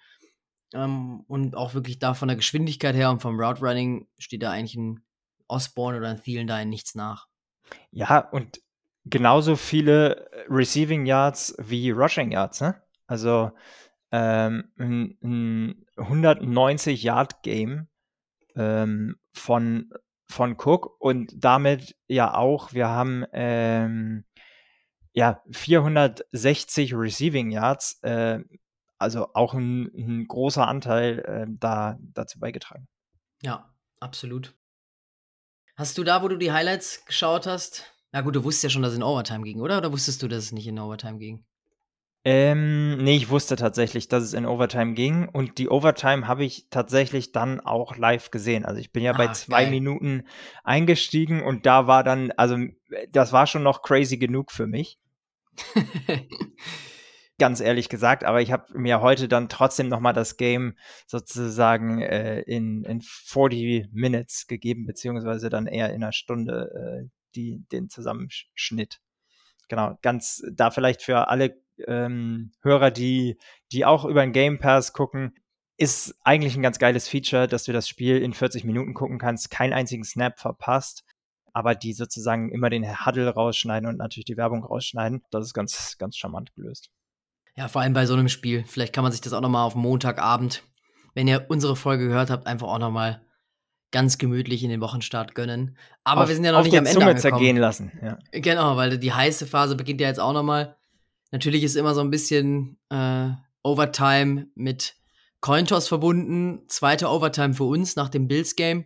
Ähm, 0.74 1.24
und 1.26 1.56
auch 1.56 1.74
wirklich 1.74 1.98
da 1.98 2.14
von 2.14 2.28
der 2.28 2.36
Geschwindigkeit 2.36 2.94
her 2.94 3.10
und 3.10 3.20
vom 3.20 3.38
Route 3.38 3.60
Running 3.60 4.06
steht 4.18 4.42
da 4.42 4.50
eigentlich 4.50 4.76
ein 4.76 5.02
Osborne 5.48 5.98
oder 5.98 6.08
ein 6.08 6.22
Thielen 6.22 6.46
da 6.46 6.60
in 6.60 6.68
nichts 6.68 6.94
nach. 6.94 7.26
Ja, 7.90 8.18
und 8.18 8.60
genauso 9.04 9.56
viele 9.56 10.30
Receiving 10.48 11.06
Yards 11.06 11.54
wie 11.58 11.90
Rushing 11.90 12.32
Yards, 12.32 12.60
ne? 12.60 12.80
Also 13.06 13.52
ähm, 14.10 14.70
ein, 14.78 15.18
ein 15.22 15.86
190 15.96 17.02
Yard 17.02 17.42
Game 17.42 17.88
ähm, 18.56 19.16
von 19.32 19.92
von 20.32 20.56
Cook 20.58 21.00
und 21.00 21.32
damit 21.36 21.96
ja 22.08 22.34
auch, 22.34 22.72
wir 22.72 22.88
haben 22.88 23.24
ähm, 23.32 24.24
ja 25.12 25.42
460 25.50 26.94
Receiving 26.94 27.50
Yards, 27.50 28.00
äh, 28.02 28.40
also 28.98 29.28
auch 29.34 29.54
ein, 29.54 29.90
ein 29.96 30.26
großer 30.26 30.66
Anteil 30.66 31.18
äh, 31.20 31.46
da 31.48 31.98
dazu 32.00 32.38
beigetragen. 32.38 32.88
Ja, 33.42 33.74
absolut. 34.00 34.54
Hast 35.76 35.98
du 35.98 36.04
da, 36.04 36.22
wo 36.22 36.28
du 36.28 36.36
die 36.36 36.52
Highlights 36.52 37.04
geschaut 37.04 37.46
hast, 37.46 37.92
na 38.12 38.20
gut, 38.20 38.36
du 38.36 38.44
wusstest 38.44 38.64
ja 38.64 38.70
schon, 38.70 38.82
dass 38.82 38.92
es 38.92 38.98
in 38.98 39.02
Overtime 39.02 39.42
ging, 39.42 39.60
oder? 39.60 39.78
Oder 39.78 39.90
wusstest 39.90 40.22
du, 40.22 40.28
dass 40.28 40.44
es 40.44 40.52
nicht 40.52 40.66
in 40.66 40.78
Overtime 40.78 41.18
ging? 41.18 41.46
Ähm, 42.24 42.98
nee, 42.98 43.16
ich 43.16 43.30
wusste 43.30 43.56
tatsächlich, 43.56 44.06
dass 44.06 44.22
es 44.22 44.32
in 44.32 44.46
Overtime 44.46 44.94
ging 44.94 45.28
und 45.28 45.58
die 45.58 45.68
Overtime 45.68 46.28
habe 46.28 46.44
ich 46.44 46.68
tatsächlich 46.70 47.32
dann 47.32 47.58
auch 47.58 47.96
live 47.96 48.30
gesehen. 48.30 48.64
Also 48.64 48.80
ich 48.80 48.92
bin 48.92 49.02
ja 49.02 49.12
ah, 49.12 49.16
bei 49.16 49.28
zwei 49.32 49.62
geil. 49.62 49.70
Minuten 49.70 50.24
eingestiegen 50.62 51.42
und 51.42 51.66
da 51.66 51.88
war 51.88 52.04
dann, 52.04 52.30
also 52.32 52.58
das 53.10 53.32
war 53.32 53.48
schon 53.48 53.64
noch 53.64 53.82
crazy 53.82 54.18
genug 54.18 54.52
für 54.52 54.68
mich. 54.68 55.00
Ganz 57.38 57.60
ehrlich 57.60 57.88
gesagt, 57.88 58.22
aber 58.22 58.40
ich 58.40 58.52
habe 58.52 58.78
mir 58.78 59.00
heute 59.00 59.26
dann 59.26 59.48
trotzdem 59.48 59.88
nochmal 59.88 60.12
das 60.12 60.36
Game 60.36 60.76
sozusagen 61.08 62.00
äh, 62.00 62.42
in, 62.42 62.84
in 62.84 63.00
40 63.00 63.88
Minutes 63.90 64.46
gegeben, 64.46 64.86
beziehungsweise 64.86 65.48
dann 65.48 65.66
eher 65.66 65.88
in 65.88 66.04
einer 66.04 66.12
Stunde 66.12 67.02
äh, 67.02 67.08
die, 67.34 67.64
den 67.72 67.88
Zusammenschnitt. 67.88 69.00
Genau, 69.68 69.98
ganz 70.02 70.44
da 70.52 70.70
vielleicht 70.70 71.02
für 71.02 71.28
alle 71.28 71.60
ähm, 71.86 72.52
Hörer, 72.62 72.90
die, 72.90 73.38
die 73.72 73.84
auch 73.84 74.04
über 74.04 74.22
den 74.22 74.32
Game 74.32 74.58
Pass 74.58 74.92
gucken, 74.92 75.34
ist 75.76 76.14
eigentlich 76.22 76.54
ein 76.54 76.62
ganz 76.62 76.78
geiles 76.78 77.08
Feature, 77.08 77.48
dass 77.48 77.64
du 77.64 77.72
das 77.72 77.88
Spiel 77.88 78.18
in 78.18 78.34
40 78.34 78.64
Minuten 78.64 78.94
gucken 78.94 79.18
kannst, 79.18 79.50
keinen 79.50 79.72
einzigen 79.72 80.04
Snap 80.04 80.38
verpasst, 80.38 81.04
aber 81.52 81.74
die 81.74 81.92
sozusagen 81.92 82.50
immer 82.50 82.70
den 82.70 83.04
Huddle 83.04 83.28
rausschneiden 83.28 83.88
und 83.88 83.96
natürlich 83.96 84.26
die 84.26 84.36
Werbung 84.36 84.64
rausschneiden. 84.64 85.22
Das 85.30 85.46
ist 85.46 85.54
ganz, 85.54 85.96
ganz 85.98 86.16
charmant 86.16 86.54
gelöst. 86.54 86.90
Ja, 87.56 87.68
vor 87.68 87.82
allem 87.82 87.92
bei 87.92 88.06
so 88.06 88.14
einem 88.14 88.28
Spiel. 88.28 88.64
Vielleicht 88.66 88.94
kann 88.94 89.02
man 89.02 89.12
sich 89.12 89.20
das 89.20 89.32
auch 89.32 89.40
nochmal 89.40 89.66
auf 89.66 89.74
Montagabend, 89.74 90.62
wenn 91.14 91.28
ihr 91.28 91.46
unsere 91.48 91.76
Folge 91.76 92.08
gehört 92.08 92.30
habt, 92.30 92.46
einfach 92.46 92.68
auch 92.68 92.78
nochmal 92.78 93.22
ganz 93.90 94.16
gemütlich 94.16 94.64
in 94.64 94.70
den 94.70 94.80
Wochenstart 94.80 95.34
gönnen. 95.34 95.76
Aber 96.02 96.22
auf, 96.22 96.28
wir 96.28 96.34
sind 96.34 96.44
ja 96.44 96.52
noch 96.52 96.62
nicht 96.62 96.72
am 96.72 96.86
Ende 96.86 96.92
Zunge 96.92 97.10
angekommen. 97.10 97.20
zergehen 97.20 97.56
lassen. 97.58 97.92
Ja. 98.02 98.18
Genau, 98.32 98.76
weil 98.76 98.98
die 98.98 99.12
heiße 99.12 99.46
Phase 99.46 99.76
beginnt 99.76 100.00
ja 100.00 100.08
jetzt 100.08 100.20
auch 100.20 100.32
noch 100.32 100.42
mal. 100.42 100.76
Natürlich 101.32 101.64
ist 101.64 101.76
immer 101.76 101.94
so 101.94 102.02
ein 102.02 102.10
bisschen 102.10 102.78
äh, 102.90 103.30
Overtime 103.62 104.46
mit 104.54 104.94
Cointos 105.40 105.88
verbunden. 105.88 106.62
Zweite 106.68 107.08
Overtime 107.08 107.54
für 107.54 107.64
uns 107.64 107.96
nach 107.96 108.10
dem 108.10 108.28
Bills-Game. 108.28 108.84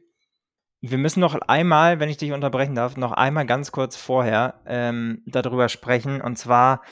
Wir 0.80 0.98
müssen 0.98 1.20
noch 1.20 1.34
einmal, 1.34 2.00
wenn 2.00 2.08
ich 2.08 2.16
dich 2.16 2.32
unterbrechen 2.32 2.74
darf, 2.74 2.96
noch 2.96 3.12
einmal 3.12 3.46
ganz 3.46 3.72
kurz 3.72 3.96
vorher 3.96 4.62
ähm, 4.66 5.22
darüber 5.26 5.68
sprechen. 5.68 6.20
Und 6.20 6.38
zwar 6.38 6.82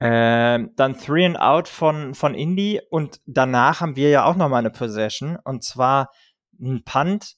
äh, 0.00 0.60
dann 0.76 0.98
Three 0.98 1.24
and 1.24 1.40
Out 1.40 1.68
von, 1.68 2.14
von 2.14 2.34
Indy 2.34 2.80
und 2.90 3.20
danach 3.26 3.80
haben 3.80 3.96
wir 3.96 4.10
ja 4.10 4.24
auch 4.24 4.36
noch 4.36 4.48
mal 4.48 4.58
eine 4.58 4.70
Possession. 4.70 5.38
Und 5.44 5.64
zwar 5.64 6.10
ein 6.60 6.84
Punt 6.84 7.36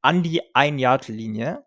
an 0.00 0.22
die 0.22 0.54
Ein-Yard-Linie. 0.54 1.64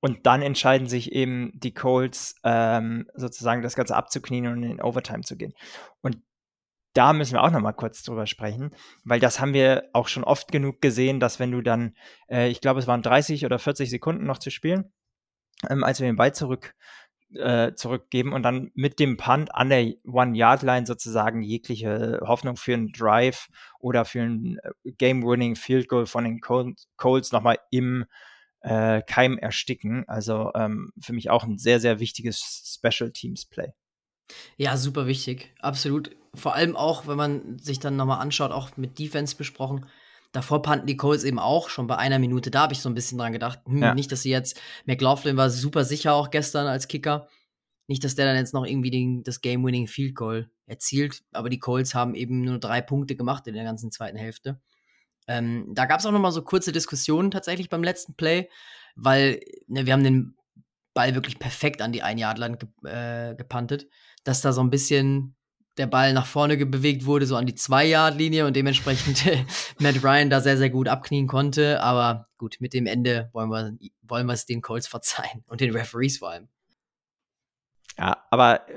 Und 0.00 0.26
dann 0.26 0.42
entscheiden 0.42 0.86
sich 0.86 1.12
eben 1.12 1.50
die 1.54 1.74
Colts, 1.74 2.36
ähm, 2.44 3.08
sozusagen 3.14 3.62
das 3.62 3.74
Ganze 3.74 3.96
abzuknien 3.96 4.46
und 4.46 4.62
in 4.62 4.80
Overtime 4.80 5.22
zu 5.22 5.36
gehen. 5.36 5.54
Und 6.02 6.18
da 6.94 7.12
müssen 7.12 7.34
wir 7.34 7.42
auch 7.42 7.50
noch 7.50 7.60
mal 7.60 7.72
kurz 7.72 8.02
drüber 8.02 8.26
sprechen, 8.26 8.70
weil 9.04 9.20
das 9.20 9.40
haben 9.40 9.54
wir 9.54 9.88
auch 9.92 10.08
schon 10.08 10.24
oft 10.24 10.50
genug 10.50 10.80
gesehen, 10.80 11.20
dass 11.20 11.38
wenn 11.38 11.52
du 11.52 11.62
dann, 11.62 11.94
äh, 12.28 12.48
ich 12.48 12.60
glaube, 12.60 12.80
es 12.80 12.86
waren 12.86 13.02
30 13.02 13.44
oder 13.44 13.58
40 13.58 13.90
Sekunden 13.90 14.24
noch 14.24 14.38
zu 14.38 14.50
spielen, 14.50 14.92
ähm, 15.68 15.84
als 15.84 16.00
wir 16.00 16.06
den 16.06 16.16
Ball 16.16 16.34
zurück 16.34 16.74
äh, 17.34 17.74
zurückgeben 17.74 18.32
und 18.32 18.42
dann 18.42 18.70
mit 18.74 18.98
dem 18.98 19.16
Punt 19.16 19.54
an 19.54 19.68
der 19.68 19.92
One-Yard-Line 20.06 20.86
sozusagen 20.86 21.42
jegliche 21.42 22.20
Hoffnung 22.22 22.56
für 22.56 22.74
einen 22.74 22.90
Drive 22.90 23.48
oder 23.80 24.04
für 24.04 24.22
ein 24.22 24.58
äh, 24.62 24.92
Game-Winning 24.92 25.56
Field 25.56 25.88
Goal 25.88 26.06
von 26.06 26.24
den 26.24 26.40
Colts 26.40 27.32
nochmal 27.32 27.58
im 27.70 28.06
äh, 28.68 29.02
Keim 29.02 29.38
ersticken. 29.38 30.08
Also 30.08 30.52
ähm, 30.54 30.92
für 31.00 31.12
mich 31.12 31.30
auch 31.30 31.44
ein 31.44 31.58
sehr, 31.58 31.80
sehr 31.80 32.00
wichtiges 32.00 32.78
Special 32.78 33.10
Teams 33.12 33.46
Play. 33.46 33.72
Ja, 34.56 34.76
super 34.76 35.06
wichtig, 35.06 35.54
absolut. 35.58 36.14
Vor 36.34 36.54
allem 36.54 36.76
auch, 36.76 37.06
wenn 37.06 37.16
man 37.16 37.58
sich 37.58 37.80
dann 37.80 37.96
nochmal 37.96 38.20
anschaut, 38.20 38.52
auch 38.52 38.76
mit 38.76 38.98
Defense 38.98 39.36
besprochen, 39.36 39.86
Davor 40.32 40.60
panten 40.60 40.86
die 40.86 40.96
Colts 40.96 41.24
eben 41.24 41.38
auch, 41.38 41.70
schon 41.70 41.86
bei 41.86 41.96
einer 41.96 42.18
Minute. 42.18 42.50
Da 42.50 42.62
habe 42.62 42.74
ich 42.74 42.80
so 42.80 42.88
ein 42.88 42.94
bisschen 42.94 43.18
dran 43.18 43.32
gedacht. 43.32 43.60
Hm, 43.64 43.82
ja. 43.82 43.94
Nicht, 43.94 44.12
dass 44.12 44.22
sie 44.22 44.30
jetzt, 44.30 44.60
McLaughlin 44.84 45.36
war 45.36 45.48
super 45.48 45.84
sicher 45.84 46.12
auch 46.12 46.30
gestern 46.30 46.66
als 46.66 46.86
Kicker. 46.86 47.28
Nicht, 47.86 48.04
dass 48.04 48.14
der 48.14 48.26
dann 48.26 48.36
jetzt 48.36 48.52
noch 48.52 48.66
irgendwie 48.66 48.90
den, 48.90 49.22
das 49.22 49.40
Game-Winning 49.40 49.86
Field 49.86 50.14
Goal 50.14 50.50
erzielt. 50.66 51.22
Aber 51.32 51.48
die 51.48 51.58
Colts 51.58 51.94
haben 51.94 52.14
eben 52.14 52.42
nur 52.42 52.58
drei 52.58 52.82
Punkte 52.82 53.16
gemacht 53.16 53.46
in 53.46 53.54
der 53.54 53.64
ganzen 53.64 53.90
zweiten 53.90 54.18
Hälfte. 54.18 54.60
Ähm, 55.28 55.66
da 55.74 55.84
gab 55.84 56.00
es 56.00 56.06
auch 56.06 56.12
noch 56.12 56.20
mal 56.20 56.32
so 56.32 56.42
kurze 56.42 56.72
Diskussionen 56.72 57.30
tatsächlich 57.30 57.68
beim 57.68 57.84
letzten 57.84 58.14
Play, 58.14 58.48
weil 58.96 59.40
ne, 59.66 59.86
wir 59.86 59.92
haben 59.92 60.04
den 60.04 60.34
Ball 60.94 61.14
wirklich 61.14 61.38
perfekt 61.38 61.82
an 61.82 61.92
die 61.92 62.02
Ein-Yard-Land 62.02 62.58
ge 62.58 62.90
äh, 62.90 63.34
gepantet, 63.36 63.86
dass 64.24 64.40
da 64.40 64.52
so 64.52 64.62
ein 64.62 64.70
bisschen 64.70 65.36
der 65.76 65.86
Ball 65.86 66.12
nach 66.12 66.26
vorne 66.26 66.56
bewegt 66.56 67.06
wurde, 67.06 67.26
so 67.26 67.36
an 67.36 67.46
die 67.46 67.54
Zwei-Yard-Linie 67.54 68.46
und 68.46 68.56
dementsprechend 68.56 69.24
Matt 69.78 70.02
Ryan 70.02 70.28
da 70.28 70.40
sehr, 70.40 70.56
sehr 70.56 70.70
gut 70.70 70.88
abknien 70.88 71.28
konnte. 71.28 71.80
Aber 71.82 72.28
gut, 72.36 72.56
mit 72.58 72.74
dem 72.74 72.86
Ende 72.86 73.30
wollen 73.32 73.50
wir, 73.50 73.76
wollen 74.02 74.26
wir 74.26 74.32
es 74.32 74.44
den 74.44 74.60
Colts 74.60 74.88
verzeihen 74.88 75.44
und 75.46 75.60
den 75.60 75.70
Referees 75.70 76.18
vor 76.18 76.30
allem. 76.30 76.48
Ja, 77.96 78.24
aber 78.30 78.68
äh, 78.68 78.74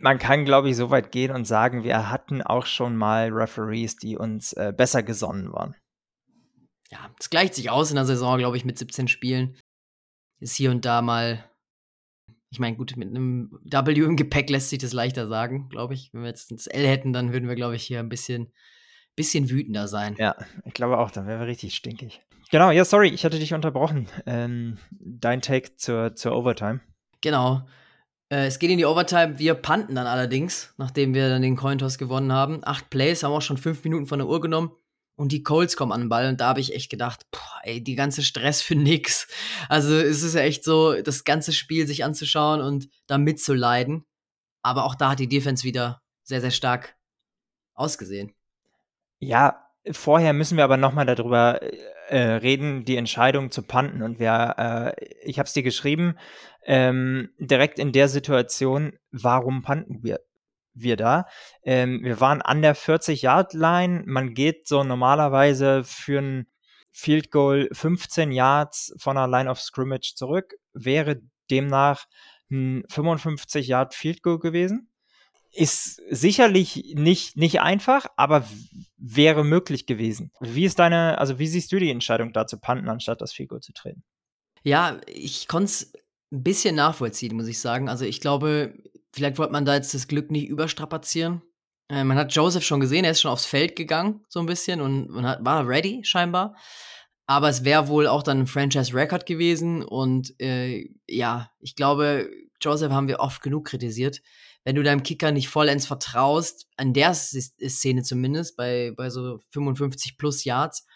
man 0.00 0.18
kann, 0.18 0.44
glaube 0.44 0.70
ich, 0.70 0.76
so 0.76 0.90
weit 0.90 1.12
gehen 1.12 1.30
und 1.30 1.46
sagen, 1.46 1.84
wir 1.84 2.10
hatten 2.10 2.42
auch 2.42 2.66
schon 2.66 2.96
mal 2.96 3.28
Referees, 3.30 3.96
die 3.96 4.16
uns 4.16 4.52
äh, 4.54 4.72
besser 4.76 5.02
gesonnen 5.02 5.52
waren. 5.52 5.76
Ja, 6.92 7.10
es 7.18 7.30
gleicht 7.30 7.54
sich 7.54 7.70
aus 7.70 7.90
in 7.90 7.96
der 7.96 8.04
Saison, 8.04 8.38
glaube 8.38 8.56
ich, 8.56 8.64
mit 8.64 8.78
17 8.78 9.08
Spielen. 9.08 9.56
Ist 10.40 10.56
hier 10.56 10.70
und 10.70 10.84
da 10.84 11.02
mal 11.02 11.44
ich 12.52 12.58
meine, 12.58 12.76
gut, 12.76 12.96
mit 12.96 13.08
einem 13.08 13.60
W 13.62 13.92
im 14.00 14.16
Gepäck 14.16 14.50
lässt 14.50 14.70
sich 14.70 14.80
das 14.80 14.92
leichter 14.92 15.28
sagen, 15.28 15.68
glaube 15.68 15.94
ich. 15.94 16.12
Wenn 16.12 16.22
wir 16.22 16.28
jetzt 16.28 16.50
das 16.50 16.66
L 16.66 16.86
hätten, 16.86 17.12
dann 17.12 17.32
würden 17.32 17.48
wir, 17.48 17.54
glaube 17.54 17.76
ich, 17.76 17.84
hier 17.84 18.00
ein 18.00 18.08
bisschen, 18.08 18.52
bisschen 19.14 19.50
wütender 19.50 19.86
sein. 19.86 20.16
Ja, 20.18 20.34
ich 20.64 20.74
glaube 20.74 20.98
auch, 20.98 21.12
dann 21.12 21.26
wären 21.26 21.38
wir 21.38 21.46
richtig 21.46 21.74
stinkig. 21.76 22.20
Genau, 22.50 22.72
ja, 22.72 22.84
sorry, 22.84 23.08
ich 23.10 23.24
hatte 23.24 23.38
dich 23.38 23.54
unterbrochen. 23.54 24.08
Ähm, 24.26 24.78
dein 24.90 25.40
Take 25.40 25.76
zur, 25.76 26.16
zur 26.16 26.36
Overtime. 26.36 26.80
Genau. 27.20 27.68
Äh, 28.28 28.46
es 28.46 28.58
geht 28.58 28.70
in 28.70 28.78
die 28.78 28.84
Overtime. 28.84 29.38
Wir 29.38 29.54
panten 29.54 29.94
dann 29.94 30.08
allerdings, 30.08 30.74
nachdem 30.76 31.14
wir 31.14 31.28
dann 31.28 31.42
den 31.42 31.54
Cointoss 31.54 31.98
gewonnen 31.98 32.32
haben. 32.32 32.60
Acht 32.64 32.90
Plays, 32.90 33.22
haben 33.22 33.32
auch 33.32 33.42
schon 33.42 33.58
fünf 33.58 33.84
Minuten 33.84 34.06
von 34.06 34.18
der 34.18 34.26
Uhr 34.26 34.40
genommen. 34.40 34.72
Und 35.20 35.32
die 35.32 35.42
Colts 35.42 35.76
kommen 35.76 35.92
an 35.92 36.00
den 36.00 36.08
Ball 36.08 36.30
und 36.30 36.40
da 36.40 36.48
habe 36.48 36.60
ich 36.60 36.74
echt 36.74 36.90
gedacht, 36.90 37.26
boah, 37.30 37.60
ey, 37.64 37.84
die 37.84 37.94
ganze 37.94 38.22
Stress 38.22 38.62
für 38.62 38.74
nix. 38.74 39.28
Also 39.68 39.94
es 39.94 40.22
ist 40.22 40.34
ja 40.34 40.40
echt 40.40 40.64
so, 40.64 40.94
das 41.02 41.24
ganze 41.24 41.52
Spiel 41.52 41.86
sich 41.86 42.04
anzuschauen 42.04 42.62
und 42.62 42.88
da 43.06 43.18
mitzuleiden. 43.18 44.06
Aber 44.62 44.86
auch 44.86 44.94
da 44.94 45.10
hat 45.10 45.18
die 45.18 45.28
Defense 45.28 45.64
wieder 45.64 46.00
sehr, 46.22 46.40
sehr 46.40 46.50
stark 46.50 46.96
ausgesehen. 47.74 48.32
Ja, 49.18 49.68
vorher 49.90 50.32
müssen 50.32 50.56
wir 50.56 50.64
aber 50.64 50.78
nochmal 50.78 51.04
darüber 51.04 51.60
äh, 52.08 52.18
reden, 52.18 52.86
die 52.86 52.96
Entscheidung 52.96 53.50
zu 53.50 53.62
panten. 53.62 54.00
Und 54.00 54.20
wir, 54.20 54.54
äh, 54.96 55.04
ich 55.22 55.38
habe 55.38 55.46
es 55.46 55.52
dir 55.52 55.62
geschrieben, 55.62 56.16
ähm, 56.64 57.28
direkt 57.38 57.78
in 57.78 57.92
der 57.92 58.08
Situation, 58.08 58.94
warum 59.10 59.60
panten 59.60 60.02
wir? 60.02 60.20
Wir 60.74 60.96
da. 60.96 61.26
Ähm, 61.62 62.00
wir 62.02 62.20
waren 62.20 62.42
an 62.42 62.62
der 62.62 62.76
40-Yard-Line. 62.76 64.04
Man 64.06 64.34
geht 64.34 64.66
so 64.66 64.84
normalerweise 64.84 65.84
für 65.84 66.20
ein 66.20 66.46
Field 66.92 67.30
Goal 67.30 67.68
15 67.72 68.32
Yards 68.32 68.94
von 68.98 69.16
der 69.16 69.28
Line 69.28 69.50
of 69.50 69.60
Scrimmage 69.60 70.14
zurück. 70.14 70.54
Wäre 70.72 71.20
demnach 71.50 72.06
ein 72.50 72.84
55 72.88 73.68
Yard 73.68 73.94
Field 73.94 74.22
Goal 74.22 74.38
gewesen. 74.38 74.88
Ist 75.52 76.00
sicherlich 76.10 76.94
nicht, 76.94 77.36
nicht 77.36 77.60
einfach, 77.60 78.06
aber 78.16 78.46
wäre 78.96 79.44
möglich 79.44 79.86
gewesen. 79.86 80.30
Wie 80.38 80.64
ist 80.64 80.78
deine, 80.78 81.18
also 81.18 81.40
wie 81.40 81.48
siehst 81.48 81.72
du 81.72 81.80
die 81.80 81.90
Entscheidung 81.90 82.32
da 82.32 82.46
zu 82.46 82.58
panten, 82.58 82.88
anstatt 82.88 83.20
das 83.20 83.32
Field 83.32 83.48
Goal 83.48 83.60
zu 83.60 83.72
treten? 83.72 84.04
Ja, 84.62 85.00
ich 85.06 85.48
konnte 85.48 85.66
es 85.66 85.92
ein 86.32 86.42
bisschen 86.44 86.76
nachvollziehen, 86.76 87.34
muss 87.34 87.48
ich 87.48 87.58
sagen. 87.58 87.88
Also 87.88 88.04
ich 88.04 88.20
glaube, 88.20 88.74
vielleicht 89.12 89.38
wollte 89.38 89.52
man 89.52 89.64
da 89.64 89.74
jetzt 89.74 89.94
das 89.94 90.08
Glück 90.08 90.30
nicht 90.30 90.48
überstrapazieren. 90.48 91.42
Äh, 91.88 92.04
man 92.04 92.16
hat 92.16 92.34
Joseph 92.34 92.64
schon 92.64 92.80
gesehen, 92.80 93.04
er 93.04 93.10
ist 93.12 93.20
schon 93.20 93.30
aufs 93.30 93.46
Feld 93.46 93.76
gegangen, 93.76 94.24
so 94.28 94.40
ein 94.40 94.46
bisschen, 94.46 94.80
und, 94.80 95.10
und 95.10 95.26
hat, 95.26 95.44
war 95.44 95.66
ready, 95.66 96.00
scheinbar. 96.04 96.56
Aber 97.26 97.48
es 97.48 97.64
wäre 97.64 97.88
wohl 97.88 98.08
auch 98.08 98.24
dann 98.24 98.40
ein 98.40 98.46
Franchise-Record 98.48 99.24
gewesen. 99.24 99.84
Und 99.84 100.34
äh, 100.40 100.88
ja, 101.08 101.50
ich 101.60 101.76
glaube, 101.76 102.28
Joseph 102.60 102.90
haben 102.90 103.06
wir 103.06 103.20
oft 103.20 103.40
genug 103.40 103.66
kritisiert. 103.66 104.20
Wenn 104.64 104.74
du 104.74 104.82
deinem 104.82 105.04
Kicker 105.04 105.30
nicht 105.30 105.48
vollends 105.48 105.86
vertraust, 105.86 106.66
an 106.76 106.92
der 106.92 107.14
Szene 107.14 108.02
zumindest, 108.02 108.56
bei, 108.56 108.92
bei 108.96 109.10
so 109.10 109.38
55 109.52 110.18
plus 110.18 110.44
Yards. 110.44 110.86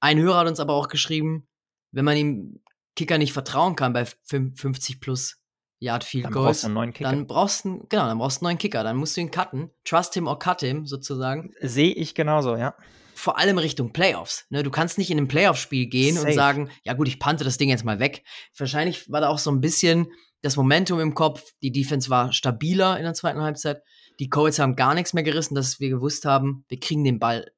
Ein 0.00 0.18
Hörer 0.18 0.38
hat 0.38 0.48
uns 0.48 0.60
aber 0.60 0.74
auch 0.74 0.88
geschrieben, 0.88 1.46
wenn 1.92 2.04
man 2.04 2.16
ihm 2.16 2.60
Kicker 2.96 3.18
nicht 3.18 3.32
vertrauen 3.32 3.76
kann 3.76 3.92
bei 3.92 4.04
50 4.04 5.00
plus 5.00 5.40
Yard 5.80 6.04
Field 6.04 6.26
dann 6.26 6.32
Goals, 6.32 6.46
brauchst 6.46 6.62
du 6.62 6.66
einen 6.66 6.74
neuen 6.74 6.92
Kicker. 6.92 7.10
dann 7.10 7.26
brauchst 7.26 7.64
du 7.64 7.86
genau, 7.88 8.06
dann 8.06 8.18
brauchst 8.18 8.40
du 8.40 8.44
einen 8.44 8.52
neuen 8.52 8.58
Kicker, 8.58 8.82
dann 8.82 8.96
musst 8.96 9.16
du 9.16 9.20
ihn 9.20 9.30
cutten, 9.30 9.70
trust 9.84 10.14
him 10.14 10.26
or 10.26 10.38
cut 10.38 10.60
him 10.60 10.86
sozusagen. 10.86 11.52
Sehe 11.60 11.92
ich 11.92 12.14
genauso, 12.14 12.56
ja. 12.56 12.74
Vor 13.14 13.38
allem 13.38 13.58
Richtung 13.58 13.92
Playoffs. 13.92 14.46
Ne? 14.48 14.62
Du 14.62 14.70
kannst 14.70 14.96
nicht 14.96 15.10
in 15.10 15.18
ein 15.18 15.28
Playoff-Spiel 15.28 15.86
gehen 15.86 16.14
Safe. 16.14 16.28
und 16.28 16.34
sagen, 16.34 16.70
ja 16.84 16.94
gut, 16.94 17.08
ich 17.08 17.18
pante 17.18 17.42
das 17.42 17.58
Ding 17.58 17.68
jetzt 17.68 17.84
mal 17.84 17.98
weg. 17.98 18.22
Wahrscheinlich 18.56 19.10
war 19.10 19.20
da 19.20 19.28
auch 19.28 19.38
so 19.38 19.50
ein 19.50 19.60
bisschen 19.60 20.06
das 20.42 20.56
Momentum 20.56 21.00
im 21.00 21.14
Kopf. 21.14 21.42
Die 21.62 21.72
Defense 21.72 22.10
war 22.10 22.32
stabiler 22.32 22.96
in 22.96 23.02
der 23.02 23.14
zweiten 23.14 23.40
Halbzeit. 23.40 23.82
Die 24.20 24.28
Colts 24.28 24.58
haben 24.58 24.76
gar 24.76 24.94
nichts 24.94 25.14
mehr 25.14 25.24
gerissen, 25.24 25.56
dass 25.56 25.80
wir 25.80 25.90
gewusst 25.90 26.24
haben, 26.24 26.64
wir 26.68 26.78
kriegen 26.78 27.04
den 27.04 27.18
Ball 27.18 27.50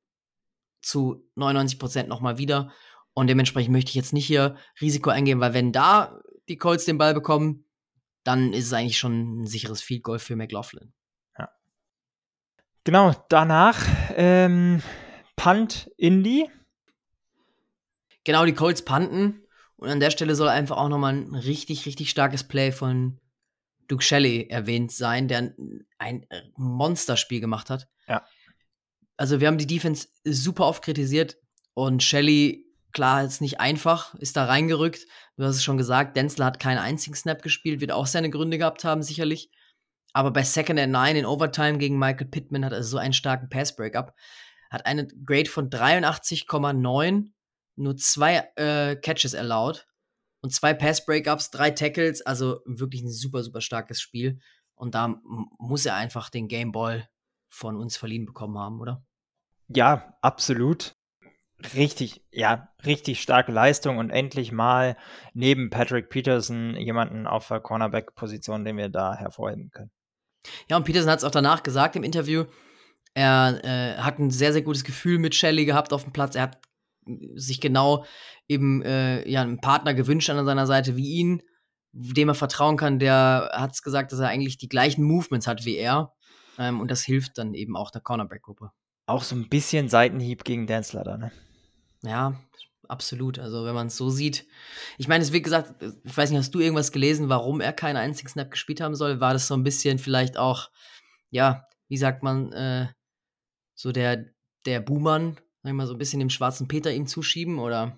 zu 0.83 1.27
99 1.35 1.79
Prozent 1.79 2.09
nochmal 2.09 2.39
wieder. 2.39 2.73
Und 3.13 3.27
dementsprechend 3.27 3.73
möchte 3.73 3.91
ich 3.91 3.97
jetzt 3.97 4.13
nicht 4.13 4.27
hier 4.27 4.57
Risiko 4.81 5.11
eingehen, 5.11 5.41
weil 5.41 5.53
wenn 5.53 5.73
da 5.73 6.21
die 6.49 6.57
Colts 6.57 6.85
den 6.85 6.99
Ball 6.99 7.13
bekommen, 7.13 7.65
dann 8.25 8.53
ist 8.53 8.67
es 8.67 8.73
eigentlich 8.73 8.99
schon 8.99 9.43
ein 9.43 9.47
sicheres 9.47 9.83
Field 9.83 10.03
Goal 10.03 10.19
für 10.19 10.37
McLaughlin. 10.37 10.93
Ja. 11.39 11.51
Genau, 12.85 13.15
danach 13.29 13.87
ähm, 14.17 14.83
Punt 15.37 15.91
Indy. 15.97 16.51
Genau, 18.25 18.45
die 18.45 18.55
Colts 18.55 18.85
punten. 18.85 19.43
Und 19.77 19.89
an 19.89 20.01
der 20.01 20.11
Stelle 20.11 20.35
soll 20.35 20.49
einfach 20.49 20.77
auch 20.77 20.91
nochmal 20.91 21.15
ein 21.15 21.35
richtig, 21.35 21.87
richtig 21.87 22.11
starkes 22.11 22.45
Play 22.45 22.71
von 22.71 23.19
Duke 23.89 24.05
Shelley 24.05 24.47
erwähnt 24.49 24.93
sein, 24.93 25.27
der 25.27 25.55
ein 25.99 26.27
Monsterspiel 26.57 27.41
gemacht 27.41 27.71
hat. 27.71 27.89
Ja. 28.07 28.25
Also 29.17 29.41
wir 29.41 29.49
haben 29.49 29.59
die 29.59 29.67
Defense 29.67 30.09
super 30.25 30.67
oft 30.67 30.85
kritisiert 30.85 31.39
und 31.75 32.03
Shelley, 32.03 32.67
klar, 32.93 33.25
ist 33.25 33.41
nicht 33.41 33.61
einfach, 33.61 34.15
ist 34.17 34.37
da 34.37 34.45
reingerückt. 34.45 35.07
Du 35.37 35.45
hast 35.45 35.57
es 35.57 35.65
schon 35.65 35.79
gesagt, 35.79 36.17
Denzler 36.17 36.47
hat 36.47 36.59
keinen 36.59 36.79
einzigen 36.79 37.17
Snap 37.17 37.43
gespielt, 37.43 37.81
wird 37.81 37.93
auch 37.93 38.07
seine 38.07 38.31
Gründe 38.31 38.59
gehabt 38.59 38.85
haben, 38.85 39.03
sicherlich. 39.03 39.51
Aber 40.13 40.31
bei 40.33 40.43
Second 40.43 40.79
and 40.79 40.93
Nine 40.93 41.21
in 41.21 41.27
Overtime 41.27 41.79
gegen 41.79 41.99
Michael 41.99 42.27
Pittman 42.27 42.65
hat 42.65 42.73
er 42.73 42.83
so 42.83 42.99
einen 42.99 43.13
starken 43.13 43.49
Pass-Breakup. 43.49 44.15
Hat 44.71 44.87
eine 44.87 45.07
Grade 45.07 45.49
von 45.49 45.71
83,9, 45.71 47.31
nur 47.77 47.97
zwei 47.97 48.49
äh, 48.57 48.97
Catches 48.97 49.35
erlaubt 49.35 49.87
und 50.43 50.53
zwei 50.53 50.75
Pass-Breakups, 50.75 51.51
drei 51.51 51.71
Tackles, 51.71 52.23
also 52.23 52.61
wirklich 52.65 53.03
ein 53.03 53.11
super, 53.11 53.43
super 53.43 53.61
starkes 53.61 54.01
Spiel. 54.01 54.41
Und 54.75 54.95
da 54.95 55.21
muss 55.59 55.87
er 55.87 55.95
einfach 55.95 56.31
den 56.31 56.49
Game 56.49 56.73
Ball 56.73 57.09
von 57.49 57.77
uns 57.77 57.97
verliehen 57.97 58.27
bekommen 58.27 58.59
haben, 58.59 58.81
oder? 58.81 59.05
Ja, 59.69 60.17
absolut. 60.23 60.97
Richtig, 61.75 62.23
ja, 62.33 62.69
richtig 62.85 63.21
starke 63.21 63.53
Leistung 63.53 63.99
und 63.99 64.11
endlich 64.11 64.53
mal 64.53 64.97
neben 65.35 65.71
Patrick 65.71 66.09
Peterson 66.09 66.75
jemanden 66.77 67.27
auf 67.27 67.49
der 67.49 67.61
Cornerback-Position, 67.61 68.65
den 68.65 68.77
wir 68.77 68.89
da 68.89 69.15
hervorheben 69.15 69.71
können. 69.71 69.91
Ja, 70.69 70.77
und 70.77 70.85
Peterson 70.85 71.11
hat 71.11 71.19
es 71.19 71.25
auch 71.25 71.31
danach 71.31 71.63
gesagt 71.63 71.97
im 71.97 72.03
Interview. 72.03 72.45
Er 73.15 73.61
äh, 73.65 73.99
hat 73.99 74.19
ein 74.19 74.31
sehr, 74.31 74.53
sehr 74.53 74.63
gutes 74.63 74.85
Gefühl 74.85 75.19
mit 75.19 75.35
Shelley 75.35 75.65
gehabt 75.65 75.93
auf 75.93 76.05
dem 76.05 76.13
Platz. 76.13 76.35
Er 76.35 76.43
hat 76.43 76.59
sich 77.35 77.61
genau 77.61 78.05
eben 78.49 78.83
äh, 78.83 79.29
ja, 79.29 79.43
einen 79.43 79.61
Partner 79.61 79.95
gewünscht 79.95 80.31
an 80.31 80.45
seiner 80.45 80.67
Seite 80.67 80.97
wie 80.97 81.15
ihn, 81.15 81.43
dem 81.93 82.29
er 82.29 82.35
vertrauen 82.35 82.77
kann. 82.77 82.99
Der 82.99 83.51
hat 83.53 83.73
es 83.73 83.83
gesagt, 83.83 84.13
dass 84.13 84.21
er 84.21 84.29
eigentlich 84.29 84.59
die 84.59 84.69
gleichen 84.69 85.05
Movements 85.05 85.47
hat 85.47 85.65
wie 85.65 85.77
er. 85.77 86.13
Ähm, 86.59 86.81
und 86.81 86.91
das 86.91 87.03
hilft 87.03 87.39
dann 87.39 87.55
eben 87.55 87.77
auch 87.77 87.91
der 87.91 88.01
Cornerback-Gruppe. 88.01 88.71
Auch 89.07 89.25
so 89.25 89.35
ein 89.35 89.49
bisschen 89.49 89.89
Seitenhieb 89.89 90.45
gegen 90.45 90.67
Danzler 90.67 91.03
da, 91.03 91.19
ne? 91.19 91.33
Ja, 92.03 92.35
absolut. 92.89 93.39
Also, 93.39 93.65
wenn 93.65 93.75
man 93.75 93.89
es 93.89 93.97
so 93.97 94.11
sieht. 94.11 94.47
Ich 94.99 95.09
meine, 95.09 95.23
es 95.23 95.33
wie 95.33 95.43
gesagt, 95.43 95.83
ich 95.83 96.17
weiß 96.17 96.31
nicht, 96.31 96.39
hast 96.39 96.55
du 96.55 96.61
irgendwas 96.61 96.93
gelesen, 96.93 97.29
warum 97.29 97.61
er 97.61 97.73
keinen 97.73 97.97
einzigen 97.97 98.29
Snap 98.29 98.51
gespielt 98.51 98.81
haben 98.81 98.95
soll? 98.95 99.21
War 99.21 99.33
das 99.33 99.47
so 99.47 99.55
ein 99.55 99.65
bisschen 99.65 99.99
vielleicht 99.99 100.37
auch, 100.37 100.71
ja, 101.31 101.67
wie 101.89 101.99
sagt 101.99 102.23
man, 102.23 102.53
äh, 102.53 102.89
so 103.75 103.93
der, 103.93 104.27
der 104.67 104.81
Buhmann, 104.81 105.37
sag 105.63 105.71
ich 105.71 105.77
mal, 105.77 105.87
so 105.87 105.95
ein 105.95 105.99
bisschen 105.99 106.21
dem 106.21 106.31
schwarzen 106.31 106.69
Peter 106.69 106.93
ihm 106.93 107.07
zuschieben 107.07 107.59
oder? 107.59 107.97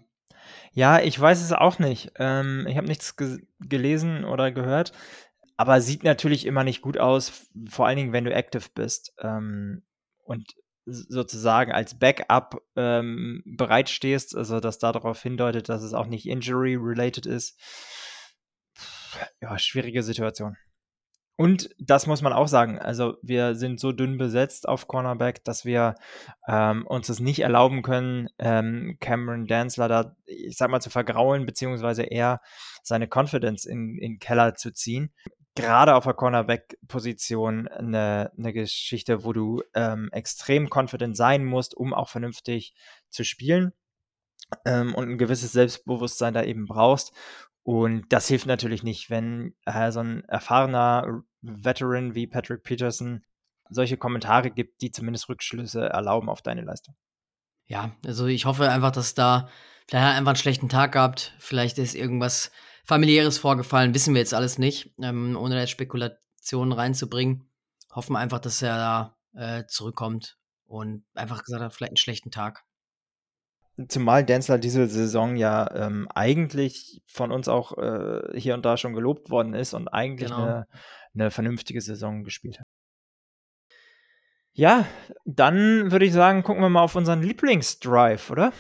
Ja, 0.73 1.01
ich 1.01 1.19
weiß 1.19 1.43
es 1.43 1.53
auch 1.53 1.79
nicht. 1.79 2.13
Ähm, 2.17 2.67
ich 2.69 2.77
habe 2.77 2.87
nichts 2.87 3.17
ge 3.17 3.39
gelesen 3.61 4.25
oder 4.25 4.51
gehört, 4.51 4.93
aber 5.57 5.81
sieht 5.81 6.03
natürlich 6.03 6.47
immer 6.47 6.65
nicht 6.65 6.83
gut 6.83 6.99
aus, 6.99 7.47
vor 7.69 7.87
allen 7.87 7.97
Dingen, 7.97 8.13
wenn 8.13 8.25
du 8.25 8.33
active 8.33 8.69
bist. 8.75 9.15
Ähm, 9.19 9.83
und 10.25 10.55
sozusagen 10.85 11.73
als 11.73 11.99
Backup 11.99 12.63
ähm, 12.77 13.43
bereitstehst, 13.45 14.37
also 14.37 14.61
das 14.61 14.79
darauf 14.79 15.23
hindeutet, 15.23 15.69
dass 15.69 15.83
es 15.83 15.95
auch 15.95 16.07
nicht 16.07 16.27
injury-related 16.27 17.27
ist. 17.27 17.59
Ja, 19.41 19.59
schwierige 19.59 20.03
Situation. 20.03 20.57
Und 21.37 21.71
das 21.79 22.07
muss 22.07 22.23
man 22.23 22.33
auch 22.33 22.47
sagen, 22.47 22.79
also 22.79 23.17
wir 23.23 23.55
sind 23.55 23.81
so 23.81 23.93
dünn 23.93 24.19
besetzt 24.19 24.69
auf 24.69 24.87
Cornerback, 24.87 25.43
dass 25.45 25.65
wir 25.65 25.95
ähm, 26.47 26.87
uns 26.87 27.07
das 27.07 27.21
nicht 27.21 27.41
erlauben 27.41 27.83
können, 27.83 28.29
ähm, 28.39 28.99
Cameron 29.01 29.47
Danzler 29.47 29.89
da, 29.89 30.17
ich 30.27 30.57
sag 30.57 30.71
mal, 30.71 30.81
zu 30.81 30.91
vergraulen, 30.91 31.47
beziehungsweise 31.47 32.03
eher 32.03 32.41
seine 32.83 33.09
Confidence 33.13 33.65
in, 33.65 33.99
in 33.99 34.19
Keller 34.19 34.55
zu 34.55 34.73
ziehen 34.73 35.13
gerade 35.55 35.95
auf 35.95 36.05
der 36.05 36.15
Cornerback-Position 36.15 37.69
eine, 37.69 38.33
eine 38.37 38.53
Geschichte, 38.53 39.25
wo 39.25 39.33
du 39.33 39.63
ähm, 39.75 40.09
extrem 40.13 40.69
confident 40.71 41.17
sein 41.17 41.45
musst, 41.45 41.75
um 41.77 41.93
auch 41.93 42.09
vernünftig 42.09 42.75
zu 43.11 43.25
spielen 43.25 43.73
ähm, 44.65 44.95
und 44.95 45.11
ein 45.11 45.19
gewisses 45.19 45.53
Selbstbewusstsein 45.53 46.35
da 46.35 46.43
eben 46.43 46.67
brauchst. 46.67 47.13
Und 47.65 48.13
das 48.13 48.29
hilft 48.29 48.47
natürlich 48.47 48.83
nicht, 48.83 49.11
wenn 49.11 49.55
äh, 49.67 49.93
so 49.93 50.01
ein 50.01 50.25
erfahrener 50.25 51.23
Veteran 51.43 52.15
wie 52.15 52.27
Patrick 52.27 52.63
Peterson 52.65 53.25
solche 53.69 53.97
Kommentare 53.97 54.51
gibt, 54.51 54.83
die 54.83 54.91
zumindest 54.91 55.29
Rückschlüsse 55.29 55.89
erlauben 55.89 56.29
auf 56.29 56.43
deine 56.43 56.63
Leistung. 56.63 56.95
Ja, 57.67 57.93
also 58.05 58.27
ich 58.27 58.45
hoffe 58.45 58.69
einfach, 58.71 58.91
dass 58.91 59.15
da 59.15 59.49
vielleicht 59.89 60.19
einfach 60.19 60.31
einen 60.31 60.37
schlechten 60.37 60.69
Tag 60.69 60.93
gehabt, 60.93 61.35
vielleicht 61.39 61.79
ist 61.79 61.95
irgendwas 61.95 62.51
familiäres 62.85 63.39
vorgefallen, 63.39 63.95
wissen 63.95 64.15
wir 64.15 64.21
jetzt 64.21 64.35
alles 64.35 64.59
nicht, 64.59 64.95
ähm, 65.01 65.37
ohne 65.37 65.55
da 65.57 65.67
Spekulationen 65.67 66.73
reinzubringen. 66.73 67.49
Hoffen 67.91 68.17
einfach, 68.17 68.41
dass 68.41 68.63
er 68.63 68.77
da 68.77 69.17
äh, 69.35 69.67
zurückkommt 69.67 70.39
und 70.65 71.05
einfach 71.15 71.45
gesagt 71.45 71.63
hat, 71.63 71.75
vielleicht 71.75 71.91
einen 71.91 71.97
schlechten 71.97 72.31
Tag. 72.31 72.65
Zumal 73.89 74.25
Denzler 74.25 74.59
diese 74.59 74.87
Saison 74.87 75.37
ja 75.37 75.71
ähm, 75.75 76.07
eigentlich 76.15 77.03
von 77.07 77.33
uns 77.33 77.49
auch 77.49 77.77
äh, 77.79 78.39
hier 78.39 78.55
und 78.55 78.65
da 78.65 78.77
schon 78.77 78.93
gelobt 78.93 79.31
worden 79.31 79.55
ist 79.55 79.73
und 79.73 79.89
eigentlich 79.89 80.31
Genau. 80.31 80.43
eine, 80.43 80.67
eine 81.15 81.31
vernünftige 81.31 81.81
Saison 81.81 82.23
gespielt 82.23 82.61
hat. 82.61 82.67
Ja, 84.55 84.87
dann 85.25 85.91
würde 85.91 86.05
ich 86.05 86.13
sagen, 86.13 86.43
gucken 86.43 86.63
wir 86.63 86.69
mal 86.69 86.83
auf 86.83 86.95
unseren 86.97 87.23
Lieblingsdrive, 87.23 88.31
oder? 88.31 88.53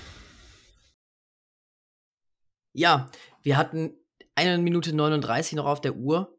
Ja, 2.72 3.10
wir 3.42 3.58
hatten 3.58 3.94
eine 4.34 4.58
Minute 4.58 4.94
39 4.94 5.54
noch 5.54 5.66
auf 5.66 5.80
der 5.80 5.96
Uhr, 5.96 6.38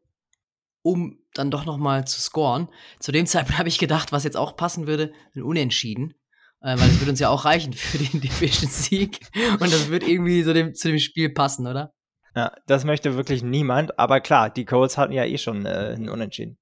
um 0.82 1.18
dann 1.34 1.50
doch 1.50 1.64
noch 1.64 1.78
mal 1.78 2.06
zu 2.06 2.20
scoren. 2.20 2.68
Zu 3.00 3.12
dem 3.12 3.26
Zeitpunkt 3.26 3.58
habe 3.58 3.68
ich 3.68 3.78
gedacht, 3.78 4.12
was 4.12 4.24
jetzt 4.24 4.36
auch 4.36 4.56
passen 4.56 4.86
würde, 4.86 5.12
ein 5.34 5.42
Unentschieden. 5.42 6.14
Äh, 6.60 6.78
weil 6.78 6.88
es 6.88 6.98
würde 6.98 7.10
uns 7.10 7.20
ja 7.20 7.28
auch 7.28 7.44
reichen 7.44 7.72
für 7.74 7.98
den 7.98 8.20
Division-Sieg. 8.20 9.20
Und 9.60 9.72
das 9.72 9.88
wird 9.88 10.06
irgendwie 10.06 10.42
so 10.42 10.52
dem, 10.52 10.74
zu 10.74 10.88
dem 10.88 10.98
Spiel 10.98 11.30
passen, 11.30 11.66
oder? 11.66 11.92
Ja, 12.34 12.52
das 12.66 12.84
möchte 12.84 13.16
wirklich 13.16 13.42
niemand. 13.42 13.98
Aber 13.98 14.20
klar, 14.20 14.50
die 14.50 14.64
Colts 14.64 14.96
hatten 14.96 15.12
ja 15.12 15.24
eh 15.24 15.38
schon 15.38 15.66
äh, 15.66 15.94
ein 15.96 16.08
Unentschieden. 16.08 16.58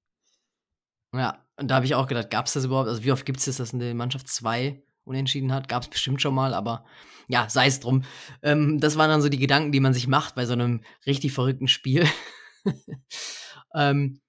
Ja, 1.13 1.43
und 1.57 1.69
da 1.69 1.75
habe 1.75 1.85
ich 1.85 1.95
auch 1.95 2.07
gedacht, 2.07 2.29
gab 2.29 2.47
es 2.47 2.53
das 2.53 2.65
überhaupt? 2.65 2.89
Also 2.89 3.03
wie 3.03 3.11
oft 3.11 3.25
gibt 3.25 3.39
es 3.39 3.45
das, 3.45 3.57
dass 3.57 3.73
eine 3.73 3.93
Mannschaft 3.93 4.27
zwei 4.27 4.83
unentschieden 5.05 5.53
hat? 5.53 5.67
Gab 5.67 5.83
es 5.83 5.89
bestimmt 5.89 6.21
schon 6.21 6.35
mal, 6.35 6.53
aber 6.53 6.85
ja, 7.27 7.49
sei 7.49 7.67
es 7.67 7.79
drum. 7.79 8.03
Ähm, 8.41 8.79
das 8.79 8.97
waren 8.97 9.09
dann 9.09 9.21
so 9.21 9.29
die 9.29 9.39
Gedanken, 9.39 9.71
die 9.71 9.79
man 9.79 9.93
sich 9.93 10.07
macht 10.07 10.35
bei 10.35 10.45
so 10.45 10.53
einem 10.53 10.81
richtig 11.05 11.33
verrückten 11.33 11.67
Spiel. 11.67 12.07
ähm, 13.75 14.19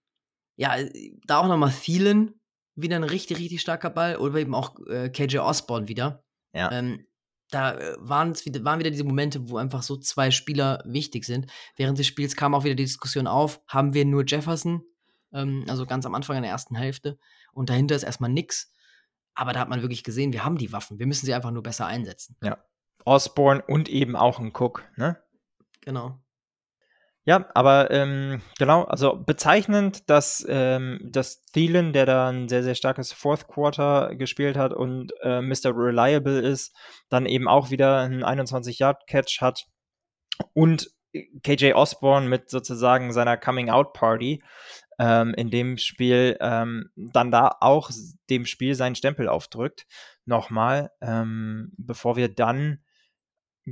ja, 0.56 0.76
da 1.26 1.38
auch 1.38 1.48
nochmal 1.48 1.72
Thielen, 1.72 2.40
wieder 2.76 2.96
ein 2.96 3.04
richtig, 3.04 3.38
richtig 3.38 3.60
starker 3.60 3.90
Ball. 3.90 4.16
Oder 4.16 4.38
eben 4.38 4.54
auch 4.54 4.78
äh, 4.86 5.10
KJ 5.10 5.38
Osborne 5.38 5.88
wieder. 5.88 6.24
Ja. 6.52 6.70
Ähm, 6.72 7.06
da 7.50 7.74
äh, 7.78 7.96
waren, 7.98 8.34
waren 8.34 8.78
wieder 8.78 8.90
diese 8.90 9.04
Momente, 9.04 9.48
wo 9.48 9.56
einfach 9.56 9.82
so 9.82 9.96
zwei 9.96 10.30
Spieler 10.30 10.82
wichtig 10.86 11.24
sind. 11.24 11.50
Während 11.76 11.98
des 11.98 12.06
Spiels 12.06 12.36
kam 12.36 12.54
auch 12.54 12.64
wieder 12.64 12.74
die 12.74 12.84
Diskussion 12.84 13.26
auf, 13.26 13.60
haben 13.66 13.94
wir 13.94 14.04
nur 14.04 14.24
Jefferson, 14.26 14.82
ähm, 15.32 15.64
also 15.68 15.86
ganz 15.86 16.06
am 16.06 16.14
Anfang 16.14 16.36
in 16.36 16.42
der 16.42 16.52
ersten 16.52 16.74
Hälfte, 16.74 17.18
und 17.52 17.70
dahinter 17.70 17.94
ist 17.94 18.02
erstmal 18.02 18.30
nix. 18.30 18.72
Aber 19.34 19.52
da 19.52 19.60
hat 19.60 19.68
man 19.68 19.82
wirklich 19.82 20.04
gesehen, 20.04 20.32
wir 20.32 20.44
haben 20.44 20.58
die 20.58 20.72
Waffen. 20.72 20.98
Wir 20.98 21.06
müssen 21.06 21.26
sie 21.26 21.34
einfach 21.34 21.50
nur 21.50 21.62
besser 21.62 21.86
einsetzen. 21.86 22.36
Ja. 22.42 22.58
Osborne 23.04 23.62
und 23.66 23.88
eben 23.88 24.16
auch 24.16 24.38
ein 24.38 24.52
Cook, 24.54 24.84
ne? 24.96 25.18
Genau. 25.82 26.18
Ja, 27.26 27.48
aber 27.54 27.90
ähm, 27.90 28.42
genau, 28.58 28.82
also 28.84 29.16
bezeichnend, 29.16 30.10
dass, 30.10 30.44
ähm, 30.46 31.00
dass 31.10 31.42
Thielen, 31.46 31.94
der 31.94 32.04
da 32.04 32.28
ein 32.28 32.50
sehr, 32.50 32.62
sehr 32.62 32.74
starkes 32.74 33.12
Fourth 33.12 33.48
Quarter 33.48 34.14
gespielt 34.14 34.58
hat 34.58 34.74
und 34.74 35.12
äh, 35.22 35.40
Mr. 35.40 35.72
Reliable 35.74 36.40
ist, 36.40 36.76
dann 37.08 37.24
eben 37.24 37.48
auch 37.48 37.70
wieder 37.70 37.98
einen 38.00 38.22
21-Yard-Catch 38.22 39.40
hat 39.40 39.64
und 40.52 40.90
KJ 41.42 41.72
Osborne 41.72 42.28
mit 42.28 42.50
sozusagen 42.50 43.12
seiner 43.12 43.38
Coming-Out-Party 43.38 44.42
ähm, 44.98 45.34
in 45.34 45.50
dem 45.50 45.78
Spiel 45.78 46.36
ähm, 46.40 46.90
dann 46.96 47.30
da 47.30 47.56
auch 47.60 47.90
dem 48.30 48.46
Spiel 48.46 48.74
seinen 48.74 48.94
Stempel 48.94 49.28
aufdrückt. 49.28 49.86
Nochmal, 50.24 50.90
ähm, 51.00 51.72
bevor 51.76 52.16
wir 52.16 52.28
dann 52.28 52.78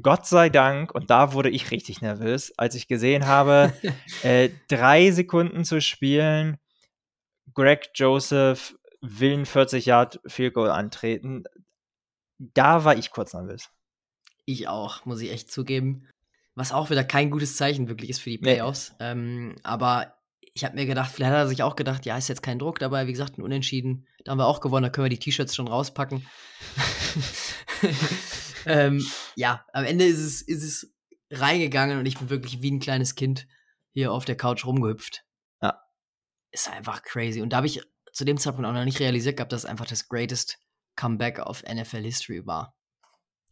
Gott 0.01 0.27
sei 0.27 0.49
Dank, 0.49 0.95
und 0.95 1.11
da 1.11 1.35
wurde 1.35 1.51
ich 1.51 1.71
richtig 1.71 2.01
nervös, 2.01 2.53
als 2.57 2.75
ich 2.75 2.89
gesehen 2.89 3.27
habe, 3.27 3.73
äh, 4.23 4.51
drei 4.69 5.11
Sekunden 5.11 5.65
zu 5.65 5.81
spielen, 5.81 6.59
Greg 7.55 7.91
Joseph 7.95 8.75
will 9.03 9.35
ein 9.35 9.47
40 9.47 9.87
Yard 9.87 10.21
Field 10.27 10.55
Goal 10.55 10.71
antreten. 10.71 11.45
Da 12.39 12.85
war 12.85 12.97
ich 12.97 13.11
kurz 13.11 13.35
nervös. 13.35 13.69
Ich 14.45 14.69
auch, 14.69 15.05
muss 15.05 15.21
ich 15.21 15.31
echt 15.31 15.53
zugeben. 15.53 16.09
Was 16.55 16.73
auch 16.73 16.91
wieder 16.91 17.05
kein 17.05 17.31
gutes 17.31 17.57
Zeichen 17.57 17.89
wirklich 17.89 18.11
ist 18.11 18.21
für 18.21 18.31
die 18.31 18.39
Playoffs. 18.39 18.95
Nee. 18.99 19.07
Ähm, 19.07 19.57
aber 19.63 20.15
ich 20.55 20.65
habe 20.65 20.75
mir 20.75 20.87
gedacht, 20.87 21.11
vielleicht 21.13 21.33
hat 21.33 21.39
er 21.39 21.49
sich 21.49 21.63
auch 21.63 21.77
gedacht, 21.77 22.05
ja, 22.05 22.17
ist 22.17 22.29
jetzt 22.29 22.43
kein 22.43 22.59
Druck 22.59 22.79
dabei. 22.79 23.07
Wie 23.07 23.13
gesagt, 23.13 23.39
ein 23.39 23.43
Unentschieden. 23.43 24.07
Da 24.25 24.33
haben 24.33 24.39
wir 24.39 24.47
auch 24.47 24.61
gewonnen, 24.61 24.85
da 24.85 24.91
können 24.91 25.07
wir 25.07 25.11
die 25.11 25.19
T-Shirts 25.19 25.55
schon 25.55 25.69
rauspacken. 25.69 26.27
ähm, 28.67 29.07
ja, 29.35 29.65
am 29.73 29.85
Ende 29.85 30.05
ist 30.05 30.19
es, 30.19 30.43
ist 30.43 30.63
es 30.63 30.95
reingegangen 31.31 31.99
und 31.99 32.07
ich 32.07 32.19
bin 32.19 32.29
wirklich 32.29 32.61
wie 32.61 32.71
ein 32.71 32.81
kleines 32.81 33.15
Kind 33.15 33.47
hier 33.93 34.13
auf 34.13 34.27
der 34.27 34.37
Couch 34.37 34.67
rumgehüpft. 34.67 35.25
Ja. 35.63 35.83
Ist 36.51 36.71
einfach 36.71 37.03
crazy. 37.03 37.41
Und 37.41 37.51
da 37.51 37.59
habe 37.59 37.67
ich 37.67 37.81
zu 38.13 38.25
dem 38.27 38.37
Zeitpunkt 38.37 38.69
auch 38.69 38.75
noch 38.75 38.85
nicht 38.85 39.01
realisiert 39.01 39.39
gehabt, 39.39 39.53
dass 39.53 39.65
es 39.65 39.71
einfach 39.71 39.87
das 39.87 40.09
greatest 40.09 40.59
Comeback 40.97 41.39
of 41.39 41.63
NFL 41.63 42.03
History 42.03 42.47
war. 42.47 42.77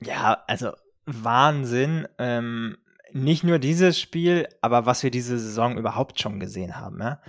Ja, 0.01 0.45
also 0.47 0.73
Wahnsinn. 1.07 2.07
Ähm, 2.19 2.77
nicht 3.13 3.45
nur 3.45 3.59
dieses 3.59 3.99
Spiel, 3.99 4.49
aber 4.61 4.87
was 4.87 5.03
wir 5.03 5.11
diese 5.11 5.39
Saison 5.39 5.79
überhaupt 5.79 6.21
schon 6.21 6.41
gesehen 6.41 6.77
haben. 6.77 7.01
Ja? 7.01 7.23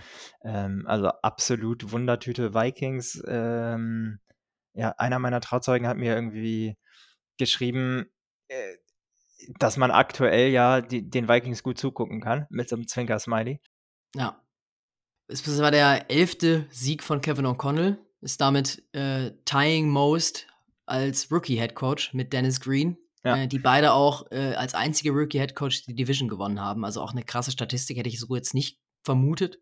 Ähm, 0.43 0.83
also 0.87 1.07
absolut 1.07 1.91
Wundertüte 1.91 2.53
Vikings. 2.53 3.21
Ähm, 3.27 4.19
ja, 4.73 4.89
einer 4.97 5.19
meiner 5.19 5.41
Trauzeugen 5.41 5.87
hat 5.87 5.97
mir 5.97 6.15
irgendwie 6.15 6.77
geschrieben, 7.37 8.05
äh, 8.47 8.75
dass 9.59 9.77
man 9.77 9.91
aktuell 9.91 10.49
ja 10.49 10.81
die, 10.81 11.09
den 11.09 11.27
Vikings 11.27 11.63
gut 11.63 11.77
zugucken 11.77 12.21
kann, 12.21 12.47
mit 12.49 12.69
so 12.69 12.75
einem 12.75 12.87
Zwinker-Smiley. 12.87 13.59
Ja. 14.15 14.41
Es 15.27 15.47
war 15.59 15.71
der 15.71 16.11
elfte 16.11 16.67
Sieg 16.69 17.03
von 17.03 17.21
Kevin 17.21 17.45
O'Connell, 17.45 17.97
ist 18.19 18.41
damit 18.41 18.83
äh, 18.93 19.31
tying 19.45 19.89
most 19.89 20.47
als 20.85 21.31
Rookie-Head 21.31 21.73
Coach 21.73 22.13
mit 22.13 22.33
Dennis 22.33 22.59
Green, 22.59 22.97
ja. 23.23 23.37
äh, 23.37 23.47
die 23.47 23.59
beide 23.59 23.93
auch 23.93 24.31
äh, 24.31 24.53
als 24.55 24.73
einzige 24.73 25.11
Rookie-Head 25.11 25.55
Coach 25.55 25.85
die 25.85 25.95
Division 25.95 26.29
gewonnen 26.29 26.59
haben. 26.59 26.85
Also 26.85 27.01
auch 27.01 27.11
eine 27.11 27.23
krasse 27.23 27.51
Statistik, 27.51 27.97
hätte 27.97 28.09
ich 28.09 28.19
so 28.19 28.35
jetzt 28.35 28.53
nicht 28.53 28.79
vermutet. 29.03 29.59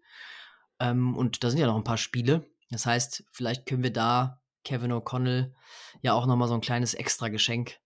Ähm, 0.80 1.16
und 1.16 1.43
da 1.43 1.49
sind 1.49 1.60
ja 1.60 1.68
noch 1.68 1.76
ein 1.76 1.84
paar 1.84 1.97
Spiele. 1.97 2.45
Das 2.70 2.86
heißt, 2.86 3.24
vielleicht 3.32 3.66
können 3.66 3.84
wir 3.84 3.93
da 3.93 4.41
Kevin 4.64 4.91
O'Connell 4.91 5.53
ja 6.01 6.14
auch 6.14 6.26
nochmal 6.26 6.47
so 6.47 6.53
ein 6.53 6.62
kleines 6.62 6.93
Extra-Geschenk, 6.93 7.80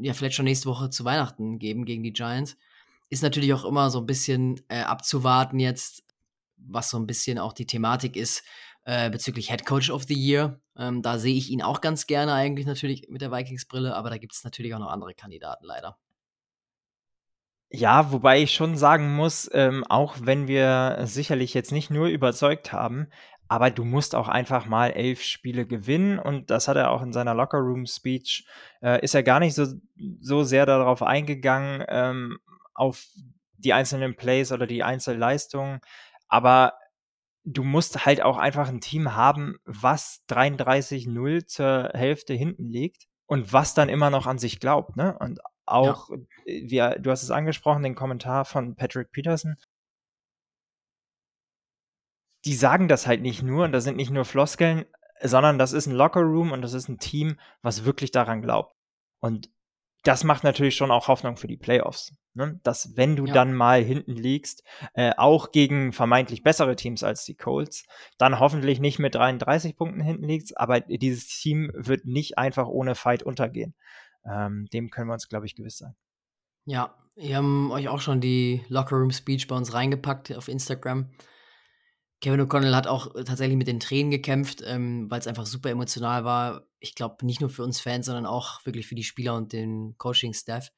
ja, 0.00 0.12
vielleicht 0.12 0.34
schon 0.34 0.44
nächste 0.44 0.68
Woche 0.68 0.90
zu 0.90 1.04
Weihnachten 1.04 1.58
geben 1.58 1.84
gegen 1.84 2.02
die 2.02 2.12
Giants. 2.12 2.56
Ist 3.10 3.22
natürlich 3.22 3.52
auch 3.52 3.64
immer 3.64 3.90
so 3.90 4.00
ein 4.00 4.06
bisschen 4.06 4.60
äh, 4.68 4.80
abzuwarten 4.80 5.60
jetzt, 5.60 6.02
was 6.56 6.90
so 6.90 6.98
ein 6.98 7.06
bisschen 7.06 7.38
auch 7.38 7.52
die 7.52 7.66
Thematik 7.66 8.16
ist 8.16 8.42
äh, 8.88 9.10
bezüglich 9.10 9.50
Head 9.50 9.66
Coach 9.66 9.90
of 9.90 10.04
the 10.04 10.14
Year. 10.14 10.58
Ähm, 10.74 11.02
da 11.02 11.18
sehe 11.18 11.36
ich 11.36 11.50
ihn 11.50 11.60
auch 11.60 11.82
ganz 11.82 12.06
gerne 12.06 12.32
eigentlich 12.32 12.66
natürlich 12.66 13.06
mit 13.10 13.20
der 13.20 13.30
Vikings-Brille, 13.30 13.94
aber 13.94 14.08
da 14.08 14.16
gibt 14.16 14.32
es 14.32 14.44
natürlich 14.44 14.74
auch 14.74 14.78
noch 14.78 14.90
andere 14.90 15.12
Kandidaten 15.12 15.66
leider. 15.66 15.98
Ja, 17.68 18.12
wobei 18.12 18.40
ich 18.40 18.54
schon 18.54 18.78
sagen 18.78 19.14
muss, 19.14 19.50
ähm, 19.52 19.84
auch 19.84 20.16
wenn 20.22 20.48
wir 20.48 21.00
sicherlich 21.04 21.52
jetzt 21.52 21.70
nicht 21.70 21.90
nur 21.90 22.06
überzeugt 22.06 22.72
haben, 22.72 23.08
aber 23.46 23.70
du 23.70 23.84
musst 23.84 24.14
auch 24.14 24.28
einfach 24.28 24.64
mal 24.64 24.88
elf 24.88 25.20
Spiele 25.22 25.66
gewinnen 25.66 26.18
und 26.18 26.48
das 26.48 26.66
hat 26.66 26.78
er 26.78 26.90
auch 26.90 27.02
in 27.02 27.12
seiner 27.12 27.34
Lockerroom-Speech, 27.34 28.46
äh, 28.80 29.04
ist 29.04 29.14
er 29.14 29.22
gar 29.22 29.38
nicht 29.38 29.54
so, 29.54 29.66
so 30.18 30.44
sehr 30.44 30.64
darauf 30.64 31.02
eingegangen, 31.02 31.84
ähm, 31.88 32.38
auf 32.72 33.04
die 33.58 33.74
einzelnen 33.74 34.16
Plays 34.16 34.50
oder 34.50 34.66
die 34.66 34.82
Einzelleistungen, 34.82 35.80
aber 36.26 36.72
du 37.44 37.64
musst 37.64 38.04
halt 38.04 38.22
auch 38.22 38.38
einfach 38.38 38.68
ein 38.68 38.80
Team 38.80 39.14
haben, 39.14 39.58
was 39.64 40.22
33-0 40.28 41.46
zur 41.46 41.90
Hälfte 41.94 42.34
hinten 42.34 42.66
liegt 42.66 43.06
und 43.26 43.52
was 43.52 43.74
dann 43.74 43.88
immer 43.88 44.10
noch 44.10 44.26
an 44.26 44.38
sich 44.38 44.60
glaubt, 44.60 44.96
ne? 44.96 45.16
Und 45.18 45.40
auch, 45.66 46.10
ja. 46.10 46.16
wie, 46.96 47.02
du 47.02 47.10
hast 47.10 47.22
es 47.22 47.30
angesprochen, 47.30 47.82
den 47.82 47.94
Kommentar 47.94 48.44
von 48.44 48.74
Patrick 48.74 49.12
Peterson, 49.12 49.56
die 52.44 52.54
sagen 52.54 52.88
das 52.88 53.06
halt 53.06 53.20
nicht 53.20 53.42
nur 53.42 53.64
und 53.64 53.72
das 53.72 53.84
sind 53.84 53.96
nicht 53.96 54.10
nur 54.10 54.24
Floskeln, 54.24 54.86
sondern 55.22 55.58
das 55.58 55.72
ist 55.72 55.86
ein 55.86 55.94
Lockerroom 55.94 56.52
und 56.52 56.62
das 56.62 56.72
ist 56.72 56.88
ein 56.88 56.98
Team, 56.98 57.38
was 57.62 57.84
wirklich 57.84 58.12
daran 58.12 58.42
glaubt. 58.42 58.74
Und 59.20 59.50
das 60.04 60.24
macht 60.24 60.44
natürlich 60.44 60.76
schon 60.76 60.90
auch 60.90 61.08
Hoffnung 61.08 61.36
für 61.36 61.48
die 61.48 61.56
Playoffs. 61.56 62.14
Ne? 62.34 62.60
Dass 62.62 62.96
wenn 62.96 63.16
du 63.16 63.26
ja. 63.26 63.34
dann 63.34 63.54
mal 63.54 63.82
hinten 63.82 64.14
liegst, 64.14 64.62
äh, 64.94 65.12
auch 65.16 65.50
gegen 65.50 65.92
vermeintlich 65.92 66.42
bessere 66.42 66.76
Teams 66.76 67.02
als 67.02 67.24
die 67.24 67.34
Colts, 67.34 67.84
dann 68.16 68.38
hoffentlich 68.38 68.80
nicht 68.80 68.98
mit 68.98 69.14
33 69.14 69.76
Punkten 69.76 70.00
hinten 70.00 70.24
liegst, 70.24 70.58
aber 70.58 70.80
dieses 70.80 71.26
Team 71.26 71.70
wird 71.74 72.04
nicht 72.04 72.38
einfach 72.38 72.68
ohne 72.68 72.94
Fight 72.94 73.22
untergehen. 73.22 73.74
Ähm, 74.24 74.66
dem 74.72 74.90
können 74.90 75.08
wir 75.08 75.14
uns, 75.14 75.28
glaube 75.28 75.46
ich, 75.46 75.56
gewiss 75.56 75.78
sein. 75.78 75.96
Ja, 76.64 76.94
wir 77.16 77.36
haben 77.36 77.72
euch 77.72 77.88
auch 77.88 78.00
schon 78.00 78.20
die 78.20 78.64
Lockerroom 78.68 79.10
Speech 79.10 79.48
bei 79.48 79.56
uns 79.56 79.74
reingepackt 79.74 80.36
auf 80.36 80.48
Instagram. 80.48 81.10
Kevin 82.20 82.40
O'Connell 82.40 82.74
hat 82.74 82.86
auch 82.86 83.14
äh, 83.14 83.24
tatsächlich 83.24 83.56
mit 83.56 83.68
den 83.68 83.80
Tränen 83.80 84.10
gekämpft, 84.10 84.62
ähm, 84.64 85.10
weil 85.10 85.20
es 85.20 85.26
einfach 85.26 85.46
super 85.46 85.70
emotional 85.70 86.24
war. 86.24 86.66
Ich 86.80 86.94
glaube, 86.94 87.24
nicht 87.24 87.40
nur 87.40 87.50
für 87.50 87.62
uns 87.62 87.80
Fans, 87.80 88.06
sondern 88.06 88.26
auch 88.26 88.64
wirklich 88.66 88.86
für 88.86 88.94
die 88.94 89.04
Spieler 89.04 89.34
und 89.34 89.52
den 89.52 89.96
Coaching-Staff. 89.98 90.70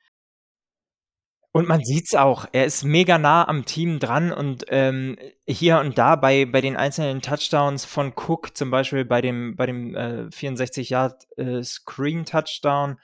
Und 1.53 1.67
man 1.67 1.83
sieht 1.83 2.05
es 2.07 2.15
auch, 2.15 2.47
er 2.53 2.65
ist 2.65 2.85
mega 2.85 3.19
nah 3.19 3.49
am 3.49 3.65
Team 3.65 3.99
dran 3.99 4.33
und 4.33 4.67
ähm, 4.69 5.17
hier 5.49 5.81
und 5.81 5.99
da 5.99 6.15
bei, 6.15 6.45
bei 6.45 6.61
den 6.61 6.77
einzelnen 6.77 7.23
Touchdowns 7.23 7.85
von 7.85 8.13
Cook, 8.15 8.57
zum 8.57 8.71
Beispiel 8.71 9.05
bei 9.05 9.21
dem, 9.21 9.57
bei 9.57 9.67
dem 9.67 9.97
äh, 9.97 10.31
64 10.31 10.91
Yard 10.91 11.27
äh, 11.39 11.65
Screen 11.65 12.25
Touchdown, 12.25 13.01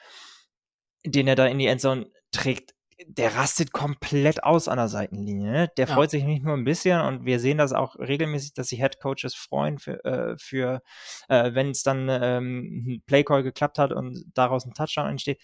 den 1.05 1.27
er 1.27 1.35
da 1.35 1.47
in 1.47 1.59
die 1.59 1.67
Endzone 1.67 2.07
trägt, 2.31 2.76
der 3.05 3.35
rastet 3.37 3.73
komplett 3.73 4.43
aus 4.43 4.69
an 4.69 4.79
der 4.79 4.89
Seitenlinie. 4.89 5.51
Ne? 5.51 5.71
Der 5.77 5.87
Ja. 5.87 5.95
freut 5.95 6.11
sich 6.11 6.25
nicht 6.25 6.43
nur 6.43 6.55
ein 6.55 6.65
bisschen 6.65 7.01
und 7.01 7.25
wir 7.27 7.39
sehen 7.41 7.59
das 7.59 7.73
auch 7.73 7.97
regelmäßig, 7.97 8.55
dass 8.55 8.69
sich 8.69 8.79
Head 8.81 9.01
Coaches 9.01 9.35
freuen 9.35 9.79
für, 9.79 10.03
äh, 10.05 10.37
für 10.39 10.83
äh, 11.29 11.53
wenn 11.55 11.71
es 11.71 11.83
dann 11.83 12.09
ähm, 12.09 12.85
ein 12.87 13.03
Playcall 13.07 13.43
geklappt 13.43 13.79
hat 13.79 13.93
und 13.93 14.25
daraus 14.35 14.65
ein 14.65 14.73
Touchdown 14.75 15.11
entsteht. 15.11 15.41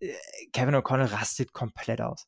Äh, 0.00 0.12
Kevin 0.52 0.74
O'Connell 0.74 1.10
rastet 1.12 1.52
komplett 1.52 2.00
aus. 2.02 2.26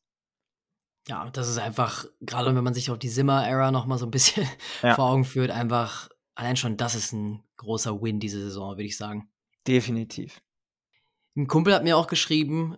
Ja, 1.07 1.29
das 1.31 1.49
ist 1.49 1.57
einfach, 1.57 2.05
gerade 2.21 2.55
wenn 2.55 2.63
man 2.63 2.73
sich 2.73 2.89
auch 2.89 2.97
die 2.97 3.09
Simmer-Era 3.09 3.71
noch 3.71 3.85
mal 3.85 3.97
so 3.97 4.05
ein 4.05 4.11
bisschen 4.11 4.47
Ja. 4.81 4.95
vor 4.95 5.05
Augen 5.09 5.25
führt, 5.25 5.51
einfach, 5.51 6.09
allein 6.33 6.55
schon 6.55 6.77
das 6.77 6.95
ist 6.95 7.11
ein 7.11 7.43
großer 7.57 8.01
Win 8.01 8.19
diese 8.19 8.41
Saison, 8.41 8.71
würde 8.71 8.83
ich 8.83 8.97
sagen. 8.97 9.29
Definitiv. 9.67 10.41
Ein 11.35 11.47
Kumpel 11.47 11.73
hat 11.73 11.83
mir 11.83 11.97
auch 11.97 12.07
geschrieben, 12.07 12.77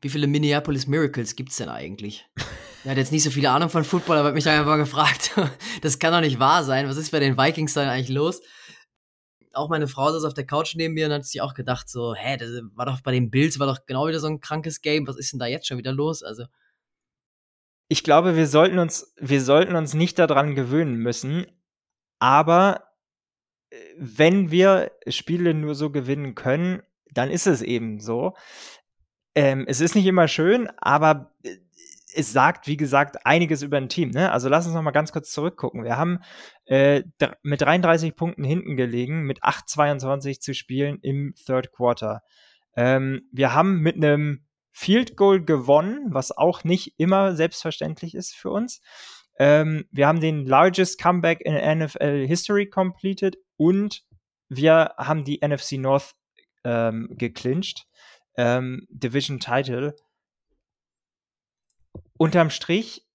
wie 0.00 0.08
viele 0.08 0.26
Minneapolis 0.26 0.86
Miracles 0.86 1.36
gibt's 1.36 1.56
denn 1.56 1.68
eigentlich? 1.68 2.26
Er 2.84 2.92
hat 2.92 2.98
jetzt 2.98 3.12
nicht 3.12 3.24
so 3.24 3.30
viele 3.30 3.50
Ahnung 3.50 3.68
von 3.68 3.84
Football, 3.84 4.18
aber 4.18 4.28
hat 4.28 4.34
mich 4.34 4.48
einfach 4.48 4.76
gefragt, 4.76 5.32
das 5.82 5.98
kann 5.98 6.12
doch 6.12 6.20
nicht 6.20 6.38
wahr 6.38 6.62
sein. 6.64 6.88
Was 6.88 6.96
ist 6.96 7.10
bei 7.10 7.18
den 7.18 7.36
Vikings 7.36 7.74
dann 7.74 7.88
eigentlich 7.88 8.10
los? 8.14 8.40
Auch 9.52 9.70
meine 9.70 9.88
Frau 9.88 10.12
saß 10.12 10.24
auf 10.24 10.34
der 10.34 10.46
Couch 10.46 10.74
neben 10.76 10.94
mir 10.94 11.06
und 11.06 11.12
hat 11.12 11.24
sich 11.24 11.40
auch 11.40 11.54
gedacht, 11.54 11.88
so, 11.88 12.14
hä, 12.14 12.36
das 12.36 12.50
war 12.74 12.86
doch 12.86 13.00
bei 13.00 13.10
den 13.10 13.30
Bills, 13.30 13.58
war 13.58 13.66
doch 13.66 13.86
genau 13.86 14.06
wieder 14.06 14.20
so 14.20 14.26
ein 14.26 14.40
krankes 14.40 14.82
Game. 14.82 15.06
Was 15.08 15.16
ist 15.16 15.32
denn 15.32 15.40
da 15.40 15.46
jetzt 15.46 15.66
schon 15.66 15.78
wieder 15.78 15.92
los? 15.92 16.22
Also, 16.22 16.44
Ich 17.88 18.04
glaube, 18.04 18.36
wir 18.36 18.46
sollten 18.46 18.78
uns, 18.78 19.14
wir 19.18 19.40
sollten 19.40 19.74
uns 19.74 19.94
nicht 19.94 20.18
daran 20.18 20.54
gewöhnen 20.54 20.96
müssen, 20.96 21.46
aber 22.18 22.84
äh, 23.70 23.76
wenn 23.96 24.50
wir 24.50 24.92
Spiele 25.08 25.54
nur 25.54 25.74
so 25.74 25.90
gewinnen 25.90 26.34
können, 26.34 26.82
dann 27.12 27.30
ist 27.30 27.46
es 27.46 27.62
eben 27.62 27.98
so. 27.98 28.34
Ähm, 29.36 29.66
es 29.68 29.82
ist 29.82 29.94
nicht 29.94 30.06
immer 30.06 30.28
schön, 30.28 30.68
aber 30.78 31.30
äh, 31.44 31.58
es 32.14 32.32
sagt, 32.32 32.66
wie 32.66 32.78
gesagt, 32.78 33.26
einiges 33.26 33.62
über 33.62 33.76
ein 33.76 33.90
Team. 33.90 34.10
Ne? 34.10 34.32
Also 34.32 34.48
lass 34.48 34.64
uns 34.64 34.74
noch 34.74 34.80
mal 34.80 34.92
ganz 34.92 35.12
kurz 35.12 35.30
zurückgucken. 35.30 35.84
Wir 35.84 35.98
haben 35.98 36.20
äh, 36.64 37.02
mit 37.42 37.60
33 37.60 38.16
Punkten 38.16 38.42
hinten 38.42 38.76
gelegen, 38.76 39.24
mit 39.24 39.42
8,22 39.42 40.40
zu 40.40 40.54
spielen 40.54 40.98
im 41.02 41.34
Third 41.34 41.72
Quarter. 41.72 42.22
Ähm, 42.74 43.28
wir 43.30 43.52
haben 43.52 43.80
mit 43.80 43.96
einem 43.96 44.46
Field 44.72 45.16
Goal 45.16 45.44
gewonnen, 45.44 46.06
was 46.08 46.34
auch 46.34 46.64
nicht 46.64 46.94
immer 46.96 47.36
selbstverständlich 47.36 48.14
ist 48.14 48.34
für 48.34 48.50
uns. 48.50 48.80
Ähm, 49.38 49.84
wir 49.90 50.06
haben 50.06 50.20
den 50.20 50.46
largest 50.46 50.98
comeback 50.98 51.42
in 51.42 51.54
NFL 51.54 52.26
History 52.26 52.70
completed 52.70 53.36
und 53.58 54.02
wir 54.48 54.94
haben 54.96 55.24
die 55.24 55.46
NFC 55.46 55.72
North 55.72 56.14
ähm, 56.64 57.08
geclincht. 57.10 57.86
Ähm, 58.36 58.86
Division 58.90 59.40
Title. 59.40 59.96
Unterm 62.18 62.50
Strich, 62.50 63.06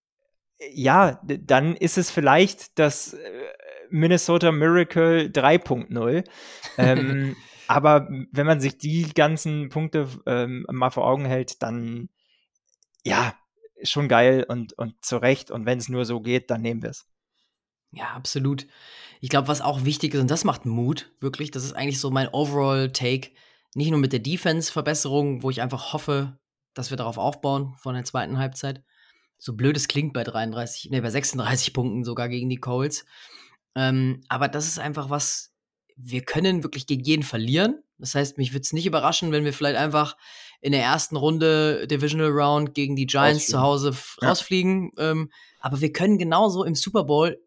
äh, 0.59 0.71
ja, 0.73 1.21
dann 1.23 1.75
ist 1.75 1.97
es 1.97 2.11
vielleicht 2.11 2.77
das 2.79 3.13
äh, 3.13 3.43
Minnesota 3.89 4.51
Miracle 4.51 5.27
3.0. 5.27 6.23
ähm, 6.77 7.35
aber 7.67 8.07
wenn 8.31 8.45
man 8.45 8.61
sich 8.61 8.77
die 8.77 9.13
ganzen 9.13 9.69
Punkte 9.69 10.07
ähm, 10.25 10.65
mal 10.69 10.89
vor 10.89 11.07
Augen 11.07 11.25
hält, 11.25 11.61
dann 11.61 12.09
ja, 13.03 13.33
schon 13.83 14.07
geil 14.07 14.45
und, 14.47 14.73
und 14.73 15.03
zu 15.03 15.17
Recht. 15.17 15.51
Und 15.51 15.65
wenn 15.65 15.77
es 15.77 15.89
nur 15.89 16.05
so 16.05 16.21
geht, 16.21 16.51
dann 16.51 16.61
nehmen 16.61 16.83
wir 16.83 16.91
es. 16.91 17.07
Ja, 17.91 18.11
absolut. 18.13 18.67
Ich 19.19 19.29
glaube, 19.29 19.47
was 19.47 19.61
auch 19.61 19.83
wichtig 19.83 20.13
ist, 20.13 20.21
und 20.21 20.31
das 20.31 20.43
macht 20.43 20.65
Mut, 20.65 21.11
wirklich, 21.19 21.51
das 21.51 21.65
ist 21.65 21.73
eigentlich 21.73 21.99
so 21.99 22.09
mein 22.09 22.29
Overall-Take, 22.29 23.31
nicht 23.75 23.91
nur 23.91 23.99
mit 23.99 24.11
der 24.13 24.19
Defense-Verbesserung, 24.19 25.43
wo 25.43 25.49
ich 25.49 25.61
einfach 25.61 25.93
hoffe, 25.93 26.37
dass 26.73 26.89
wir 26.89 26.97
darauf 26.97 27.17
aufbauen 27.17 27.75
von 27.79 27.95
der 27.95 28.03
zweiten 28.03 28.37
Halbzeit. 28.37 28.83
So 29.37 29.53
blöd 29.53 29.75
es 29.75 29.87
klingt 29.87 30.13
bei 30.13 30.23
33, 30.23 30.89
nee, 30.91 31.01
bei 31.01 31.09
36 31.09 31.73
Punkten 31.73 32.03
sogar 32.03 32.29
gegen 32.29 32.49
die 32.49 32.57
Colts. 32.59 33.05
Ähm, 33.75 34.21
aber 34.27 34.47
das 34.47 34.67
ist 34.67 34.79
einfach 34.79 35.09
was, 35.09 35.53
wir 35.95 36.21
können 36.23 36.63
wirklich 36.63 36.87
gegen 36.87 37.03
jeden 37.03 37.23
verlieren. 37.23 37.81
Das 37.97 38.15
heißt, 38.15 38.37
mich 38.37 38.53
würde 38.53 38.61
es 38.61 38.73
nicht 38.73 38.85
überraschen, 38.85 39.31
wenn 39.31 39.45
wir 39.45 39.53
vielleicht 39.53 39.77
einfach 39.77 40.17
in 40.59 40.71
der 40.71 40.81
ersten 40.81 41.15
Runde 41.15 41.87
Divisional 41.87 42.29
Round 42.31 42.73
gegen 42.73 42.95
die 42.95 43.05
Giants 43.05 43.47
zu. 43.47 43.61
Hause 43.61 43.95
Ja. 44.21 44.29
rausfliegen. 44.29 44.91
Ähm, 44.97 45.31
aber 45.59 45.81
wir 45.81 45.91
können 45.91 46.17
genauso 46.17 46.63
im 46.63 46.75
Super 46.75 47.03
Bowl, 47.03 47.39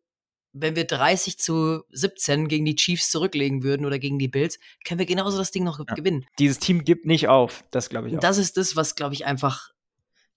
wenn 0.57 0.76
wir 0.76 0.84
30 0.86 1.36
zu 1.38 1.82
17 1.90 2.46
gegen 2.48 2.64
die 2.64 2.76
Chiefs 2.76 3.11
zurücklegen 3.11 3.62
würden 3.64 3.84
oder 3.84 3.98
gegen 3.98 4.18
die 4.18 4.28
Bills, 4.28 4.59
können 4.86 5.00
wir 5.00 5.07
genauso 5.07 5.36
das 5.36 5.50
Ding 5.50 5.64
noch 5.64 5.80
Ja. 5.80 5.94
gewinnen. 5.94 6.24
Dieses 6.38 6.61
Team 6.61 6.84
gibt 6.84 7.07
nicht 7.07 7.28
auf. 7.28 7.64
Das 7.72 7.88
glaube 7.90 8.07
ich 8.09 8.12
auch. 8.14 8.18
Und 8.18 8.24
das 8.24 8.38
ist 8.38 8.57
das, 8.57 8.76
was, 8.76 8.94
glaube 8.94 9.14
ich, 9.14 9.26
einfach, 9.26 9.70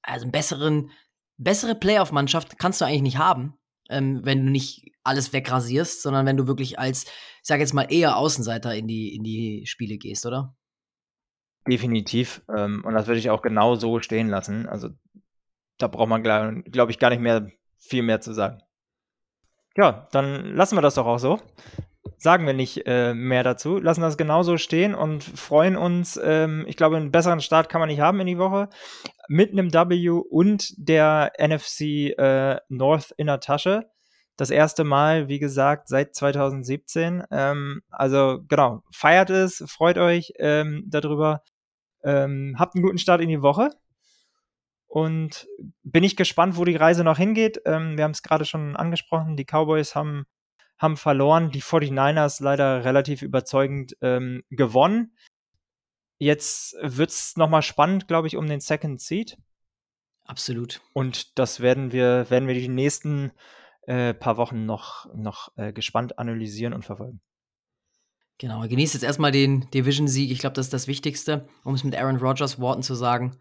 also 0.02 0.24
einen 0.24 0.32
besseren, 0.32 0.92
bessere 1.38 1.76
Playoff-Mannschaft 1.76 2.58
kannst 2.58 2.82
du 2.82 2.86
eigentlich 2.86 3.04
nicht 3.04 3.18
haben, 3.20 3.54
ähm, 3.90 4.22
wenn 4.24 4.44
du 4.46 4.52
nicht 4.52 4.92
alles 5.04 5.34
wegrasierst, 5.34 6.02
sondern 6.02 6.26
wenn 6.26 6.36
du 6.36 6.48
wirklich 6.48 6.80
als, 6.80 7.04
ich 7.06 7.12
sag 7.44 7.60
jetzt 7.60 7.74
mal, 7.76 7.84
eher 7.92 8.18
Außenseiter 8.18 8.76
in 8.76 8.88
die, 8.88 9.16
in 9.16 9.24
die 9.24 9.66
Spiele 9.68 9.98
gehst, 9.98 10.26
oder? 10.26 10.56
Definitiv. 11.68 12.42
Ähm, 12.56 12.84
und 12.86 12.94
das 12.94 13.08
würde 13.08 13.20
ich 13.20 13.30
auch 13.30 13.42
genau 13.42 13.76
so 13.76 14.00
stehen 14.00 14.30
lassen. 14.30 14.68
Also 14.68 14.90
da 15.78 15.88
braucht 15.88 16.10
man, 16.10 16.24
glaube 16.24 16.64
glaub 16.64 16.90
ich, 16.90 16.98
gar 16.98 17.10
nicht 17.12 17.22
mehr 17.22 17.52
viel 17.78 18.02
mehr 18.02 18.20
zu 18.20 18.34
sagen. 18.34 18.62
Ja, 19.78 20.08
dann 20.12 20.56
lassen 20.56 20.76
wir 20.76 20.82
das 20.82 20.96
doch 20.96 21.06
auch 21.06 21.20
so. 21.20 21.40
Sagen 22.18 22.48
wir 22.48 22.54
nicht 22.54 22.88
äh, 22.88 23.14
mehr 23.14 23.44
dazu, 23.44 23.78
lassen 23.78 24.02
das 24.02 24.18
genauso 24.18 24.58
stehen 24.58 24.96
und 24.96 25.24
freuen 25.24 25.78
uns. 25.78 26.20
Ähm, 26.22 26.66
ich 26.68 26.76
glaube, 26.76 26.98
einen 26.98 27.12
besseren 27.12 27.42
Start 27.42 27.70
kann 27.70 27.80
man 27.80 27.88
nicht 27.88 28.00
haben 28.00 28.20
in 28.20 28.26
die 28.26 28.40
Woche. 28.40 28.70
Mit 29.28 29.52
einem 29.52 29.72
W 29.72 30.10
und 30.10 30.74
der 30.78 31.32
NFC 31.40 32.18
äh, 32.18 32.60
North 32.70 33.14
in 33.18 33.28
der 33.28 33.40
Tasche. 33.40 33.88
Das 34.36 34.50
erste 34.50 34.84
Mal, 34.84 35.28
wie 35.28 35.38
gesagt, 35.38 35.90
seit 35.90 36.16
2017. 36.16 37.26
Ähm, 37.30 37.82
also 37.90 38.40
genau, 38.48 38.82
feiert 38.92 39.30
es, 39.30 39.64
freut 39.68 40.00
euch 40.00 40.34
ähm, 40.40 40.86
darüber. 40.88 41.44
Ähm, 42.04 42.56
habt 42.58 42.74
einen 42.74 42.84
guten 42.84 42.98
Start 42.98 43.22
in 43.22 43.30
die 43.30 43.44
Woche. 43.44 43.70
Und 44.88 45.48
bin 45.84 46.04
ich 46.04 46.16
gespannt, 46.16 46.58
wo 46.58 46.66
die 46.66 46.76
Reise 46.76 47.04
noch 47.04 47.18
hingeht. 47.18 47.62
Ähm, 47.66 47.98
wir 47.98 48.04
haben 48.04 48.12
es 48.12 48.24
gerade 48.24 48.46
schon 48.46 48.76
angesprochen. 48.76 49.36
Die 49.36 49.46
Cowboys 49.46 49.96
haben, 49.96 50.26
haben 50.78 50.98
verloren. 50.98 51.52
Die 51.52 51.62
49ers 51.62 52.42
leider 52.42 52.86
relativ 52.86 53.22
überzeugend 53.22 53.96
ähm, 54.02 54.44
gewonnen. 54.50 55.14
Jetzt 56.20 56.76
wird 56.82 57.12
es 57.12 57.38
nochmal 57.38 57.62
spannend, 57.62 58.08
glaube 58.08 58.28
ich, 58.28 58.38
um 58.38 58.48
den 58.48 58.60
Second 58.60 59.02
Seed. 59.02 59.38
Absolut. 60.24 60.82
Und 60.94 61.38
das 61.38 61.60
werden 61.60 61.92
wir, 61.92 62.30
werden 62.30 62.48
wir 62.48 62.56
die 62.56 62.68
nächsten 62.68 63.32
äh, 63.84 64.14
paar 64.14 64.38
Wochen 64.38 64.66
noch, 64.66 65.14
noch 65.16 65.56
äh, 65.58 65.72
gespannt 65.72 66.20
analysieren 66.20 66.74
und 66.74 66.84
verfolgen. 66.84 67.22
Genau, 68.38 68.68
genießt 68.68 68.94
jetzt 68.94 69.04
erstmal 69.04 69.32
den 69.32 69.70
Division-Sieg. 69.72 70.30
Ich 70.30 70.40
glaube, 70.40 70.54
das 70.54 70.68
ist 70.68 70.74
das 70.74 70.88
Wichtigste, 70.88 71.48
um 71.64 71.74
es 71.74 71.84
mit 71.84 71.96
Aaron 71.96 72.18
Rodgers 72.18 72.60
Worten 72.60 72.84
zu 72.84 72.94
sagen. 72.94 73.40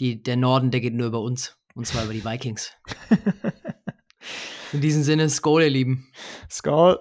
Die, 0.00 0.22
der 0.22 0.36
Norden, 0.36 0.70
der 0.70 0.80
geht 0.80 0.94
nur 0.94 1.06
über 1.06 1.20
uns. 1.20 1.56
Und 1.74 1.86
zwar 1.86 2.04
über 2.04 2.12
die 2.12 2.24
Vikings. 2.24 2.72
In 4.72 4.80
diesem 4.80 5.02
Sinne, 5.02 5.28
Skol, 5.28 5.62
ihr 5.62 5.70
Lieben. 5.70 6.08
Skull. 6.50 6.98